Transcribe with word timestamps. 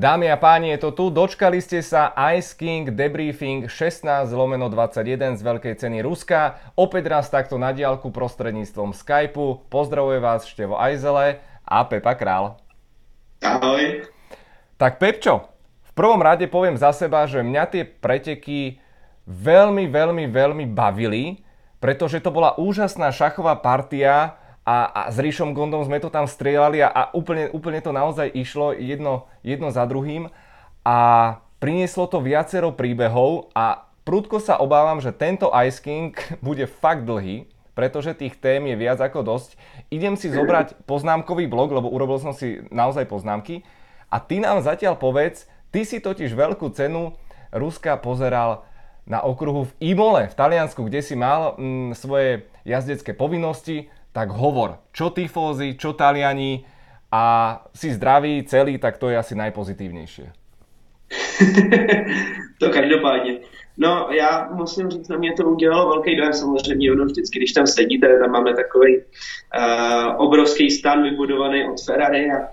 Dámy 0.00 0.32
a 0.32 0.40
páni, 0.40 0.72
je 0.72 0.88
to 0.88 0.96
tu. 0.96 1.04
Dočkali 1.12 1.60
ste 1.60 1.84
sa 1.84 2.16
Ice 2.32 2.56
King 2.56 2.88
Debriefing 2.88 3.68
16 3.68 4.32
lomeno 4.32 4.72
21 4.72 5.36
z 5.36 5.44
veľkej 5.44 5.76
ceny 5.76 6.00
Ruska. 6.00 6.56
Opäť 6.72 7.12
raz 7.12 7.28
takto 7.28 7.60
na 7.60 7.68
diálku 7.76 8.08
prostredníctvom 8.08 8.96
Skypeu. 8.96 9.60
Pozdravuje 9.68 10.16
vás 10.24 10.48
Števo 10.48 10.80
Ajzele 10.80 11.44
a 11.68 11.84
Pepa 11.84 12.16
Král. 12.16 12.56
Ahoj. 13.44 14.08
Tak 14.80 14.96
Pepčo, 14.96 15.52
v 15.84 15.92
prvom 15.92 16.24
rade 16.24 16.48
poviem 16.48 16.80
za 16.80 16.96
seba, 16.96 17.28
že 17.28 17.44
mňa 17.44 17.64
tie 17.68 17.84
preteky 17.84 18.80
veľmi, 19.28 19.84
veľmi, 19.84 20.32
veľmi 20.32 20.64
bavili, 20.64 21.44
pretože 21.76 22.24
to 22.24 22.32
bola 22.32 22.56
úžasná 22.56 23.12
šachová 23.12 23.52
partia, 23.60 24.39
a, 24.70 24.86
a 24.86 25.00
s 25.10 25.18
Ríšom 25.18 25.50
Gondom 25.50 25.82
sme 25.82 25.98
to 25.98 26.14
tam 26.14 26.30
strieľali 26.30 26.78
a, 26.86 26.88
a 26.94 27.02
úplne, 27.10 27.50
úplne 27.50 27.82
to 27.82 27.90
naozaj 27.90 28.30
išlo 28.30 28.70
jedno, 28.70 29.26
jedno 29.42 29.74
za 29.74 29.82
druhým. 29.82 30.30
A 30.86 30.96
prinieslo 31.58 32.06
to 32.06 32.22
viacero 32.22 32.70
príbehov 32.70 33.50
a 33.50 33.90
prudko 34.06 34.38
sa 34.38 34.62
obávam, 34.62 35.02
že 35.02 35.10
tento 35.10 35.50
Ice 35.66 35.82
King 35.82 36.14
bude 36.46 36.70
fakt 36.70 37.02
dlhý, 37.02 37.50
pretože 37.74 38.14
tých 38.14 38.38
tém 38.38 38.62
je 38.70 38.78
viac 38.78 39.02
ako 39.02 39.26
dosť. 39.26 39.58
Idem 39.90 40.14
si 40.14 40.30
zobrať 40.30 40.86
poznámkový 40.86 41.50
blog, 41.50 41.74
lebo 41.74 41.90
urobil 41.90 42.22
som 42.22 42.30
si 42.30 42.62
naozaj 42.70 43.10
poznámky. 43.10 43.66
A 44.06 44.22
ty 44.22 44.38
nám 44.38 44.62
zatiaľ 44.62 44.94
povedz, 44.94 45.50
ty 45.74 45.82
si 45.82 45.98
totiž 45.98 46.30
veľkú 46.30 46.70
cenu 46.70 47.18
Ruska 47.50 47.98
pozeral 47.98 48.62
na 49.02 49.18
okruhu 49.26 49.66
v 49.66 49.72
Imole 49.90 50.30
v 50.30 50.38
Taliansku, 50.38 50.86
kde 50.86 51.02
si 51.02 51.18
mal 51.18 51.58
mm, 51.58 51.98
svoje 51.98 52.46
jazdecké 52.62 53.10
povinnosti 53.10 53.90
tak 54.12 54.30
hovor, 54.30 54.78
čo 54.92 55.10
tifózy, 55.10 55.78
čo 55.78 55.94
Taliani 55.94 56.66
a 57.10 57.56
si 57.74 57.90
zdravý, 57.94 58.42
celý, 58.46 58.78
tak 58.78 58.98
to 58.98 59.10
je 59.10 59.18
asi 59.18 59.34
najpozitívnejšie. 59.34 60.30
to 62.60 62.70
každopádně. 62.70 63.38
No, 63.78 64.08
já 64.10 64.48
musím 64.52 64.90
říct, 64.90 65.08
na 65.08 65.16
mě 65.16 65.32
to 65.32 65.44
udělalo 65.44 65.88
velký 65.88 66.16
dojem 66.16 66.32
samozřejmě, 66.32 66.92
ono 66.92 67.04
vždycky, 67.04 67.38
když 67.38 67.52
tam 67.52 67.66
sedíte, 67.66 68.18
tam 68.18 68.30
máme 68.30 68.54
takový 68.54 68.98
uh, 68.98 69.02
obrovský 70.16 70.70
stan 70.70 71.02
vybudovaný 71.02 71.64
od 71.68 71.84
Ferrari 71.84 72.30
a, 72.30 72.48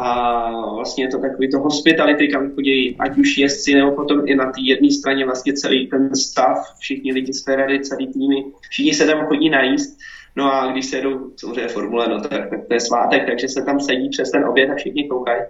a 0.00 0.50
vlastně 0.74 1.04
je 1.04 1.08
to 1.08 1.18
takový 1.18 1.50
to 1.50 1.58
hospitality, 1.58 2.28
kam 2.28 2.50
chodí 2.54 2.96
ať 2.98 3.18
už 3.18 3.38
jezdci, 3.38 3.74
nebo 3.74 3.92
potom 3.92 4.22
i 4.24 4.34
na 4.34 4.44
té 4.44 4.60
jedné 4.60 4.90
straně 4.90 5.24
vlastně 5.24 5.52
celý 5.52 5.86
ten 5.86 6.14
stav, 6.14 6.58
všichni 6.78 7.12
lidi 7.12 7.32
z 7.32 7.44
Ferrari, 7.44 7.80
celý 7.80 8.12
týmy, 8.12 8.44
všichni 8.70 8.94
se 8.94 9.06
tam 9.06 9.26
chodí 9.26 9.50
najíst 9.50 9.98
No 10.36 10.54
a 10.54 10.72
když 10.72 10.86
se 10.86 10.96
jedou 10.96 11.30
samozřejmě 11.36 11.68
formule, 11.68 12.08
no 12.08 12.20
tak, 12.20 12.48
to 12.68 12.74
je 12.74 12.80
svátek, 12.80 13.26
takže 13.26 13.48
se 13.48 13.62
tam 13.62 13.80
sedí 13.80 14.08
přes 14.08 14.30
ten 14.30 14.44
oběd 14.44 14.70
a 14.70 14.74
všichni 14.74 15.08
koukají 15.08 15.42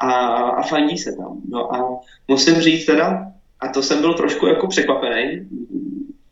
a, 0.00 0.10
a 0.34 0.62
fandí 0.62 0.98
se 0.98 1.16
tam. 1.16 1.40
No 1.48 1.74
a 1.74 2.00
musím 2.28 2.54
říct 2.54 2.86
teda, 2.86 3.26
a 3.60 3.68
to 3.68 3.82
jsem 3.82 4.00
byl 4.00 4.14
trošku 4.14 4.46
jako 4.46 4.66
překvapený, 4.66 5.48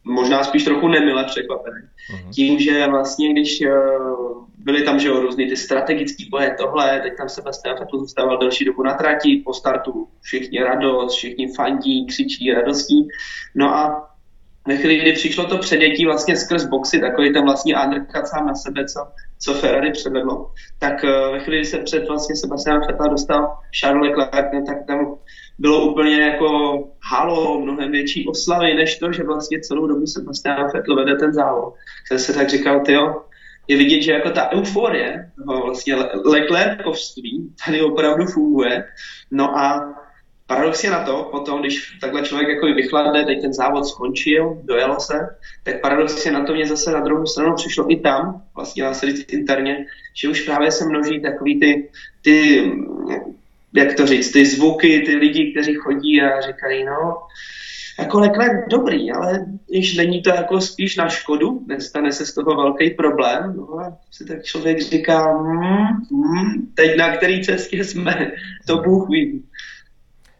možná 0.04 0.44
spíš 0.44 0.64
trochu 0.64 0.88
nemile 0.88 1.24
překvapený. 1.24 1.80
Uh-huh. 1.80 2.30
Tím, 2.34 2.58
že 2.58 2.86
vlastně, 2.86 3.32
když 3.32 3.60
uh, 3.60 4.44
byly 4.58 4.82
tam 4.82 4.98
že 4.98 5.08
jo, 5.08 5.20
různý 5.20 5.48
ty 5.48 5.56
strategický 5.56 6.28
boje, 6.30 6.56
tohle, 6.60 7.00
teď 7.00 7.16
tam 7.16 7.28
Sebastian 7.28 7.76
Vettel 7.78 7.98
zůstával 7.98 8.38
delší 8.38 8.64
dobu 8.64 8.82
na 8.82 8.94
trati, 8.94 9.42
po 9.44 9.52
startu 9.52 10.08
všichni 10.20 10.62
radost, 10.62 11.16
všichni 11.16 11.52
fandí, 11.54 12.06
křičí 12.06 12.52
radostí. 12.52 13.08
No 13.54 13.74
a 13.74 14.10
ve 14.66 14.76
chvíli, 14.76 14.96
kdy 14.96 15.12
přišlo 15.12 15.44
to 15.44 15.58
předětí 15.58 16.06
vlastně 16.06 16.36
skrz 16.36 16.64
boxy, 16.64 17.00
takový 17.00 17.32
ten 17.32 17.44
vlastně 17.44 17.76
undercut 17.86 18.26
sám 18.26 18.46
na 18.46 18.54
sebe, 18.54 18.84
co, 18.84 19.00
co 19.38 19.54
Ferrari 19.54 19.90
předvedlo, 19.90 20.50
tak 20.78 21.04
uh, 21.04 21.32
ve 21.32 21.40
chvíli, 21.40 21.58
kdy 21.58 21.66
se 21.66 21.78
před 21.78 22.08
vlastně 22.08 22.36
Sebastian 22.36 22.80
Vettel 22.80 23.10
dostal 23.10 23.56
Charles 23.80 24.16
Leclerc, 24.16 24.66
tak 24.66 24.86
tam 24.86 25.14
bylo 25.58 25.86
úplně 25.86 26.20
jako 26.20 26.78
halo, 27.02 27.60
mnohem 27.60 27.90
větší 27.90 28.28
oslavy, 28.28 28.74
než 28.74 28.98
to, 28.98 29.12
že 29.12 29.22
vlastně 29.22 29.60
celou 29.60 29.86
dobu 29.86 30.06
Sebastian 30.06 30.70
Vettel 30.74 30.96
vede 30.96 31.16
ten 31.16 31.32
závod. 31.32 31.74
Jsem 32.06 32.18
se 32.18 32.32
tak 32.32 32.48
říkal, 32.48 32.80
tyjo, 32.80 33.22
je 33.68 33.76
vidět, 33.76 34.02
že 34.02 34.12
jako 34.12 34.30
ta 34.30 34.52
euforie, 34.52 35.30
no, 35.46 35.60
vlastně 35.60 35.94
Leclercovství 36.24 37.54
tady 37.64 37.82
opravdu 37.82 38.26
funguje. 38.26 38.84
No 39.30 39.58
a 39.58 39.94
paradoxně 40.46 40.90
na 40.90 41.04
to, 41.04 41.28
potom, 41.30 41.60
když 41.60 41.98
takhle 42.00 42.22
člověk 42.22 42.48
jako 42.48 42.66
vychladne, 42.66 43.24
teď 43.24 43.40
ten 43.40 43.52
závod 43.52 43.86
skončil, 43.86 44.60
dojelo 44.64 45.00
se, 45.00 45.36
tak 45.62 45.80
paradoxně 45.80 46.32
na 46.32 46.44
to 46.44 46.54
mě 46.54 46.66
zase 46.66 46.92
na 46.92 47.00
druhou 47.00 47.26
stranu 47.26 47.54
přišlo 47.54 47.92
i 47.92 47.96
tam, 47.96 48.42
vlastně 48.54 48.82
dá 48.82 48.94
se 48.94 49.06
říct 49.06 49.32
interně, 49.32 49.86
že 50.14 50.28
už 50.28 50.40
právě 50.40 50.70
se 50.70 50.84
množí 50.84 51.20
takový 51.20 51.60
ty, 51.60 51.88
ty, 52.22 52.70
jak 53.72 53.94
to 53.94 54.06
říct, 54.06 54.32
ty 54.32 54.46
zvuky, 54.46 55.02
ty 55.06 55.16
lidi, 55.16 55.52
kteří 55.52 55.74
chodí 55.74 56.22
a 56.22 56.40
říkají, 56.40 56.84
no, 56.84 57.16
jako 57.98 58.20
Leclerc 58.20 58.68
dobrý, 58.70 59.12
ale 59.12 59.46
když 59.68 59.96
není 59.96 60.22
to 60.22 60.30
jako 60.30 60.60
spíš 60.60 60.96
na 60.96 61.08
škodu, 61.08 61.64
nestane 61.66 62.12
se 62.12 62.26
z 62.26 62.34
toho 62.34 62.56
velký 62.56 62.90
problém, 62.90 63.54
no 63.56 63.78
a 63.78 63.98
si 64.10 64.24
tak 64.24 64.42
člověk 64.42 64.80
říká, 64.80 65.38
hmm, 65.38 65.86
hmm, 66.10 66.72
teď 66.74 66.96
na 66.96 67.16
který 67.16 67.44
cestě 67.44 67.84
jsme, 67.84 68.30
to 68.66 68.76
Bůh 68.76 69.08
ví. 69.10 69.44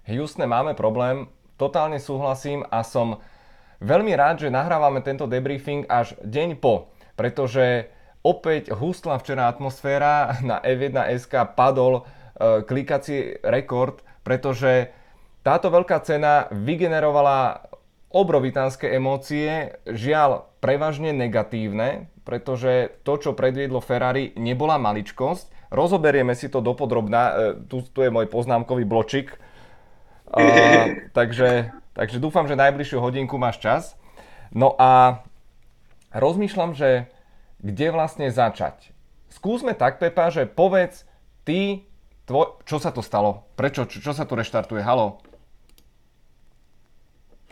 Houstone, 0.05 0.45
máme 0.45 0.77
problém, 0.77 1.33
totálne 1.57 1.97
súhlasím 1.97 2.61
a 2.69 2.85
som 2.85 3.25
veľmi 3.81 4.13
rád, 4.13 4.45
že 4.45 4.53
nahrávame 4.53 5.01
tento 5.01 5.25
debriefing 5.25 5.89
až 5.89 6.13
deň 6.21 6.61
po, 6.61 6.93
pretože 7.17 7.89
opäť 8.21 8.77
hustla 8.77 9.17
včera 9.17 9.49
atmosféra 9.49 10.35
na 10.49 10.61
F1SK 10.61 11.57
padol 11.57 12.05
e, 12.05 12.63
klikací 12.69 13.41
rekord, 13.41 14.05
pretože 14.21 14.93
táto 15.41 15.73
veľká 15.73 16.01
cena 16.05 16.53
vygenerovala 16.53 17.69
obrovitánske 18.13 18.89
emócie, 18.93 19.81
žiaľ 19.89 20.53
prevažne 20.61 21.17
negatívne, 21.17 22.13
pretože 22.29 22.93
to, 23.05 23.21
čo 23.21 23.37
predviedlo 23.37 23.81
Ferrari, 23.81 24.33
nebola 24.37 24.77
maličkosť. 24.81 25.73
Rozoberieme 25.73 26.33
si 26.37 26.53
to 26.53 26.61
dopodrobná, 26.61 27.23
e, 27.25 27.33
tu, 27.73 27.81
tu 27.81 28.05
je 28.05 28.13
môj 28.13 28.29
poznámkový 28.29 28.85
bločik, 28.85 29.41
Uh, 30.35 31.07
takže, 31.15 31.71
takže 31.95 32.19
dúfam, 32.19 32.51
že 32.51 32.59
najbližšiu 32.59 32.99
hodinku 32.99 33.39
máš 33.39 33.63
čas. 33.63 33.83
No 34.51 34.75
a 34.75 35.23
rozmýšľam, 36.11 36.75
že 36.75 37.07
kde 37.63 37.95
vlastne 37.95 38.27
začať. 38.35 38.91
Skúsme 39.31 39.79
tak, 39.79 40.03
Pepa, 40.03 40.35
že 40.35 40.51
povedz 40.51 41.07
ty, 41.47 41.87
tvoj, 42.27 42.59
čo 42.67 42.83
sa 42.83 42.91
to 42.91 42.99
stalo? 43.01 43.47
Prečo? 43.55 43.87
Čo, 43.87 44.11
čo 44.11 44.13
sa 44.13 44.27
tu 44.27 44.35
reštartuje? 44.35 44.83
Halo? 44.83 45.23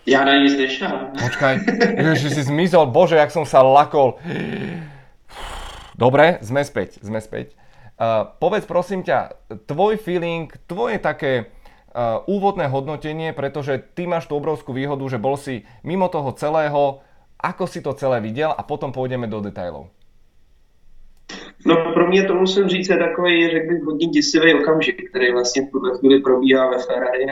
Ja 0.03 0.26
na 0.26 0.34
nic 0.42 0.59
nešám. 0.59 1.15
Počkaj, 1.15 1.54
že 2.19 2.28
si 2.34 2.42
zmizol. 2.42 2.91
Bože, 2.91 3.15
jak 3.15 3.31
som 3.31 3.47
sa 3.47 3.62
lakol. 3.62 4.19
Dobre, 5.94 6.42
sme 6.42 6.66
späť, 6.66 6.98
sme 6.98 7.22
späť. 7.22 7.54
Uh, 7.94 8.26
povedz 8.42 8.66
prosím 8.66 9.06
ťa, 9.06 9.31
tvoj 9.71 9.94
feeling, 10.03 10.50
tvoje 10.66 10.98
také 10.98 11.54
úvodné 12.26 12.66
hodnotenie, 12.72 13.36
pretože 13.36 13.76
ty 13.94 14.08
máš 14.08 14.26
tú 14.26 14.41
obrovskú 14.41 14.72
výhodu, 14.72 15.04
že 15.08 15.20
bol 15.20 15.36
si 15.36 15.69
mimo 15.84 16.08
toho 16.08 16.32
celého, 16.32 17.04
ako 17.36 17.64
si 17.69 17.84
to 17.84 17.92
celé 17.92 18.20
viděl 18.20 18.54
a 18.54 18.62
potom 18.64 18.92
pôjdeme 18.92 19.28
do 19.28 19.41
detailů. 19.41 19.88
No 21.66 21.75
pro 21.94 22.08
mě 22.08 22.25
to 22.25 22.34
musím 22.34 22.69
říct 22.69 22.88
je 22.88 22.97
takový, 22.97 23.50
řekl 23.50 23.69
bych, 23.69 23.82
hodně 23.82 24.06
děsivý 24.06 24.54
okamžik, 24.54 25.10
který 25.10 25.32
vlastně 25.32 25.62
v 25.62 25.70
tuhle 25.70 25.98
chvíli 25.98 26.20
probíhá 26.20 26.70
ve 26.70 26.78
Ferrari 26.78 27.26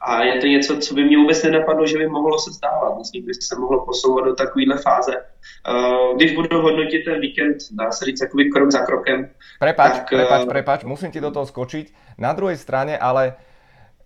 a 0.00 0.22
je 0.22 0.40
to 0.40 0.46
něco, 0.46 0.76
co 0.76 0.94
by 0.94 1.04
mě 1.04 1.18
vůbec 1.18 1.42
nenapadlo, 1.42 1.86
že 1.86 1.98
by 1.98 2.06
mohlo 2.06 2.38
se 2.38 2.52
stávat. 2.52 2.98
Myslím, 2.98 3.26
by 3.26 3.34
se 3.34 3.58
mohlo 3.58 3.86
posouvat 3.86 4.24
do 4.24 4.34
takovéhle 4.34 4.78
fáze. 4.78 5.12
Uh, 5.14 6.16
když 6.16 6.34
budu 6.34 6.60
hodnotit 6.60 7.04
ten 7.04 7.20
víkend, 7.20 7.56
dá 7.70 7.90
se 7.90 8.04
říct 8.04 8.20
takový 8.20 8.50
krok 8.50 8.70
za 8.70 8.78
krokem. 8.78 9.30
Prepač, 9.58 9.92
tak, 9.92 10.08
prepač, 10.08 10.48
prepač, 10.48 10.84
musím 10.84 11.10
ti 11.10 11.20
do 11.20 11.30
toho 11.30 11.46
skočiť. 11.46 11.94
Na 12.18 12.32
druhej 12.32 12.56
strane, 12.56 12.98
ale 12.98 13.34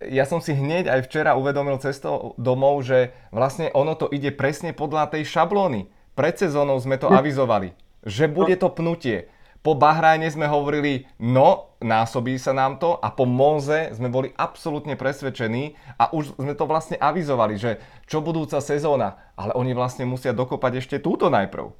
ja 0.01 0.25
som 0.29 0.37
si 0.37 0.53
hneď 0.53 0.89
aj 0.89 1.09
včera 1.09 1.33
uvedomil 1.33 1.81
cestou 1.81 2.37
domov, 2.37 2.85
že 2.85 3.13
vlastne 3.33 3.73
ono 3.73 3.97
to 3.97 4.09
ide 4.13 4.29
presne 4.29 4.73
podľa 4.73 5.09
tej 5.17 5.25
šablóny. 5.25 5.89
Pred 6.13 6.35
sezónou 6.37 6.77
sme 6.77 6.97
to 7.01 7.09
hm. 7.09 7.15
avizovali, 7.17 7.73
že 8.05 8.29
bude 8.29 8.53
to 8.57 8.69
pnutie. 8.69 9.29
Po 9.65 9.75
Bahrajne 9.75 10.29
sme 10.31 10.47
hovorili, 10.47 11.09
no, 11.19 11.75
násobí 11.83 12.39
sa 12.39 12.55
nám 12.55 12.79
to 12.79 12.95
a 12.95 13.11
po 13.11 13.27
Monze 13.27 13.91
sme 13.91 14.07
boli 14.07 14.31
absolútne 14.37 14.95
presvedčení 14.95 15.75
a 15.99 16.13
už 16.13 16.39
sme 16.39 16.55
to 16.55 16.63
vlastne 16.69 16.95
avizovali, 16.95 17.59
že 17.59 17.81
čo 18.07 18.23
budúca 18.23 18.63
sezóna, 18.63 19.19
ale 19.35 19.51
oni 19.57 19.75
vlastne 19.75 20.07
musia 20.07 20.31
dokopať 20.31 20.79
ešte 20.79 20.95
túto 21.03 21.27
najprv. 21.27 21.73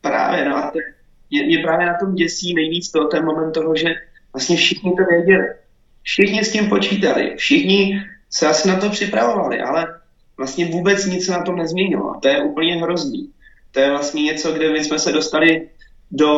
Právě, 0.00 0.44
no 0.48 0.56
a 0.56 0.70
to, 0.70 0.78
mě, 1.30 1.42
mě 1.42 1.58
právě 1.58 1.86
na 1.86 1.94
tom 1.98 2.14
děsí 2.14 2.54
nejvíc 2.54 2.90
to, 2.90 3.04
ten 3.04 3.24
moment 3.24 3.52
toho, 3.52 3.76
že 3.76 3.94
vlastně 4.32 4.56
všichni 4.56 4.92
to 4.94 5.04
věděli 5.04 5.65
Všichni 6.06 6.44
s 6.44 6.52
tím 6.52 6.68
počítali, 6.68 7.34
všichni 7.36 8.00
se 8.30 8.46
asi 8.46 8.68
na 8.68 8.76
to 8.76 8.90
připravovali, 8.90 9.60
ale 9.60 9.86
vlastně 10.36 10.66
vůbec 10.66 11.06
nic 11.06 11.26
se 11.26 11.32
na 11.32 11.42
tom 11.42 11.56
nezměnilo. 11.56 12.10
A 12.10 12.20
to 12.20 12.28
je 12.28 12.42
úplně 12.42 12.76
hrozný. 12.76 13.30
To 13.72 13.80
je 13.80 13.90
vlastně 13.90 14.22
něco, 14.22 14.52
kde 14.52 14.72
my 14.72 14.84
jsme 14.84 14.98
se 14.98 15.12
dostali 15.12 15.68
do 16.10 16.30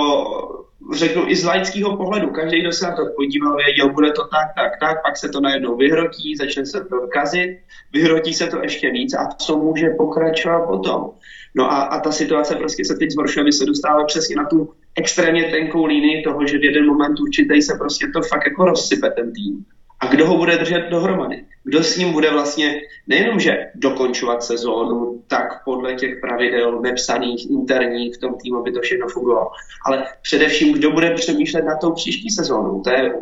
řeknu 0.95 1.29
i 1.29 1.37
z 1.37 1.45
laického 1.45 1.97
pohledu, 1.97 2.31
každý, 2.31 2.61
kdo 2.61 2.73
se 2.73 2.87
na 2.87 2.97
to 2.97 3.03
podíval, 3.17 3.57
věděl, 3.57 3.93
bude 3.93 4.13
to 4.13 4.23
tak, 4.23 4.49
tak, 4.57 4.81
tak, 4.81 5.03
pak 5.03 5.17
se 5.17 5.29
to 5.29 5.41
najednou 5.41 5.77
vyhrotí, 5.77 6.37
začne 6.37 6.67
se 6.67 6.85
to 6.85 6.97
kazit, 7.13 7.59
vyhrotí 7.93 8.35
se 8.35 8.47
to 8.47 8.63
ještě 8.63 8.91
víc 8.91 9.15
a 9.15 9.29
co 9.39 9.57
může 9.57 9.91
pokračovat 9.91 10.67
potom. 10.67 11.11
No 11.55 11.73
a, 11.73 11.77
a 11.77 12.01
ta 12.01 12.13
situace 12.13 12.55
prostě 12.55 12.85
se 12.85 12.95
teď 12.95 13.11
zhoršuje, 13.11 13.45
my 13.45 13.53
se 13.53 13.65
dostáváme 13.65 14.05
přesně 14.07 14.37
na 14.37 14.45
tu 14.45 14.73
extrémně 14.99 15.45
tenkou 15.45 15.85
línii 15.85 16.23
toho, 16.23 16.47
že 16.47 16.59
v 16.59 16.65
jeden 16.65 16.87
moment 16.87 17.21
určitý 17.21 17.63
se 17.63 17.75
prostě 17.79 18.07
to 18.15 18.23
fakt 18.23 18.47
jako 18.47 18.65
rozsype 18.65 19.11
ten 19.11 19.33
tým. 19.33 19.65
A 20.01 20.07
kdo 20.07 20.27
ho 20.27 20.37
bude 20.37 20.59
držet 20.59 20.91
dohromady? 20.91 21.45
Kdo 21.65 21.85
s 21.85 21.97
ním 21.97 22.13
bude 22.13 22.31
vlastně 22.31 22.81
nejenom, 23.07 23.41
že 23.41 23.59
dokončovat 23.75 24.43
sezónu 24.43 25.23
tak 25.27 25.65
podle 25.65 25.95
těch 25.95 26.21
pravidel 26.21 26.81
nepsaných, 26.81 27.51
interních 27.51 28.15
v 28.15 28.21
tom 28.21 28.35
týmu, 28.43 28.59
aby 28.59 28.73
to 28.73 28.81
všechno 28.81 29.09
fungovalo, 29.09 29.51
ale 29.87 30.07
především, 30.23 30.73
kdo 30.73 30.91
bude 30.91 31.11
přemýšlet 31.15 31.65
na 31.65 31.77
tou 31.77 31.93
příští 31.93 32.31
sezónu. 32.31 32.83
To 32.83 32.91
je 32.91 33.13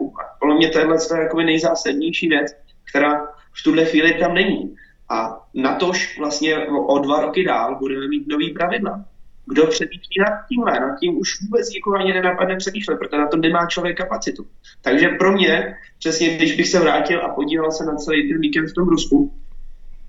podle 0.40 0.54
mě 0.54 0.68
tohle 0.70 0.96
je 1.14 1.22
jako 1.22 1.40
nejzásadnější 1.40 2.28
věc, 2.28 2.52
která 2.90 3.26
v 3.60 3.62
tuhle 3.64 3.84
chvíli 3.84 4.14
tam 4.14 4.34
není. 4.34 4.74
A 5.10 5.40
na 5.54 5.74
tož 5.74 6.18
vlastně 6.18 6.56
o 6.66 6.98
dva 6.98 7.20
roky 7.20 7.44
dál 7.44 7.78
budeme 7.78 8.08
mít 8.08 8.28
nový 8.28 8.50
pravidla 8.50 9.04
kdo 9.46 9.66
přemýšlí 9.66 10.16
nad 10.18 10.46
tímhle, 10.48 10.80
nad 10.80 10.98
tím 11.00 11.18
už 11.18 11.40
vůbec 11.42 11.70
nikoho 11.70 11.96
ani 11.96 12.12
nenapadne 12.12 12.56
přemýšlet, 12.56 12.96
protože 12.96 13.18
na 13.18 13.26
to 13.26 13.36
nemá 13.36 13.66
člověk 13.66 13.96
kapacitu. 13.96 14.46
Takže 14.82 15.08
pro 15.08 15.32
mě, 15.32 15.74
přesně 15.98 16.36
když 16.36 16.56
bych 16.56 16.68
se 16.68 16.80
vrátil 16.80 17.24
a 17.24 17.28
podíval 17.28 17.72
se 17.72 17.84
na 17.84 17.94
celý 17.94 18.28
ten 18.28 18.40
víkend 18.40 18.66
v 18.66 18.74
tom 18.74 18.88
Rusku, 18.88 19.32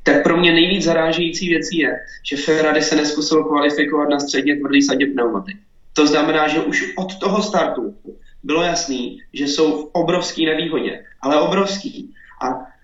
tak 0.04 0.24
pro 0.24 0.38
mě 0.38 0.54
nejvíc 0.54 0.84
zarážející 0.84 1.50
věcí 1.50 1.78
je, 1.78 2.00
že 2.30 2.38
Ferrari 2.38 2.82
se 2.82 2.96
neskusil 2.96 3.44
kvalifikovat 3.44 4.10
na 4.10 4.20
středně 4.20 4.56
tvrdý 4.56 4.82
sadě 4.82 5.06
pneumatik. 5.06 5.58
To 5.94 6.08
znamená, 6.08 6.48
že 6.48 6.60
už 6.60 6.94
od 6.98 7.20
toho 7.20 7.42
startu 7.42 7.96
bylo 8.44 8.64
jasný, 8.64 9.22
že 9.34 9.48
jsou 9.48 9.82
v 9.82 9.90
obrovský 9.92 10.46
nevýhodě, 10.46 11.04
ale 11.22 11.42
obrovský. 11.42 12.14
A 12.42 12.77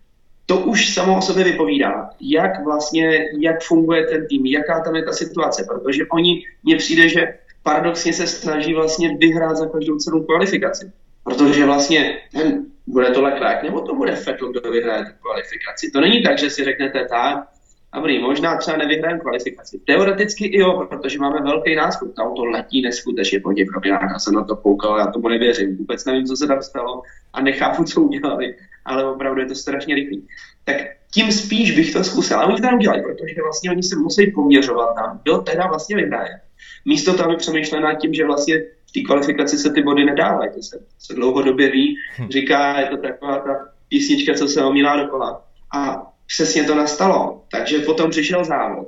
to 0.45 0.57
už 0.57 0.94
samo 0.94 1.18
o 1.18 1.22
sobě 1.22 1.44
vypovídá, 1.44 2.10
jak 2.22 2.63
vlastně, 2.63 3.30
jak 3.40 3.63
funguje 3.63 4.04
ten 4.04 4.28
tým, 4.28 4.45
jaká 4.45 4.80
tam 4.80 4.95
je 4.95 5.04
ta 5.04 5.12
situace, 5.12 5.66
protože 5.68 6.04
oni, 6.12 6.45
mně 6.63 6.75
přijde, 6.75 7.10
že 7.10 7.34
paradoxně 7.63 8.13
se 8.13 8.28
snaží 8.28 8.74
vlastně 8.74 9.18
vyhrát 9.18 9.57
za 9.57 9.66
každou 9.66 9.98
cenu 9.98 10.24
kvalifikaci. 10.24 10.92
Protože 11.24 11.66
vlastně 11.66 12.19
ten, 12.31 12.66
bude 12.88 13.10
to 13.10 13.22
Leclerc, 13.22 13.63
nebo 13.63 13.81
to 13.81 13.95
bude 13.95 14.12
Vettel, 14.12 14.51
kdo 14.51 14.72
vyhraje 14.72 15.06
tu 15.06 15.12
kvalifikaci. 15.22 15.92
To 15.92 16.01
není 16.01 16.24
tak, 16.24 16.38
že 16.38 16.50
si 16.50 16.63
řeknete 16.63 17.06
tak, 17.06 17.48
dobrý, 17.96 18.19
možná 18.19 18.57
třeba 18.57 18.78
nevyhrajeme 18.78 19.19
kvalifikaci. 19.19 19.80
Teoreticky 19.88 20.46
i 20.46 20.60
jo, 20.60 20.88
protože 20.89 21.19
máme 21.19 21.42
velký 21.42 21.75
náskok. 21.75 22.16
To 22.16 22.22
auto 22.22 22.46
letí 22.46 22.81
neskutečně 22.81 23.39
po 23.39 23.54
těch 23.54 23.68
Já 23.86 24.19
jsem 24.19 24.34
na 24.34 24.44
to 24.44 24.56
koukal, 24.56 25.00
já 25.00 25.07
tomu 25.07 25.28
nevěřím. 25.28 25.78
Vůbec 25.78 26.06
nevím, 26.06 26.25
co 26.25 26.36
se 26.36 26.48
tam 26.48 26.62
stalo 26.62 27.01
a 27.34 27.42
nechápu, 27.42 27.84
co 27.84 28.01
udělali 28.01 28.56
ale 28.85 29.06
opravdu 29.06 29.41
je 29.41 29.47
to 29.47 29.56
strašně 29.56 29.95
rychlý. 29.95 30.27
Tak 30.63 30.75
tím 31.13 31.31
spíš 31.31 31.71
bych 31.71 31.94
to 31.94 32.03
zkusil. 32.03 32.38
Ale 32.38 32.47
oni 32.47 32.62
to 32.62 32.68
udělali, 32.75 33.01
protože 33.01 33.41
vlastně 33.44 33.71
oni 33.71 33.83
se 33.83 33.95
musí 33.95 34.31
poměřovat 34.31 34.95
tam, 34.95 35.19
kdo 35.24 35.38
teda 35.38 35.68
vlastně 35.68 35.95
vyhraje. 35.95 36.39
Místo 36.85 37.13
toho, 37.13 37.30
aby 37.30 37.38
přemýšleli 37.38 37.83
nad 37.83 37.94
tím, 37.94 38.13
že 38.13 38.25
vlastně 38.25 38.59
v 38.59 38.91
té 38.91 39.01
kvalifikaci 39.01 39.57
se 39.57 39.74
ty 39.74 39.81
body 39.81 40.06
nedávají. 40.06 40.51
To 40.56 40.62
se, 40.62 40.80
se 41.00 41.13
dlouhodobě 41.13 41.71
ví, 41.71 41.95
hm. 42.19 42.27
říká, 42.30 42.80
je 42.80 42.85
to 42.85 42.97
taková 42.97 43.39
ta 43.39 43.68
písnička, 43.89 44.33
co 44.33 44.47
se 44.47 44.63
omílá 44.63 44.95
dokola. 44.95 45.45
A 45.75 46.12
přesně 46.27 46.63
to 46.63 46.75
nastalo. 46.75 47.44
Takže 47.51 47.79
potom 47.79 48.09
přišel 48.09 48.45
závod. 48.45 48.88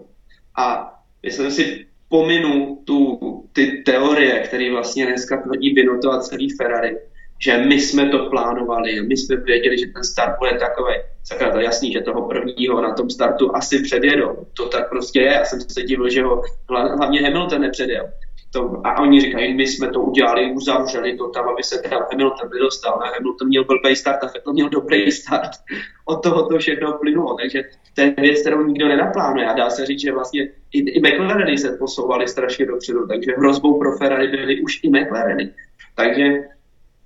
A 0.57 0.93
myslím 1.23 1.51
si, 1.51 1.85
pominu 2.09 2.81
tu, 2.83 3.19
ty 3.53 3.83
teorie, 3.85 4.39
které 4.39 4.71
vlastně 4.71 5.05
dneska 5.05 5.41
tvrdí 5.41 5.73
Binotto 5.73 6.11
a 6.11 6.19
celý 6.19 6.49
Ferrari, 6.49 6.97
že 7.39 7.57
my 7.57 7.79
jsme 7.79 8.09
to 8.09 8.29
plánovali, 8.29 9.01
my 9.01 9.17
jsme 9.17 9.35
věděli, 9.35 9.77
že 9.77 9.85
ten 9.87 10.03
start 10.03 10.39
bude 10.39 10.59
takový. 10.59 10.93
Sakra, 11.23 11.51
to 11.51 11.59
jasný, 11.59 11.91
že 11.91 12.01
toho 12.01 12.27
prvního 12.27 12.81
na 12.81 12.93
tom 12.93 13.09
startu 13.09 13.55
asi 13.55 13.79
předjedou. 13.79 14.47
To 14.53 14.67
tak 14.69 14.89
prostě 14.89 15.21
je. 15.21 15.33
Já 15.33 15.45
jsem 15.45 15.61
se 15.61 15.81
divil, 15.81 16.09
že 16.09 16.23
ho 16.23 16.41
hlavně 16.69 17.21
Hamilton 17.21 17.61
nepředjel. 17.61 18.09
To, 18.53 18.81
a 18.83 18.99
oni 18.99 19.21
říkají, 19.21 19.53
my 19.53 19.67
jsme 19.67 19.87
to 19.87 20.01
udělali, 20.01 20.51
uzavřeli 20.51 21.17
to 21.17 21.29
tam, 21.29 21.49
aby 21.49 21.63
se 21.63 21.77
teda 21.77 22.07
Hamilton 22.11 22.49
nedostal. 22.53 22.99
A 23.03 23.11
Hamilton 23.13 23.47
měl 23.47 23.63
blbý 23.63 23.95
start 23.95 24.23
a 24.23 24.27
Vettel 24.27 24.53
měl 24.53 24.69
dobrý 24.69 25.11
start. 25.11 25.51
Od 26.05 26.23
toho 26.23 26.49
to 26.49 26.57
všechno 26.57 26.97
plynulo. 26.97 27.37
Takže 27.41 27.63
to 27.93 28.01
je 28.01 28.13
věc, 28.17 28.41
kterou 28.41 28.65
nikdo 28.65 28.87
nenaplánuje. 28.87 29.45
A 29.47 29.53
dá 29.53 29.69
se 29.69 29.85
říct, 29.85 30.01
že 30.01 30.11
vlastně 30.11 30.49
i, 30.73 30.79
i 30.79 30.99
McLareny 30.99 31.57
se 31.57 31.71
posouvali 31.71 32.27
strašně 32.27 32.65
dopředu. 32.65 33.07
Takže 33.07 33.31
hrozbou 33.37 33.79
pro 33.79 33.97
Ferrari 33.97 34.27
byly 34.27 34.61
už 34.61 34.79
i 34.83 34.89
McLareny. 34.89 35.51
Takže 35.95 36.43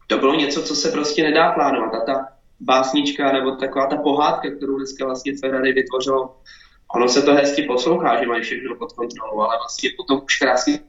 to 0.09 0.17
bylo 0.17 0.35
něco, 0.35 0.63
co 0.63 0.75
se 0.75 0.91
prostě 0.91 1.23
nedá 1.23 1.51
plánovat. 1.51 1.93
A 1.93 2.05
ta 2.05 2.27
básnička 2.59 3.31
nebo 3.31 3.51
taková 3.51 3.87
ta 3.87 3.97
pohádka, 3.97 4.51
kterou 4.57 4.77
dneska 4.77 5.05
vlastně 5.05 5.33
Ferrari 5.39 5.73
vytvořilo, 5.73 6.35
ono 6.95 7.07
se 7.07 7.21
to 7.21 7.33
hezky 7.33 7.63
poslouchá, 7.63 8.19
že 8.19 8.27
mají 8.27 8.41
všechno 8.41 8.75
pod 8.75 8.93
kontrolou, 8.93 9.41
ale 9.41 9.57
vlastně 9.57 9.89
potom 9.97 10.21
už 10.25 10.39
krásně 10.39 10.79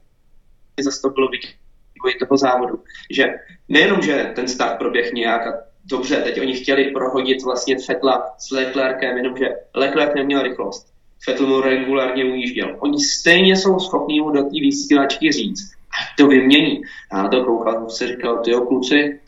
zase 0.80 1.02
to 1.02 1.10
bylo 1.10 1.28
vývoj 1.28 2.14
toho 2.18 2.36
závodu. 2.38 2.82
Že 3.10 3.34
nejenom, 3.68 4.02
že 4.02 4.32
ten 4.34 4.48
start 4.48 4.78
proběh 4.78 5.12
nějak 5.12 5.46
a 5.46 5.52
dobře, 5.84 6.16
teď 6.16 6.40
oni 6.40 6.54
chtěli 6.54 6.90
prohodit 6.90 7.42
vlastně 7.44 7.76
Fetla 7.86 8.34
s 8.38 8.50
Leclerkem, 8.50 9.16
jenomže 9.16 9.48
Leclerc 9.74 10.14
neměl 10.14 10.42
rychlost. 10.42 10.86
Fetl 11.24 11.46
mu 11.46 11.60
regulárně 11.60 12.24
ujížděl. 12.24 12.76
Oni 12.78 13.00
stejně 13.00 13.56
jsou 13.56 13.78
schopní 13.78 14.20
mu 14.20 14.30
do 14.30 14.42
té 14.42 14.60
vysílačky 14.60 15.32
říct, 15.32 15.79
to 16.18 16.26
vymění. 16.26 16.82
Já 17.12 17.22
na 17.22 17.28
to 17.28 17.44
koukal, 17.44 17.74
jsem 17.74 17.90
si 17.90 18.06
říkal, 18.06 18.38
ty 18.38 18.50
kluci, 18.50 19.20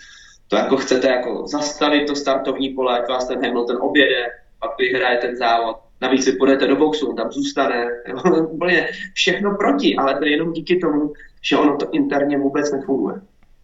to 0.48 0.56
jako 0.56 0.76
chcete 0.76 1.08
jako 1.08 1.46
zastavit 1.46 2.06
to 2.06 2.16
startovní 2.16 2.68
pole, 2.68 2.98
jak 2.98 3.08
vás 3.08 3.28
ten 3.28 3.44
Hamilton 3.44 3.78
objede, 3.80 4.26
pak 4.60 4.78
vyhraje 4.78 5.18
ten 5.18 5.36
závod. 5.36 5.76
Navíc 6.00 6.26
vy 6.26 6.32
půjdete 6.32 6.66
do 6.66 6.76
boxu, 6.76 7.08
on 7.08 7.16
tam 7.16 7.32
zůstane. 7.32 7.86
Úplně 8.48 8.88
všechno 9.14 9.56
proti, 9.56 9.96
ale 9.96 10.18
to 10.18 10.24
je 10.24 10.30
jenom 10.30 10.52
díky 10.52 10.76
tomu, 10.76 11.12
že 11.42 11.56
ono 11.56 11.76
to 11.76 11.90
interně 11.90 12.38
vůbec 12.38 12.72
nefunguje. 12.72 13.20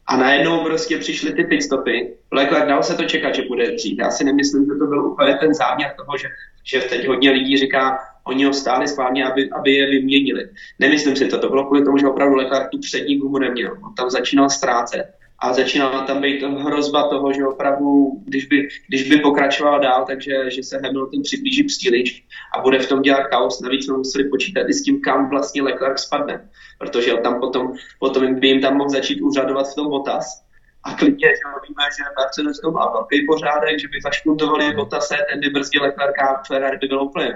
A 0.06 0.16
najednou 0.16 0.64
prostě 0.64 0.98
přišly 0.98 1.32
ty 1.32 1.44
pitstopy. 1.44 2.14
Leclerc 2.32 2.68
dal 2.68 2.82
se 2.82 2.96
to 2.96 3.04
čekat, 3.04 3.34
že 3.34 3.42
bude 3.42 3.70
dřív. 3.70 3.98
Já 3.98 4.10
si 4.10 4.24
nemyslím, 4.24 4.64
že 4.64 4.78
to 4.78 4.86
byl 4.86 5.06
úplně 5.06 5.34
ten 5.34 5.54
záměr 5.54 5.94
toho, 5.96 6.18
že, 6.18 6.28
že 6.64 6.80
teď 6.80 7.06
hodně 7.06 7.30
lidí 7.30 7.58
říká, 7.58 7.98
oni 8.28 8.44
ho 8.44 8.52
stáli 8.52 8.88
schválně, 8.88 9.24
aby, 9.24 9.50
aby 9.50 9.72
je 9.72 9.90
vyměnili. 9.90 10.48
Nemyslím 10.78 11.16
si 11.16 11.26
to, 11.28 11.38
to 11.38 11.48
bylo 11.48 11.64
kvůli 11.64 11.84
tomu, 11.84 11.98
že 11.98 12.06
opravdu 12.06 12.36
Leclerc 12.36 12.68
tu 12.72 12.78
přední 12.78 13.18
gumu 13.18 13.38
neměl. 13.38 13.76
On 13.86 13.94
tam 13.94 14.10
začínal 14.10 14.50
ztrácet 14.50 15.06
a 15.38 15.52
začínala 15.52 16.04
tam 16.04 16.20
být 16.20 16.42
hrozba 16.42 17.08
toho, 17.08 17.32
že 17.32 17.46
opravdu, 17.46 18.10
když 18.24 18.46
by, 18.46 18.68
když 18.88 19.10
by 19.10 19.16
pokračoval 19.16 19.80
dál, 19.80 20.04
takže 20.06 20.50
že 20.50 20.62
se 20.62 20.80
Hamilton 20.84 21.22
přiblíží 21.22 21.62
příliš 21.62 22.24
a 22.58 22.60
bude 22.60 22.78
v 22.78 22.88
tom 22.88 23.02
dělat 23.02 23.22
chaos. 23.30 23.60
Navíc 23.60 23.84
jsme 23.84 23.96
museli 23.96 24.24
počítat 24.24 24.68
i 24.68 24.72
s 24.72 24.82
tím, 24.82 25.00
kam 25.00 25.30
vlastně 25.30 25.62
Leclerc 25.62 26.00
spadne, 26.00 26.48
protože 26.78 27.12
tam 27.22 27.40
potom, 27.40 27.72
potom 28.00 28.34
by 28.34 28.48
jim 28.48 28.60
tam 28.60 28.76
mohl 28.76 28.90
začít 28.90 29.20
úřadovat 29.20 29.66
v 29.72 29.74
tom 29.74 29.88
Botas. 29.88 30.48
A 30.84 30.94
klidně, 30.94 31.28
že 31.28 31.44
víme, 31.68 31.84
že 31.96 32.04
Mercedes 32.18 32.60
to 32.60 32.70
má 32.70 32.90
velký 32.92 33.26
pořádek, 33.26 33.80
že 33.80 33.88
by 33.88 34.00
zašpuntovali 34.02 34.74
Botase, 34.74 35.16
ten 35.30 35.40
by 35.40 35.48
brzdil 35.50 35.82
Leclerca 35.82 36.22
a 36.26 36.42
Ferrari 36.46 36.78
by 36.80 36.86
byl 36.86 37.02
úplně. 37.02 37.34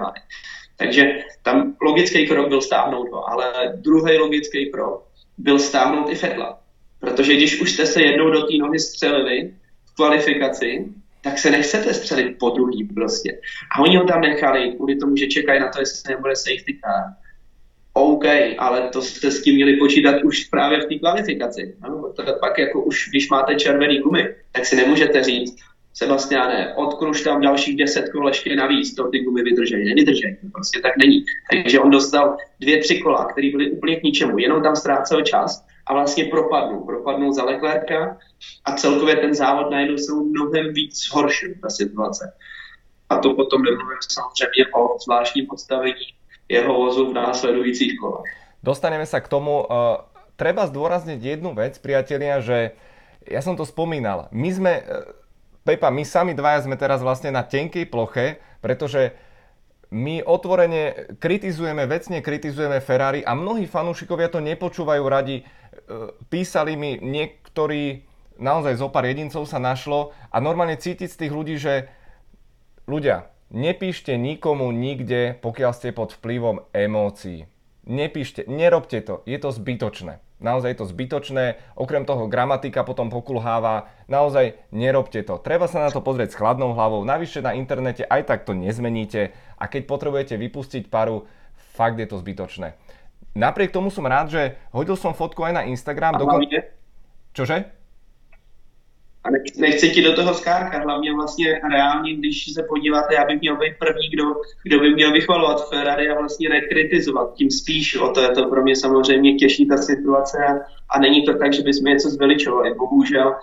Takže 0.77 1.23
tam 1.43 1.75
logický 1.81 2.27
krok 2.27 2.47
byl 2.49 2.61
stáhnout 2.61 3.11
ho, 3.11 3.29
ale 3.29 3.73
druhý 3.75 4.17
logický 4.17 4.71
krok 4.71 5.07
byl 5.37 5.59
stáhnout 5.59 6.09
i 6.09 6.15
Fetla. 6.15 6.59
Protože 6.99 7.33
když 7.33 7.61
už 7.61 7.71
jste 7.71 7.85
se 7.85 8.01
jednou 8.01 8.29
do 8.29 8.41
té 8.41 8.57
nohy 8.57 8.79
střelili 8.79 9.53
v 9.85 9.95
kvalifikaci, 9.95 10.85
tak 11.21 11.37
se 11.37 11.51
nechcete 11.51 11.93
střelit 11.93 12.39
po 12.39 12.49
druhý 12.49 12.83
prostě. 12.83 13.39
A 13.75 13.79
oni 13.79 13.97
ho 13.97 14.03
tam 14.03 14.21
nechali 14.21 14.71
kvůli 14.71 14.95
tomu, 14.95 15.15
že 15.15 15.27
čekají 15.27 15.59
na 15.59 15.69
to, 15.69 15.79
jestli 15.79 16.13
nebude 16.15 16.35
safety 16.35 16.79
car. 16.83 17.13
OK, 17.93 18.25
ale 18.57 18.89
to 18.89 19.01
jste 19.01 19.31
s 19.31 19.41
tím 19.41 19.55
měli 19.55 19.77
počítat 19.77 20.23
už 20.23 20.43
právě 20.43 20.79
v 20.79 20.85
té 20.85 20.95
kvalifikaci. 20.95 21.75
No, 21.81 22.13
pak 22.39 22.59
jako 22.59 22.83
už, 22.83 23.09
když 23.09 23.29
máte 23.29 23.55
červený 23.55 23.99
gumy, 23.99 24.35
tak 24.51 24.65
si 24.65 24.75
nemůžete 24.75 25.23
říct, 25.23 25.55
Sebastiane, 25.93 26.73
odkruž 26.75 27.21
tam 27.21 27.41
dalších 27.41 27.77
10 27.77 28.09
kol 28.09 28.27
ještě 28.27 28.55
navíc, 28.55 28.95
to 28.95 29.07
ty 29.09 29.19
gumy 29.19 29.43
vydržej, 29.43 29.85
nevydržej, 29.85 30.37
to 30.41 30.47
prostě 30.53 30.79
tak 30.81 30.97
není. 30.97 31.23
Takže 31.51 31.79
on 31.79 31.89
dostal 31.89 32.37
dvě, 32.59 32.77
tři 32.79 32.99
kola, 32.99 33.25
které 33.25 33.51
byly 33.51 33.71
úplně 33.71 33.95
k 33.95 34.03
ničemu, 34.03 34.37
jenom 34.37 34.63
tam 34.63 34.75
ztrácel 34.75 35.21
čas 35.21 35.65
a 35.85 35.93
vlastně 35.93 36.25
propadnul. 36.25 36.81
Propadnul 36.81 37.33
za 37.33 37.43
Leclerca 37.43 38.17
a 38.65 38.75
celkově 38.75 39.15
ten 39.15 39.33
závod 39.33 39.71
najednou 39.71 39.97
se 39.97 40.13
mnohem 40.13 40.73
víc 40.73 40.97
zhoršil, 40.97 41.49
ta 41.61 41.69
situace. 41.69 42.33
A 43.09 43.17
to 43.17 43.33
potom 43.33 43.61
nemluvím 43.61 43.97
samozřejmě 44.09 44.65
o 44.73 44.99
zvláštním 44.99 45.47
postavení 45.47 46.05
jeho 46.49 46.73
vozu 46.73 47.11
v 47.11 47.13
následujících 47.13 47.99
kolách. 47.99 48.25
Dostaneme 48.63 49.03
sa 49.03 49.19
k 49.19 49.27
tomu. 49.27 49.67
Uh, 49.67 50.07
treba 50.39 50.63
zdôrazniť 50.71 51.19
jednu 51.19 51.51
vec, 51.51 51.75
priatelia, 51.83 52.39
že 52.39 52.71
ja 53.27 53.43
som 53.43 53.59
to 53.59 53.67
spomínal. 53.67 54.31
My 54.31 54.49
sme, 54.55 54.73
uh, 54.79 55.22
Pepa, 55.63 55.87
my 55.87 56.03
sami 56.03 56.35
dvaja 56.35 56.67
sme 56.67 56.75
teraz 56.75 56.99
vlastne 56.99 57.31
na 57.31 57.47
tenkej 57.47 57.87
ploche, 57.87 58.43
pretože 58.59 59.15
my 59.93 60.25
otvorene 60.25 61.15
kritizujeme, 61.21 61.87
vecne 61.87 62.19
kritizujeme 62.19 62.83
Ferrari 62.83 63.21
a 63.23 63.31
mnohí 63.37 63.69
fanúšikovia 63.69 64.27
to 64.27 64.41
nepočúvajú 64.43 65.03
radi. 65.05 65.39
E, 65.39 65.43
písali 66.27 66.73
mi 66.73 66.97
niek- 66.97 67.39
ktorý 67.45 68.01
naozaj 68.41 68.81
zo 68.81 68.89
pár 68.89 69.05
jedincov 69.05 69.45
sa 69.45 69.61
našlo 69.61 70.11
a 70.33 70.41
normálne 70.41 70.81
cítiť 70.81 71.09
z 71.13 71.19
tých 71.21 71.31
ľudí, 71.31 71.55
že 71.61 71.87
ľudia, 72.89 73.29
nepíšte 73.53 74.17
nikomu 74.17 74.73
nikde, 74.73 75.37
pokiaľ 75.39 75.71
ste 75.77 75.93
pod 75.93 76.17
vplyvom 76.17 76.65
emócií. 76.73 77.45
Nepíšte, 77.83 78.47
nerobte 78.47 79.03
to, 79.03 79.27
je 79.27 79.35
to 79.35 79.51
zbytočné. 79.51 80.23
Naozaj 80.39 80.69
je 80.71 80.79
to 80.79 80.87
zbytočné, 80.87 81.59
okrem 81.75 82.07
toho 82.07 82.31
gramatika 82.31 82.83
potom 82.87 83.11
pokulháva, 83.11 83.91
naozaj 84.07 84.55
nerobte 84.71 85.19
to. 85.23 85.39
Treba 85.39 85.67
sa 85.67 85.83
na 85.83 85.89
to 85.91 85.99
pozrieť 85.99 86.35
s 86.35 86.39
chladnou 86.39 86.75
hlavou, 86.75 87.03
navyše 87.03 87.43
na 87.43 87.55
internete 87.55 88.07
aj 88.07 88.27
tak 88.27 88.39
to 88.47 88.55
nezmeníte 88.55 89.35
a 89.59 89.63
keď 89.67 89.87
potrebujete 89.87 90.35
vypustiť 90.39 90.87
paru, 90.87 91.27
fakt 91.75 91.99
je 91.99 92.07
to 92.07 92.19
zbytočné. 92.19 92.75
Napriek 93.35 93.75
tomu 93.75 93.91
som 93.91 94.07
rád, 94.07 94.31
že 94.31 94.55
hodil 94.71 94.95
som 94.95 95.11
fotku 95.11 95.43
aj 95.43 95.53
na 95.57 95.63
Instagram. 95.67 96.15
Dokon... 96.15 96.43
Čože? 97.35 97.82
A 99.23 99.29
nechci 99.57 99.89
ti 99.89 100.01
do 100.01 100.15
toho 100.15 100.33
skákat, 100.33 100.83
hlavně 100.83 101.13
vlastně 101.13 101.61
reálně, 101.71 102.15
když 102.15 102.53
se 102.53 102.63
podíváte, 102.63 103.15
já 103.15 103.25
bych 103.25 103.39
měl 103.41 103.55
být 103.55 103.73
první, 103.79 104.09
kdo, 104.09 104.23
kdo 104.63 104.79
by 104.79 104.93
měl 104.93 105.11
vychvalovat 105.11 105.69
Ferrari 105.69 106.09
a 106.09 106.19
vlastně 106.19 106.49
nekritizovat, 106.49 107.33
tím 107.33 107.51
spíš, 107.51 107.95
o 107.95 108.07
to 108.07 108.21
je 108.21 108.29
to 108.29 108.47
pro 108.49 108.63
mě 108.63 108.75
samozřejmě 108.75 109.33
těžší 109.33 109.67
ta 109.67 109.77
situace 109.77 110.37
a, 110.45 110.53
a 110.89 110.99
není 110.99 111.25
to 111.25 111.33
tak, 111.33 111.53
že 111.53 111.63
bychom 111.63 111.85
něco 111.85 112.09
zveličovali, 112.09 112.73
bohužel. 112.73 113.35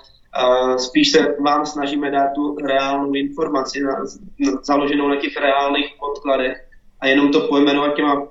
Uh, 0.43 0.77
spíš 0.77 1.11
se 1.11 1.37
vám 1.41 1.67
snažíme 1.67 2.11
dát 2.11 2.29
tu 2.35 2.57
reálnou 2.57 3.13
informaci 3.13 3.81
na, 3.81 3.93
na, 4.39 4.61
založenou 4.63 5.09
na 5.09 5.17
těch 5.17 5.37
reálných 5.37 5.87
podkladech 6.01 6.57
a 7.01 7.07
jenom 7.07 7.33
to 7.33 7.41
pojmenovat 7.41 7.97
těma 7.97 8.29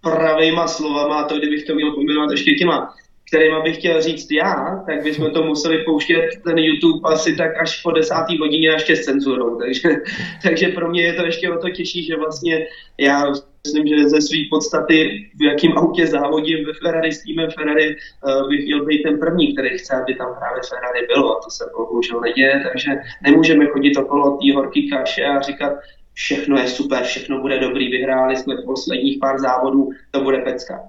pravýma 0.00 0.68
slovama 0.68 1.14
a 1.16 1.28
to, 1.28 1.38
kdybych 1.38 1.64
to 1.64 1.74
měl 1.74 1.92
pojmenovat 1.92 2.30
ještě 2.30 2.50
těma 2.50 2.94
kterým 3.26 3.62
bych 3.62 3.78
chtěl 3.78 4.02
říct 4.02 4.30
já, 4.30 4.82
tak 4.86 5.02
bychom 5.02 5.30
to 5.30 5.42
museli 5.42 5.78
pouštět 5.78 6.28
ten 6.44 6.58
YouTube 6.58 7.08
asi 7.08 7.36
tak 7.36 7.60
až 7.60 7.82
po 7.82 7.90
desáté 7.90 8.38
hodině 8.40 8.68
ještě 8.68 8.96
s 8.96 9.04
cenzurou. 9.04 9.58
Takže, 9.58 9.88
takže 10.42 10.68
pro 10.68 10.90
mě 10.90 11.02
je 11.02 11.12
to 11.12 11.24
ještě 11.24 11.50
o 11.50 11.58
to 11.58 11.70
těžší, 11.70 12.04
že 12.04 12.16
vlastně 12.16 12.66
já 12.98 13.32
myslím, 13.66 13.86
že 13.86 14.08
ze 14.08 14.20
své 14.20 14.38
podstaty, 14.50 15.28
v 15.34 15.42
jakém 15.42 15.72
autě 15.72 16.06
závodím 16.06 16.66
ve 16.66 16.72
Ferrari 16.72 17.12
s 17.12 17.22
týmem 17.22 17.50
Ferrari, 17.50 17.96
uh, 17.96 18.48
bych 18.48 18.64
měl 18.64 18.84
být 18.84 19.02
ten 19.02 19.18
první, 19.18 19.52
který 19.52 19.78
chce, 19.78 19.96
aby 19.96 20.14
tam 20.14 20.34
právě 20.38 20.62
Ferrari 20.68 21.06
bylo. 21.06 21.38
A 21.38 21.40
to 21.44 21.50
se 21.50 21.64
bohužel 21.76 22.20
neděje, 22.20 22.60
takže 22.72 22.90
nemůžeme 23.22 23.66
chodit 23.66 23.96
okolo 23.96 24.38
té 24.38 24.54
horký 24.54 24.90
kaše 24.90 25.24
a 25.24 25.40
říkat, 25.40 25.72
všechno 26.12 26.58
je 26.58 26.68
super, 26.68 27.02
všechno 27.02 27.40
bude 27.40 27.58
dobrý, 27.58 27.90
vyhráli 27.90 28.36
jsme 28.36 28.54
posledních 28.66 29.18
pár 29.20 29.38
závodů, 29.38 29.90
to 30.10 30.20
bude 30.20 30.38
pecka 30.38 30.80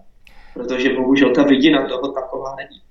protože 0.57 0.93
bohužel 0.93 1.33
ta 1.35 1.43
vidina 1.43 1.87
toho 1.87 2.11
taková 2.11 2.55
není. 2.57 2.81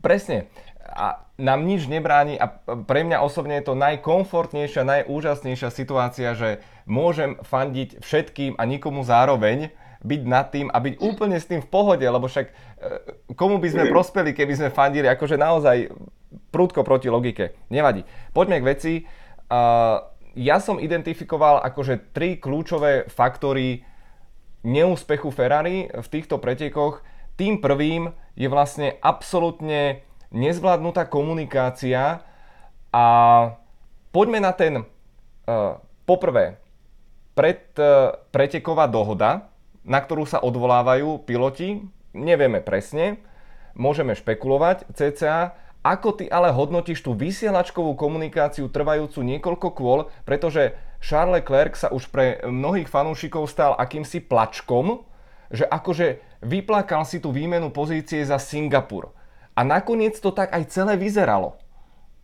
Presne. 0.00 0.50
A 0.96 1.26
nám 1.38 1.68
nič 1.68 1.86
nebráni 1.86 2.40
a 2.40 2.48
pre 2.88 3.04
mňa 3.04 3.20
osobne 3.20 3.60
je 3.60 3.68
to 3.68 3.74
najkomfortnejšia, 3.76 4.82
najúžasnejšia 4.82 5.68
situácia, 5.68 6.32
že 6.32 6.64
môžem 6.88 7.36
fandiť 7.44 8.00
všetkým 8.00 8.56
a 8.56 8.62
nikomu 8.64 9.04
zároveň, 9.04 9.68
byť 10.00 10.22
nad 10.24 10.46
tým 10.48 10.70
a 10.72 10.78
byť 10.80 10.94
úplne 11.02 11.36
s 11.36 11.50
tým 11.50 11.60
v 11.60 11.68
pohode, 11.68 12.06
lebo 12.06 12.30
však 12.30 12.46
e, 12.48 12.52
komu 13.34 13.58
by 13.58 13.68
sme 13.68 13.84
prospeli, 13.90 14.32
keby 14.32 14.54
sme 14.56 14.68
fandili 14.72 15.10
akože 15.10 15.36
naozaj 15.36 15.90
prúdko 16.54 16.86
proti 16.86 17.10
logike. 17.10 17.58
Nevadí. 17.68 18.06
Poďme 18.32 18.62
k 18.62 18.68
veci. 18.68 18.92
Ja 20.36 20.56
som 20.60 20.76
identifikoval 20.76 21.64
akože 21.64 22.12
tri 22.12 22.36
kľúčové 22.36 23.08
faktory 23.08 23.84
neúspechu 24.66 25.30
Ferrari 25.30 25.86
v 25.86 26.06
týchto 26.10 26.42
pretekoch. 26.42 27.06
Tým 27.38 27.62
prvým 27.62 28.10
je 28.34 28.50
vlastne 28.50 28.98
absolútne 28.98 30.02
nezvládnutá 30.34 31.06
komunikácia 31.06 32.26
a 32.90 33.06
poďme 34.10 34.42
na 34.42 34.50
ten 34.50 34.82
uh, 34.82 35.78
poprvé 36.02 36.58
pred, 37.38 37.62
uh, 37.78 38.18
preteková 38.34 38.90
dohoda, 38.90 39.46
na 39.86 40.02
ktorú 40.02 40.26
sa 40.26 40.42
odvolávajú 40.42 41.22
piloti. 41.22 41.86
Nevieme 42.10 42.58
presne, 42.58 43.22
môžeme 43.78 44.18
špekulovať 44.18 44.90
cca, 44.90 45.54
ako 45.86 46.18
ty 46.18 46.24
ale 46.26 46.50
hodnotíš 46.50 47.06
tú 47.06 47.14
vysielačkovú 47.14 47.94
komunikáciu 47.94 48.66
trvajúcu 48.66 49.22
niekoľko 49.22 49.68
kôl, 49.70 50.10
pretože 50.26 50.74
Charles 51.00 51.42
Leclerc 51.42 51.76
sa 51.76 51.88
už 51.92 52.08
pre 52.10 52.40
mnohých 52.42 52.90
fanúšikov 52.90 53.46
stal 53.46 53.76
akýmsi 53.76 54.24
plačkom, 54.24 55.04
že 55.52 55.62
akože 55.66 56.20
vyplakal 56.42 57.06
si 57.06 57.22
tú 57.22 57.30
výmenu 57.30 57.70
pozície 57.70 58.22
za 58.26 58.40
Singapur. 58.40 59.14
A 59.56 59.64
nakoniec 59.64 60.18
to 60.18 60.34
tak 60.34 60.52
aj 60.52 60.68
celé 60.68 60.98
vyzeralo. 60.98 61.56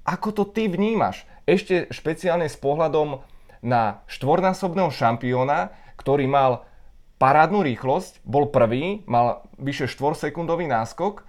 Ako 0.02 0.35
to 0.35 0.45
ty 0.45 0.67
vnímaš? 0.67 1.25
Ešte 1.47 1.88
špeciálne 1.95 2.50
s 2.50 2.59
pohľadom 2.59 3.23
na 3.62 4.02
štvornásobného 4.11 4.91
šampióna, 4.91 5.71
ktorý 5.95 6.26
mal 6.26 6.67
parádnu 7.23 7.62
rýchlosť, 7.62 8.26
bol 8.26 8.50
prvý, 8.50 9.07
mal 9.07 9.47
vyše 9.55 9.87
4 9.87 10.19
sekundový 10.19 10.67
náskok. 10.67 11.23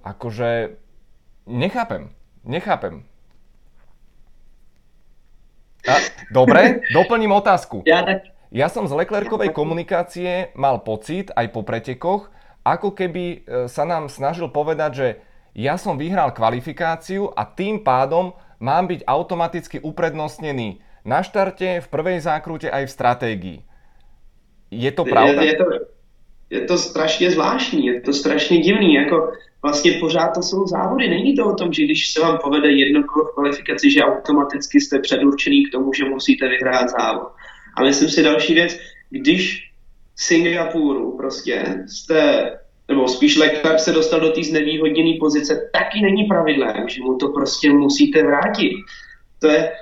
Akože 0.00 0.80
nechápem, 1.44 2.08
nechápem. 2.48 3.04
A, 5.86 6.02
dobre, 6.34 6.82
doplním 6.90 7.30
otázku. 7.36 7.86
Ja, 7.86 8.02
tak... 8.02 8.34
ja 8.50 8.66
som 8.66 8.88
z 8.88 8.96
Leclercovej 8.96 9.54
komunikácie 9.54 10.50
mal 10.58 10.82
pocit 10.82 11.30
aj 11.36 11.54
po 11.54 11.62
pretekoch, 11.62 12.32
ako 12.66 12.92
keby 12.92 13.24
e, 13.24 13.36
sa 13.70 13.86
nám 13.86 14.10
snažil 14.10 14.50
povedať, 14.50 14.90
že 14.92 15.08
ja 15.56 15.80
som 15.80 15.96
vyhral 15.96 16.34
kvalifikáciu 16.34 17.32
a 17.32 17.42
tým 17.46 17.82
pádom 17.82 18.36
mám 18.60 18.90
byť 18.90 19.06
automaticky 19.06 19.76
uprednostnený 19.80 20.82
na 21.06 21.24
štarte, 21.24 21.80
v 21.80 21.88
prvej 21.88 22.20
zákrute 22.20 22.68
aj 22.68 22.84
v 22.84 22.94
stratégii. 22.94 23.58
Je 24.68 24.90
to 24.92 25.08
pravda? 25.08 25.40
Je, 25.40 25.48
je, 25.48 25.56
to, 25.56 25.64
je 26.50 26.60
to 26.60 26.78
strašně 26.78 27.30
zvláštní, 27.30 27.86
je 27.86 28.00
to 28.00 28.12
strašně 28.12 28.58
divný. 28.58 28.94
Jako 28.94 29.32
vlastně 29.62 29.92
pořád 29.92 30.28
to 30.28 30.42
jsou 30.42 30.66
závody. 30.66 31.08
Není 31.08 31.36
to 31.36 31.46
o 31.46 31.54
tom, 31.54 31.72
že 31.72 31.84
když 31.84 32.10
se 32.10 32.20
vám 32.20 32.38
povede 32.38 32.72
jedno 32.72 33.02
kolo 33.04 33.24
v 33.24 33.34
kvalifikaci, 33.34 33.90
že 33.90 34.02
automaticky 34.02 34.80
jste 34.80 34.98
předurčený 34.98 35.64
k 35.64 35.72
tomu, 35.72 35.92
že 35.92 36.04
musíte 36.04 36.48
vyhrát 36.48 36.88
závod. 36.88 37.28
A 37.76 37.82
myslím 37.82 38.08
si 38.08 38.22
další 38.22 38.54
věc, 38.54 38.78
když 39.10 39.70
v 40.14 40.24
Singapuru 40.24 41.16
prostě 41.16 41.84
jste, 41.86 42.50
nebo 42.88 43.08
spíš 43.08 43.36
Leclerc 43.36 43.84
se 43.84 43.92
dostal 43.92 44.20
do 44.20 44.30
té 44.30 44.42
znevýhodněné 44.42 45.18
pozice, 45.20 45.70
taky 45.72 46.00
není 46.00 46.24
pravidlem, 46.24 46.88
že 46.88 47.02
mu 47.02 47.16
to 47.16 47.28
prostě 47.28 47.70
musíte 47.70 48.22
vrátit. 48.22 48.72
To 49.38 49.48
je, 49.48 49.72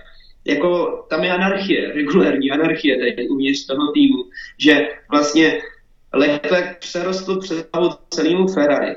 jako, 0.44 0.86
tam 1.10 1.24
je 1.24 1.32
anarchie, 1.32 1.92
regulární 1.94 2.50
anarchie 2.50 2.98
tady 2.98 3.28
uvnitř 3.28 3.66
toho 3.66 3.92
týmu, 3.92 4.24
že 4.58 4.88
vlastně 5.10 5.60
Leclerc 6.16 6.78
přerostl 6.78 7.40
před 7.40 7.68
celému 8.10 8.46
Ferrari 8.46 8.96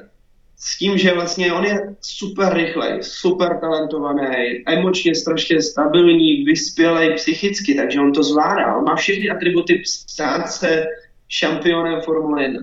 s 0.59 0.77
tím, 0.77 0.97
že 0.97 1.13
vlastně 1.13 1.53
on 1.53 1.65
je 1.65 1.95
super 2.01 2.53
rychlej, 2.53 2.97
super 3.01 3.59
talentovaný, 3.61 4.63
emočně 4.67 5.15
strašně 5.15 5.61
stabilní, 5.61 6.43
vyspělej 6.43 7.13
psychicky, 7.13 7.75
takže 7.75 7.99
on 7.99 8.13
to 8.13 8.23
zvládá. 8.23 8.77
On 8.77 8.83
má 8.83 8.95
všechny 8.95 9.29
atributy 9.29 9.83
stát 9.85 10.51
se 10.51 10.85
šampionem 11.27 12.01
Formule 12.01 12.43
1. 12.43 12.61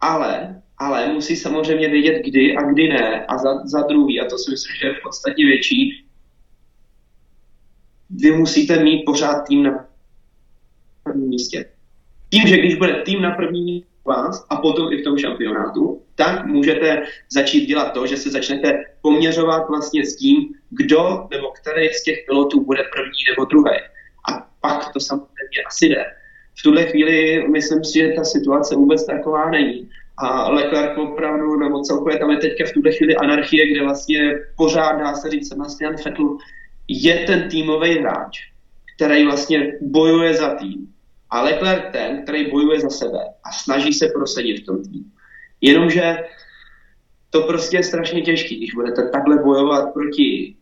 Ale, 0.00 0.62
ale 0.78 1.12
musí 1.12 1.36
samozřejmě 1.36 1.88
vědět, 1.88 2.22
kdy 2.24 2.56
a 2.56 2.62
kdy 2.62 2.88
ne. 2.88 3.26
A 3.26 3.38
za, 3.38 3.66
za 3.66 3.80
druhý, 3.80 4.20
a 4.20 4.24
to 4.24 4.38
si 4.38 4.50
myslím, 4.50 4.76
že 4.80 4.86
je 4.86 4.94
v 4.94 5.02
podstatě 5.02 5.44
větší, 5.44 6.04
vy 8.10 8.30
musíte 8.30 8.84
mít 8.84 9.04
pořád 9.04 9.48
tým 9.48 9.62
na 9.62 9.86
prvním 11.02 11.28
místě. 11.28 11.73
Tím, 12.34 12.48
že 12.48 12.56
když 12.56 12.74
bude 12.74 12.94
tým 12.94 13.22
na 13.22 13.30
první 13.30 13.84
vás 14.04 14.46
a 14.50 14.56
potom 14.56 14.92
i 14.92 14.96
v 14.96 15.04
tom 15.04 15.18
šampionátu, 15.18 16.02
tak 16.14 16.46
můžete 16.46 17.02
začít 17.30 17.66
dělat 17.66 17.92
to, 17.92 18.06
že 18.06 18.16
se 18.16 18.30
začnete 18.30 18.84
poměřovat 19.02 19.68
vlastně 19.68 20.06
s 20.06 20.16
tím, 20.16 20.54
kdo 20.70 21.26
nebo 21.30 21.50
který 21.50 21.88
z 21.88 22.02
těch 22.02 22.18
pilotů 22.26 22.64
bude 22.64 22.82
první 22.94 23.22
nebo 23.30 23.44
druhý. 23.44 23.76
A 24.28 24.46
pak 24.60 24.92
to 24.92 25.00
samozřejmě 25.00 25.62
asi 25.66 25.86
jde. 25.86 26.04
V 26.58 26.62
tuhle 26.62 26.84
chvíli 26.84 27.48
myslím 27.48 27.84
si, 27.84 27.98
že 27.98 28.12
ta 28.16 28.24
situace 28.24 28.74
vůbec 28.74 29.06
taková 29.06 29.50
není. 29.50 29.88
A 30.18 30.50
Leclerc 30.50 30.98
opravdu, 30.98 31.56
nebo 31.56 31.80
celkově 31.80 32.18
tam 32.18 32.30
je 32.30 32.36
teďka 32.36 32.64
v 32.64 32.72
tuhle 32.72 32.92
chvíli 32.92 33.16
anarchie, 33.16 33.70
kde 33.70 33.82
vlastně 33.82 34.34
pořád 34.56 34.92
dá 34.92 35.14
se 35.14 35.30
říct 35.30 35.48
Sebastian 35.48 35.96
Vettel 36.04 36.36
je 36.88 37.14
ten 37.14 37.48
týmový 37.48 37.98
hráč, 37.98 38.38
který 38.96 39.24
vlastně 39.24 39.72
bojuje 39.80 40.34
za 40.34 40.54
tým. 40.54 40.93
A 41.34 41.42
Leclerc 41.42 41.92
ten, 41.92 42.22
který 42.22 42.50
bojuje 42.50 42.80
za 42.80 42.90
sebe 42.90 43.18
a 43.44 43.52
snaží 43.52 43.92
se 43.92 44.08
prosadit 44.08 44.62
v 44.62 44.66
tom 44.66 44.82
týmu. 44.82 45.04
Jenomže 45.60 46.16
to 47.30 47.42
prostě 47.42 47.76
je 47.76 47.82
strašně 47.82 48.22
těžké, 48.22 48.54
když 48.54 48.74
budete 48.74 49.08
takhle 49.08 49.42
bojovat 49.42 49.92
proti 49.92 50.54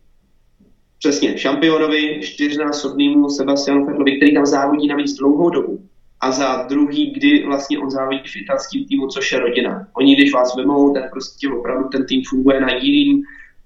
přesně 0.99 1.37
šampionovi, 1.37 2.19
čtyřnásobnému 2.23 3.29
Sebastianu 3.29 3.85
Fettlovi, 3.85 4.17
který 4.17 4.33
tam 4.33 4.45
závodí 4.45 4.87
navíc 4.87 5.13
dlouhou 5.13 5.49
dobu. 5.49 5.89
a 6.23 6.31
za 6.31 6.65
druhý, 6.69 7.11
kdy 7.11 7.43
vlastně 7.45 7.79
on 7.79 7.89
závidí 7.91 8.23
v 8.27 8.35
italském 8.35 8.85
týmu, 8.85 9.07
což 9.07 9.31
je 9.31 9.39
rodina. 9.39 9.87
Oni, 9.97 10.15
když 10.15 10.33
vás 10.33 10.55
vemou, 10.55 10.93
tak 10.93 11.11
prostě 11.11 11.49
opravdu 11.49 11.89
ten 11.89 12.05
tým 12.05 12.21
funguje 12.29 12.61
na 12.61 12.73
jiným 12.73 13.23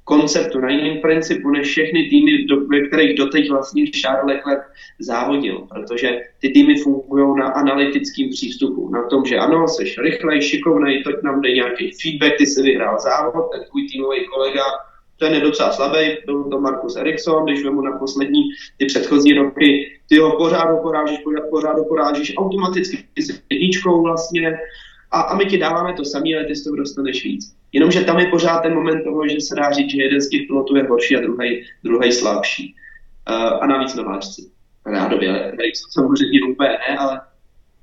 konceptu, 0.07 0.59
na 0.59 0.69
jiném 0.69 0.97
principu 1.01 1.49
než 1.49 1.67
všechny 1.67 2.03
týmy, 2.09 2.45
do, 2.45 2.55
ve 2.67 2.87
kterých 2.87 3.17
doteď 3.17 3.49
vlastně 3.49 3.91
Charles 3.91 4.25
Leclerc 4.35 4.61
závodil, 4.99 5.67
protože 5.69 6.21
ty 6.41 6.49
týmy 6.49 6.75
fungují 6.75 7.39
na 7.39 7.47
analytickém 7.47 8.29
přístupu, 8.29 8.89
na 8.89 9.03
tom, 9.03 9.25
že 9.25 9.37
ano, 9.37 9.67
jsi 9.67 9.83
rychlej, 10.01 10.41
šikovnej, 10.41 11.03
teď 11.03 11.15
nám 11.23 11.41
jde 11.41 11.51
nějaký 11.51 11.91
feedback, 12.01 12.37
ty 12.37 12.45
si 12.45 12.61
vyhrál 12.61 12.99
závod, 12.99 13.51
ten 13.51 13.61
tvůj 13.69 13.87
týmový 13.89 14.25
kolega 14.25 14.63
ten 15.19 15.33
je 15.33 15.39
docela 15.39 15.71
slabý, 15.71 16.17
byl 16.25 16.43
to 16.43 16.59
Markus 16.59 16.95
Eriksson, 16.95 17.45
když 17.45 17.63
vemu 17.63 17.81
na 17.81 17.97
poslední 17.97 18.41
ty 18.77 18.85
předchozí 18.85 19.33
roky, 19.33 19.99
ty 20.09 20.17
ho 20.17 20.37
pořád 20.37 20.73
oporážíš, 20.79 21.19
pořád 21.49 21.73
oporážíš, 21.79 22.33
automaticky 22.37 22.97
s 23.19 23.41
jedničkou 23.49 24.03
vlastně 24.03 24.57
a, 25.11 25.21
a 25.21 25.37
my 25.37 25.45
ti 25.45 25.57
dáváme 25.57 25.93
to 25.93 26.05
samé, 26.05 26.35
ale 26.35 26.45
ty 26.45 26.55
z 26.55 26.63
toho 26.63 26.75
dostaneš 26.75 27.23
víc. 27.23 27.55
Jenomže 27.77 28.03
tam 28.03 28.19
je 28.19 28.25
pořád 28.25 28.60
ten 28.60 28.74
moment 28.74 29.03
toho, 29.03 29.27
že 29.27 29.41
se 29.41 29.55
dá 29.55 29.72
říct, 29.72 29.91
že 29.91 30.01
jeden 30.01 30.22
z 30.22 30.29
těch 30.29 30.41
pilotů 30.48 30.75
je 30.75 30.84
horší 30.84 31.15
a 31.15 31.22
druhý, 31.22 31.65
druhý 31.84 32.12
slabší. 32.12 32.75
Uh, 33.29 33.63
a 33.63 33.67
navíc 33.67 33.96
nováčci. 33.96 34.41
Rádově, 34.86 35.29
Eriksson 35.29 35.91
samozřejmě 35.91 36.39
úplně 36.51 36.69
ne, 36.69 36.98
ale, 36.98 37.22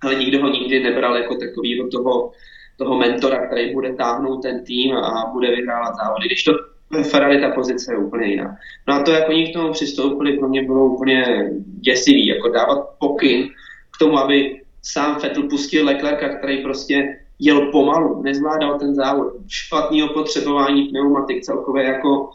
ale 0.03 0.15
nikdo 0.15 0.43
ho 0.43 0.49
nikdy 0.49 0.83
nebral 0.83 1.17
jako 1.17 1.35
takového 1.35 1.89
toho, 1.89 2.33
toho 2.79 2.99
mentora, 2.99 3.47
který 3.47 3.73
bude 3.73 3.95
táhnout 3.95 4.43
ten 4.43 4.65
tým 4.65 4.97
a 4.97 5.31
bude 5.33 5.51
vyhrávat 5.51 5.95
závody. 5.97 6.27
Když 6.27 6.45
to 6.45 6.53
ve 6.91 7.03
Ferrari 7.03 7.41
ta 7.41 7.51
pozice 7.51 7.93
je 7.93 7.99
úplně 7.99 8.27
jiná. 8.27 8.57
No 8.89 8.95
a 8.95 9.03
to, 9.03 9.11
jak 9.11 9.29
oni 9.29 9.51
k 9.51 9.53
tomu 9.53 9.73
přistoupili, 9.73 10.39
pro 10.39 10.49
mě 10.49 10.63
bylo 10.63 10.87
úplně 10.87 11.51
děsivý, 11.81 12.27
jako 12.27 12.49
dávat 12.49 12.89
pokyn 12.99 13.49
k 13.97 13.99
tomu, 13.99 14.19
aby 14.19 14.61
sám 14.83 15.19
Vettel 15.23 15.43
pustil 15.43 15.87
Leclerca, 15.87 16.29
který 16.29 16.63
prostě 16.63 17.24
jel 17.39 17.71
pomalu, 17.71 18.23
nezvládal 18.23 18.79
ten 18.79 18.95
závod, 18.95 19.33
špatný 19.49 20.03
opotřebování 20.03 20.83
pneumatik 20.83 21.43
celkově 21.43 21.85
jako 21.85 22.31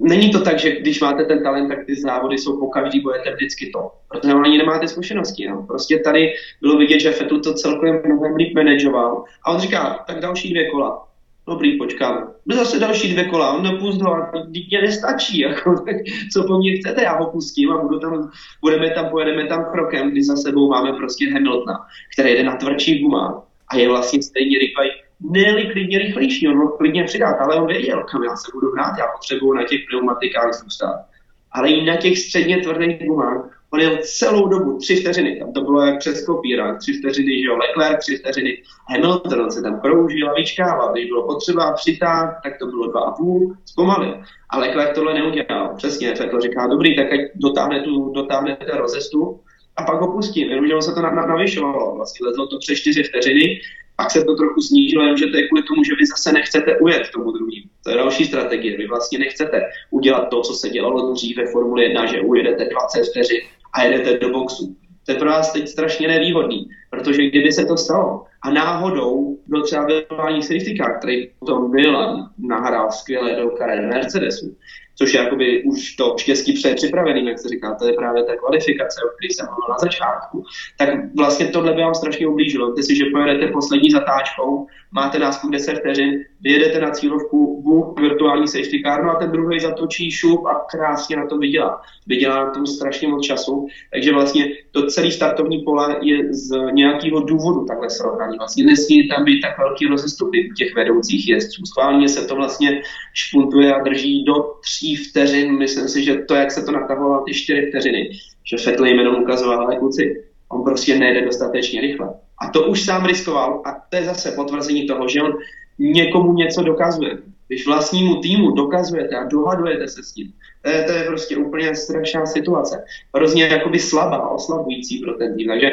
Není 0.00 0.30
to 0.30 0.40
tak, 0.40 0.58
že 0.58 0.80
když 0.80 1.00
máte 1.00 1.24
ten 1.24 1.42
talent, 1.42 1.68
tak 1.68 1.86
ty 1.86 2.00
závody 2.00 2.38
jsou 2.38 2.60
po 2.60 2.66
každý 2.66 3.00
budete 3.00 3.34
vždycky 3.34 3.70
to. 3.70 3.90
Protože 4.08 4.32
ani 4.32 4.58
nemáte 4.58 4.88
zkušenosti. 4.88 5.48
No. 5.48 5.62
Prostě 5.62 5.98
tady 5.98 6.32
bylo 6.60 6.78
vidět, 6.78 7.00
že 7.00 7.10
Fetu 7.10 7.40
to 7.40 7.54
celkově 7.54 8.02
mnohem 8.06 8.36
líp 8.36 8.54
manažoval. 8.54 9.24
A 9.44 9.52
on 9.52 9.60
říká, 9.60 10.04
tak 10.06 10.20
další 10.20 10.50
dvě 10.50 10.70
kola 10.70 11.06
dobrý, 11.46 11.78
počkáme. 11.78 12.26
No 12.46 12.56
zase 12.56 12.78
další 12.78 13.12
dvě 13.12 13.24
kola, 13.24 13.52
on 13.52 13.62
nepust 13.62 14.00
ho, 14.00 14.16
dítě 14.48 14.80
nestačí, 14.82 15.38
jako, 15.48 15.74
tak 15.86 15.96
co 16.32 16.44
po 16.46 16.58
mně 16.58 16.76
chcete, 16.76 17.02
já 17.02 17.18
ho 17.18 17.30
pustím 17.30 17.70
a 17.70 17.82
budu 17.82 17.98
tam, 17.98 18.30
budeme 18.60 18.90
tam, 18.90 19.10
pojedeme 19.10 19.46
tam 19.46 19.64
krokem, 19.72 20.10
kdy 20.10 20.24
za 20.24 20.36
sebou 20.36 20.68
máme 20.68 20.92
prostě 20.92 21.32
Hamiltona, 21.32 21.86
který 22.12 22.32
jde 22.32 22.42
na 22.42 22.56
tvrdší 22.56 23.02
gumách 23.02 23.42
a 23.68 23.76
je 23.76 23.88
vlastně 23.88 24.22
stejně 24.22 24.58
rychlej, 24.58 24.90
ne 25.20 25.64
klidně 25.72 25.98
rychlejší, 25.98 26.48
on 26.48 26.56
mohl 26.56 26.76
klidně 26.76 27.04
přidat, 27.04 27.36
ale 27.40 27.56
on 27.56 27.66
věděl, 27.66 28.04
kam 28.12 28.24
já 28.24 28.36
se 28.36 28.50
budu 28.54 28.70
hrát, 28.72 28.98
já 28.98 29.06
potřebuju 29.06 29.52
na 29.52 29.64
těch 29.64 29.80
pneumatikách 29.88 30.52
zůstat. 30.52 31.04
Ale 31.52 31.70
i 31.70 31.84
na 31.84 31.96
těch 31.96 32.18
středně 32.18 32.56
tvrdých 32.56 33.06
gumách 33.06 33.56
On 33.70 33.80
jel 33.80 33.98
celou 34.02 34.48
dobu, 34.48 34.78
tři 34.78 34.96
vteřiny, 34.96 35.38
tam 35.38 35.52
to 35.52 35.60
bylo 35.60 35.86
jak 35.86 35.98
přes 35.98 36.26
kopírák, 36.26 36.78
tři 36.78 36.92
vteřiny, 36.92 37.40
že 37.40 37.46
jo, 37.46 37.56
Leclerc, 37.56 37.98
tři 37.98 38.16
vteřiny, 38.16 38.62
Hamilton, 38.88 39.40
on 39.40 39.50
se 39.50 39.62
tam 39.62 39.80
kroužil 39.80 40.30
a 40.30 40.34
vyčkával, 40.34 40.92
když 40.92 41.06
bylo 41.06 41.26
potřeba 41.26 41.72
přitáh, 41.72 42.40
tak 42.42 42.58
to 42.58 42.66
bylo 42.66 42.90
dva 42.90 43.00
a 43.00 43.10
půl, 43.10 43.56
zpomalil. 43.64 44.22
A 44.50 44.58
Leclerc 44.58 44.94
tohle 44.94 45.14
neudělal, 45.14 45.74
přesně, 45.76 46.14
Vettel 46.14 46.40
říká, 46.40 46.66
dobrý, 46.66 46.96
tak 46.96 47.12
ať 47.12 47.20
dotáhne 47.34 47.82
tu, 47.82 48.12
dotáhne 48.12 48.56
ten 48.56 48.76
rozestup, 48.76 49.42
a 49.76 49.82
pak 49.82 50.00
ho 50.00 50.12
pustím, 50.12 50.48
jenomže 50.50 50.74
on 50.74 50.82
se 50.82 50.92
to 50.92 51.02
navyšovalo, 51.02 51.94
vlastně 51.96 52.26
lezlo 52.26 52.46
to 52.46 52.58
přes 52.58 52.78
čtyři 52.78 53.02
vteřiny, 53.02 53.60
pak 53.96 54.10
se 54.10 54.24
to 54.24 54.34
trochu 54.34 54.60
snížilo, 54.60 55.04
jenže 55.04 55.26
to 55.26 55.36
je 55.36 55.48
kvůli 55.48 55.62
tomu, 55.62 55.84
že 55.84 55.92
vy 56.00 56.06
zase 56.06 56.32
nechcete 56.32 56.78
ujet 56.78 57.10
tomu 57.14 57.30
druhému. 57.30 57.66
To 57.84 57.90
je 57.90 57.96
další 57.96 58.24
strategie. 58.24 58.76
Vy 58.76 58.86
vlastně 58.86 59.18
nechcete 59.18 59.62
udělat 59.90 60.28
to, 60.28 60.40
co 60.40 60.54
se 60.54 60.68
dělalo 60.68 61.12
dřív 61.12 61.36
ve 61.36 61.46
Formule 61.46 61.82
1, 61.82 62.06
že 62.06 62.20
ujedete 62.20 62.64
20 62.64 63.10
vteřin 63.10 63.40
a 63.72 63.82
jedete 63.82 64.18
do 64.18 64.30
boxu. 64.30 64.76
To 65.06 65.12
je 65.12 65.18
pro 65.18 65.28
vás 65.28 65.52
teď 65.52 65.68
strašně 65.68 66.08
nevýhodný, 66.08 66.68
protože 66.90 67.26
kdyby 67.26 67.52
se 67.52 67.64
to 67.64 67.76
stalo 67.76 68.24
a 68.42 68.50
náhodou 68.50 69.38
byl 69.46 69.62
třeba 69.62 69.86
vyvolání 69.86 70.42
safety 70.42 70.76
car, 70.76 70.98
který 70.98 71.30
potom 71.38 71.70
byl 71.70 71.96
a 71.96 72.30
nahrál 72.38 72.92
skvěle 72.92 73.36
do 73.36 73.50
karen 73.50 73.88
Mercedesu, 73.88 74.56
což 74.98 75.14
je 75.14 75.20
jakoby 75.20 75.62
už 75.62 75.94
to 75.94 76.14
štěstí 76.18 76.52
připravený, 76.74 77.26
jak 77.26 77.38
se 77.38 77.48
říká, 77.48 77.74
to 77.74 77.86
je 77.86 77.92
právě 77.92 78.24
ta 78.24 78.36
kvalifikace, 78.36 79.00
o 79.04 79.08
které 79.08 79.28
jsem 79.30 79.46
mluvil 79.46 79.68
na 79.70 79.78
začátku, 79.78 80.44
tak 80.78 80.88
vlastně 81.16 81.46
tohle 81.46 81.72
by 81.72 81.82
vám 81.82 81.94
strašně 81.94 82.26
ublížilo. 82.26 82.72
Ty 82.72 82.82
si, 82.82 82.96
že 82.96 83.04
pojedete 83.12 83.46
poslední 83.52 83.90
zatáčkou, 83.90 84.66
máte 84.92 85.18
náskok 85.18 85.50
10 85.50 85.78
vteřin, 85.78 86.24
vyjedete 86.40 86.80
na 86.80 86.90
cílovku, 86.90 87.62
bůh, 87.62 88.00
virtuální 88.00 88.48
safety 88.48 88.82
car, 88.84 89.04
no 89.04 89.10
a 89.10 89.14
ten 89.14 89.30
druhý 89.30 89.60
zatočí 89.60 90.10
šup 90.10 90.46
a 90.46 90.54
krásně 90.70 91.16
na 91.16 91.26
to 91.26 91.38
vydělá. 91.38 91.82
Vydělá 92.06 92.44
na 92.44 92.50
tom 92.50 92.66
strašně 92.66 93.08
moc 93.08 93.26
času, 93.26 93.66
takže 93.92 94.12
vlastně 94.12 94.48
to 94.70 94.86
celý 94.86 95.12
startovní 95.12 95.58
pole 95.62 95.96
je 96.02 96.34
z 96.34 96.56
nějakého 96.72 97.20
důvodu 97.20 97.64
takhle 97.64 97.90
srovnaný. 97.90 98.38
Vlastně 98.38 98.64
nesmí 98.64 99.08
tam 99.08 99.24
být 99.24 99.40
tak 99.40 99.58
velký 99.58 99.86
rozestupy 99.86 100.50
těch 100.56 100.74
vedoucích 100.74 101.28
jezdců. 101.28 101.62
Schválně 101.66 102.08
se 102.08 102.26
to 102.26 102.36
vlastně 102.36 102.82
špuntuje 103.14 103.74
a 103.74 103.82
drží 103.82 104.24
do 104.24 104.34
tří 104.60 104.85
vteřin. 104.94 105.58
Myslím 105.58 105.88
si, 105.88 106.04
že 106.04 106.14
to, 106.14 106.34
jak 106.34 106.50
se 106.50 106.62
to 106.62 106.72
natahovalo 106.72 107.24
ty 107.24 107.34
čtyři 107.34 107.66
vteřiny, 107.70 108.10
že 108.44 108.56
Fettle 108.56 108.90
jménem 108.90 109.22
ukazoval, 109.22 109.60
ale 109.60 109.76
kluci, 109.76 110.24
on 110.48 110.64
prostě 110.64 110.98
nejde 110.98 111.24
dostatečně 111.24 111.80
rychle. 111.80 112.08
A 112.42 112.50
to 112.50 112.66
už 112.66 112.84
sám 112.84 113.06
riskoval 113.06 113.62
a 113.64 113.72
to 113.90 113.96
je 113.96 114.04
zase 114.04 114.32
potvrzení 114.32 114.86
toho, 114.86 115.08
že 115.08 115.22
on 115.22 115.32
někomu 115.78 116.32
něco 116.32 116.62
dokazuje. 116.62 117.18
Když 117.48 117.66
vlastnímu 117.66 118.20
týmu 118.20 118.50
dokazujete 118.50 119.16
a 119.16 119.24
dohadujete 119.24 119.88
se 119.88 120.02
s 120.02 120.14
ním, 120.14 120.32
to 120.62 120.70
je, 120.70 120.82
to 120.82 120.92
je 120.92 121.04
prostě 121.04 121.36
úplně 121.36 121.74
strašná 121.74 122.26
situace. 122.26 122.84
Hrozně 123.14 123.46
jakoby 123.46 123.78
slabá, 123.78 124.28
oslabující 124.28 124.98
pro 124.98 125.14
ten 125.14 125.36
tým. 125.36 125.48
Takže 125.48 125.70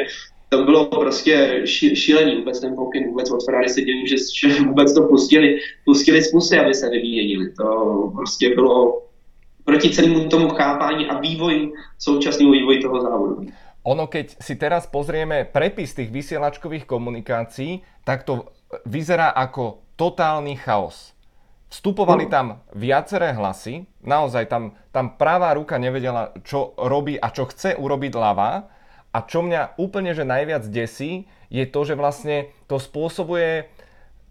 to 0.56 0.64
bylo 0.64 0.86
prostě 0.86 1.62
šílený 1.94 2.36
vůbec 2.36 2.60
ten 2.60 2.74
pokyn, 2.74 3.08
vůbec 3.08 3.30
od 3.30 3.44
Ferrari 3.44 3.68
se 3.68 3.80
dělím, 3.80 4.06
že, 4.06 4.16
že 4.48 4.62
vůbec 4.62 4.94
to 4.94 5.02
pustili, 5.02 5.58
pustili 5.84 6.22
z 6.22 6.30
pusy, 6.30 6.58
aby 6.58 6.74
se 6.74 6.90
vyměnili. 6.90 7.50
To 7.50 7.66
prostě 8.14 8.54
bylo 8.54 9.02
proti 9.64 9.90
celému 9.90 10.28
tomu 10.28 10.48
chápání 10.48 11.06
a 11.06 11.20
vývoji, 11.20 11.72
současnému 11.98 12.52
vývoji 12.52 12.78
toho 12.82 13.00
závodu. 13.00 13.46
Ono, 13.84 14.08
keď 14.08 14.40
si 14.40 14.56
teraz 14.56 14.88
pozrieme 14.88 15.44
prepis 15.44 15.92
tých 15.92 16.08
vysielačkových 16.08 16.88
komunikácií, 16.88 17.84
tak 18.00 18.24
to 18.24 18.48
vyzerá 18.88 19.28
ako 19.28 19.84
totálny 20.00 20.56
chaos. 20.56 21.12
Vstupovali 21.68 22.24
tam 22.32 22.64
viaceré 22.72 23.36
hlasy, 23.36 23.84
naozaj 24.00 24.48
tam, 24.48 24.72
tam 24.88 25.20
pravá 25.20 25.52
ruka 25.52 25.76
nevedela, 25.76 26.32
čo 26.46 26.72
robí 26.80 27.20
a 27.20 27.28
čo 27.28 27.44
chce 27.44 27.76
urobiť 27.76 28.12
ľavá. 28.16 28.72
A 29.14 29.22
čo 29.22 29.46
mňa 29.46 29.78
úplne 29.78 30.10
že 30.10 30.26
najviac 30.26 30.66
desí, 30.66 31.30
je 31.46 31.62
to, 31.70 31.86
že 31.86 31.94
vlastne 31.94 32.50
to 32.66 32.82
spôsobuje 32.82 33.70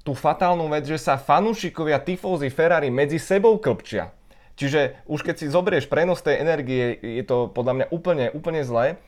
tú 0.03 0.11
fatálnu 0.11 0.67
vec, 0.67 0.83
že 0.83 0.99
sa 0.99 1.15
fanúšikovia 1.15 2.03
tifózy 2.03 2.51
Ferrari 2.51 2.91
medzi 2.91 3.15
sebou 3.15 3.55
klpčia. 3.55 4.11
Čiže 4.59 4.99
už 5.07 5.23
keď 5.23 5.35
si 5.39 5.47
zoberieš 5.47 5.87
prenos 5.87 6.19
tej 6.19 6.43
energie, 6.43 6.99
je 6.99 7.23
to 7.23 7.47
podľa 7.47 7.73
mňa 7.73 7.85
úplne, 7.95 8.25
úplne 8.35 8.61
zlé. 8.67 8.99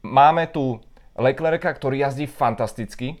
Máme 0.00 0.48
tu 0.48 0.80
Leclerca, 1.20 1.68
ktorý 1.68 2.00
jazdí 2.00 2.24
fantasticky. 2.24 3.20